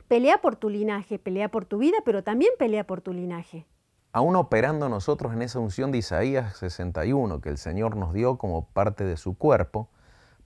pelea 0.07 0.39
por 0.39 0.55
tu 0.55 0.69
linaje, 0.69 1.19
pelea 1.19 1.49
por 1.49 1.65
tu 1.65 1.77
vida, 1.77 1.97
pero 2.05 2.23
también 2.23 2.51
pelea 2.59 2.85
por 2.85 3.01
tu 3.01 3.13
linaje. 3.13 3.65
Aún 4.13 4.35
operando 4.35 4.89
nosotros 4.89 5.33
en 5.33 5.41
esa 5.41 5.59
unción 5.59 5.91
de 5.91 5.99
Isaías 5.99 6.57
61 6.57 7.39
que 7.39 7.49
el 7.49 7.57
Señor 7.57 7.95
nos 7.95 8.13
dio 8.13 8.37
como 8.37 8.65
parte 8.65 9.05
de 9.05 9.15
su 9.15 9.37
cuerpo, 9.37 9.89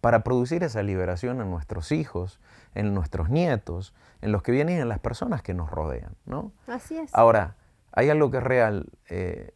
para 0.01 0.23
producir 0.23 0.61
esa 0.61 0.83
liberación 0.83 1.41
en 1.41 1.49
nuestros 1.49 1.91
hijos, 1.91 2.39
en 2.75 2.93
nuestros 2.93 3.31
nietos, 3.31 3.95
en 4.21 4.31
los 4.31 4.43
que 4.43 4.51
vienen 4.51 4.77
y 4.77 4.81
en 4.81 4.87
las 4.87 4.99
personas 4.99 5.41
que 5.41 5.55
nos 5.55 5.71
rodean. 5.71 6.15
¿no? 6.27 6.51
Así 6.67 6.95
es. 6.95 7.09
Ahora, 7.15 7.55
hay 7.91 8.11
algo 8.11 8.29
que 8.29 8.37
es 8.37 8.43
real. 8.43 8.85
eh, 9.09 9.54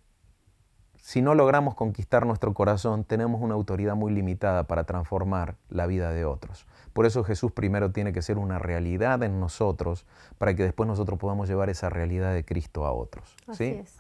si 1.10 1.24
no 1.24 1.34
logramos 1.34 1.74
conquistar 1.74 2.28
nuestro 2.28 2.53
corazón, 2.53 3.03
tenemos 3.03 3.41
una 3.41 3.55
autoridad 3.55 3.95
muy 3.95 4.14
limitada 4.14 4.66
para 4.66 4.84
transformar 4.84 5.55
la 5.68 5.88
vida 5.88 6.12
de 6.12 6.24
otros. 6.24 6.68
Por 6.93 7.07
eso 7.07 7.24
Jesús 7.24 7.51
primero 7.51 7.89
tiene 7.89 8.14
que 8.14 8.22
ser 8.22 8.38
una 8.38 8.60
realidad 8.60 9.24
en 9.24 9.39
nosotros 9.39 10.05
para 10.38 10.53
que 10.53 10.62
después 10.62 10.86
nosotros 10.86 11.18
podamos 11.18 11.49
llevar 11.49 11.72
esa 11.72 11.89
realidad 11.89 12.32
de 12.32 12.45
Cristo 12.45 12.86
a 12.86 12.91
otros. 12.91 13.36
Así 13.47 13.66
¿sí? 13.66 13.80
es. 13.82 13.95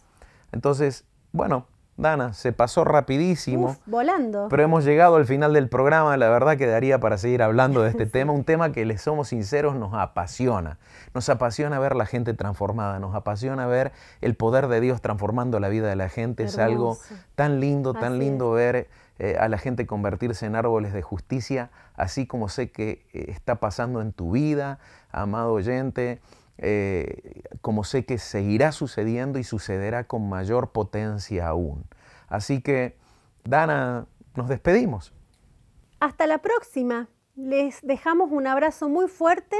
Entonces, 0.51 1.03
bueno, 1.31 1.65
Dana, 1.99 2.33
se 2.33 2.53
pasó 2.53 2.85
rapidísimo. 2.85 3.71
Uf, 3.71 3.77
volando. 3.85 4.47
Pero 4.49 4.63
hemos 4.63 4.85
llegado 4.85 5.17
al 5.17 5.25
final 5.25 5.53
del 5.53 5.67
programa, 5.67 6.15
la 6.15 6.29
verdad 6.29 6.57
que 6.57 6.65
daría 6.65 6.99
para 6.99 7.17
seguir 7.17 7.43
hablando 7.43 7.81
de 7.81 7.89
este 7.89 8.05
tema, 8.07 8.31
un 8.31 8.45
tema 8.45 8.71
que 8.71 8.85
les 8.85 9.01
somos 9.01 9.27
sinceros 9.27 9.75
nos 9.75 9.93
apasiona. 9.93 10.77
Nos 11.13 11.27
apasiona 11.27 11.77
ver 11.77 11.95
la 11.95 12.05
gente 12.05 12.33
transformada, 12.33 12.99
nos 12.99 13.15
apasiona 13.15 13.67
ver 13.67 13.91
el 14.21 14.35
poder 14.35 14.67
de 14.67 14.79
Dios 14.79 15.01
transformando 15.01 15.59
la 15.59 15.67
vida 15.67 15.89
de 15.89 15.95
la 15.97 16.07
gente. 16.07 16.43
Es 16.43 16.57
algo 16.57 16.97
tan 17.35 17.59
lindo, 17.59 17.93
tan 17.93 18.13
Así 18.13 18.19
lindo 18.19 18.51
ver 18.51 18.87
eh, 19.19 19.35
a 19.37 19.49
la 19.49 19.57
gente 19.57 19.85
convertirse 19.85 20.45
en 20.45 20.55
árboles 20.55 20.93
de 20.93 21.01
justicia, 21.01 21.71
así 21.95 22.25
como 22.25 22.47
sé 22.47 22.71
que 22.71 23.05
eh, 23.11 23.25
está 23.27 23.55
pasando 23.55 24.01
en 24.01 24.13
tu 24.13 24.31
vida, 24.31 24.79
amado 25.11 25.51
oyente, 25.51 26.21
eh, 26.61 27.41
como 27.61 27.83
sé 27.83 28.05
que 28.05 28.17
seguirá 28.17 28.71
sucediendo 28.71 29.39
y 29.39 29.43
sucederá 29.43 30.05
con 30.05 30.27
mayor 30.29 30.71
potencia 30.71 31.47
aún. 31.47 31.85
Así 32.27 32.61
que, 32.61 32.97
Dana, 33.43 34.07
nos 34.35 34.49
despedimos. 34.49 35.13
Hasta 35.99 36.27
la 36.27 36.39
próxima. 36.39 37.07
Les 37.35 37.81
dejamos 37.81 38.31
un 38.31 38.47
abrazo 38.47 38.89
muy 38.89 39.07
fuerte 39.07 39.55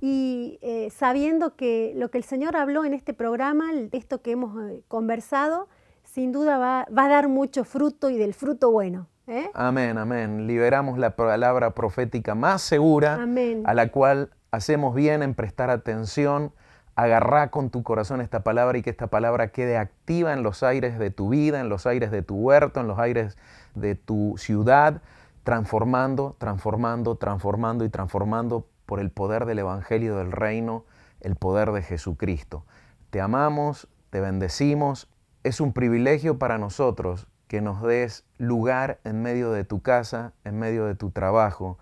y 0.00 0.58
eh, 0.62 0.90
sabiendo 0.90 1.56
que 1.56 1.92
lo 1.96 2.10
que 2.10 2.18
el 2.18 2.24
Señor 2.24 2.56
habló 2.56 2.84
en 2.84 2.94
este 2.94 3.14
programa, 3.14 3.70
esto 3.92 4.22
que 4.22 4.32
hemos 4.32 4.70
eh, 4.70 4.82
conversado, 4.88 5.68
sin 6.02 6.32
duda 6.32 6.58
va, 6.58 6.86
va 6.96 7.04
a 7.04 7.08
dar 7.08 7.28
mucho 7.28 7.64
fruto 7.64 8.10
y 8.10 8.16
del 8.16 8.34
fruto 8.34 8.70
bueno. 8.70 9.08
¿eh? 9.26 9.50
Amén, 9.54 9.98
amén. 9.98 10.46
Liberamos 10.46 10.98
la 10.98 11.16
palabra 11.16 11.74
profética 11.74 12.34
más 12.34 12.62
segura 12.62 13.14
Amén. 13.14 13.62
a 13.66 13.74
la 13.74 13.90
cual 13.90 14.30
hacemos 14.54 14.94
bien 14.94 15.22
en 15.22 15.34
prestar 15.34 15.70
atención. 15.70 16.52
Agarrá 16.96 17.50
con 17.50 17.70
tu 17.70 17.82
corazón 17.82 18.20
esta 18.20 18.44
palabra 18.44 18.78
y 18.78 18.82
que 18.82 18.90
esta 18.90 19.08
palabra 19.08 19.48
quede 19.48 19.76
activa 19.76 20.32
en 20.32 20.42
los 20.42 20.62
aires 20.62 20.98
de 20.98 21.10
tu 21.10 21.28
vida, 21.28 21.60
en 21.60 21.68
los 21.68 21.86
aires 21.86 22.10
de 22.10 22.22
tu 22.22 22.36
huerto, 22.36 22.80
en 22.80 22.86
los 22.86 22.98
aires 22.98 23.36
de 23.74 23.96
tu 23.96 24.34
ciudad, 24.38 25.02
transformando, 25.42 26.36
transformando, 26.38 27.16
transformando 27.16 27.84
y 27.84 27.88
transformando 27.88 28.68
por 28.86 29.00
el 29.00 29.10
poder 29.10 29.44
del 29.44 29.58
Evangelio 29.58 30.16
del 30.16 30.30
Reino, 30.30 30.84
el 31.20 31.34
poder 31.34 31.72
de 31.72 31.82
Jesucristo. 31.82 32.64
Te 33.10 33.20
amamos, 33.20 33.88
te 34.10 34.20
bendecimos. 34.20 35.08
Es 35.42 35.60
un 35.60 35.72
privilegio 35.72 36.38
para 36.38 36.58
nosotros 36.58 37.26
que 37.48 37.60
nos 37.60 37.82
des 37.82 38.24
lugar 38.38 39.00
en 39.04 39.20
medio 39.20 39.50
de 39.50 39.64
tu 39.64 39.82
casa, 39.82 40.32
en 40.44 40.58
medio 40.58 40.86
de 40.86 40.94
tu 40.94 41.10
trabajo, 41.10 41.78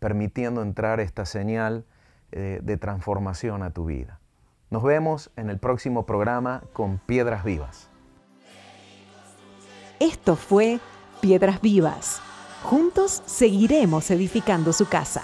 permitiendo 0.00 0.62
entrar 0.62 0.98
esta 0.98 1.24
señal 1.24 1.84
eh, 2.32 2.60
de 2.62 2.76
transformación 2.76 3.62
a 3.62 3.70
tu 3.70 3.86
vida. 3.86 4.20
Nos 4.70 4.82
vemos 4.82 5.30
en 5.36 5.48
el 5.48 5.58
próximo 5.58 6.06
programa 6.06 6.62
con 6.72 6.98
Piedras 6.98 7.44
Vivas. 7.44 7.88
Esto 10.00 10.36
fue 10.36 10.80
Piedras 11.20 11.60
Vivas. 11.60 12.20
Juntos 12.62 13.22
seguiremos 13.26 14.10
edificando 14.10 14.72
su 14.72 14.88
casa. 14.88 15.22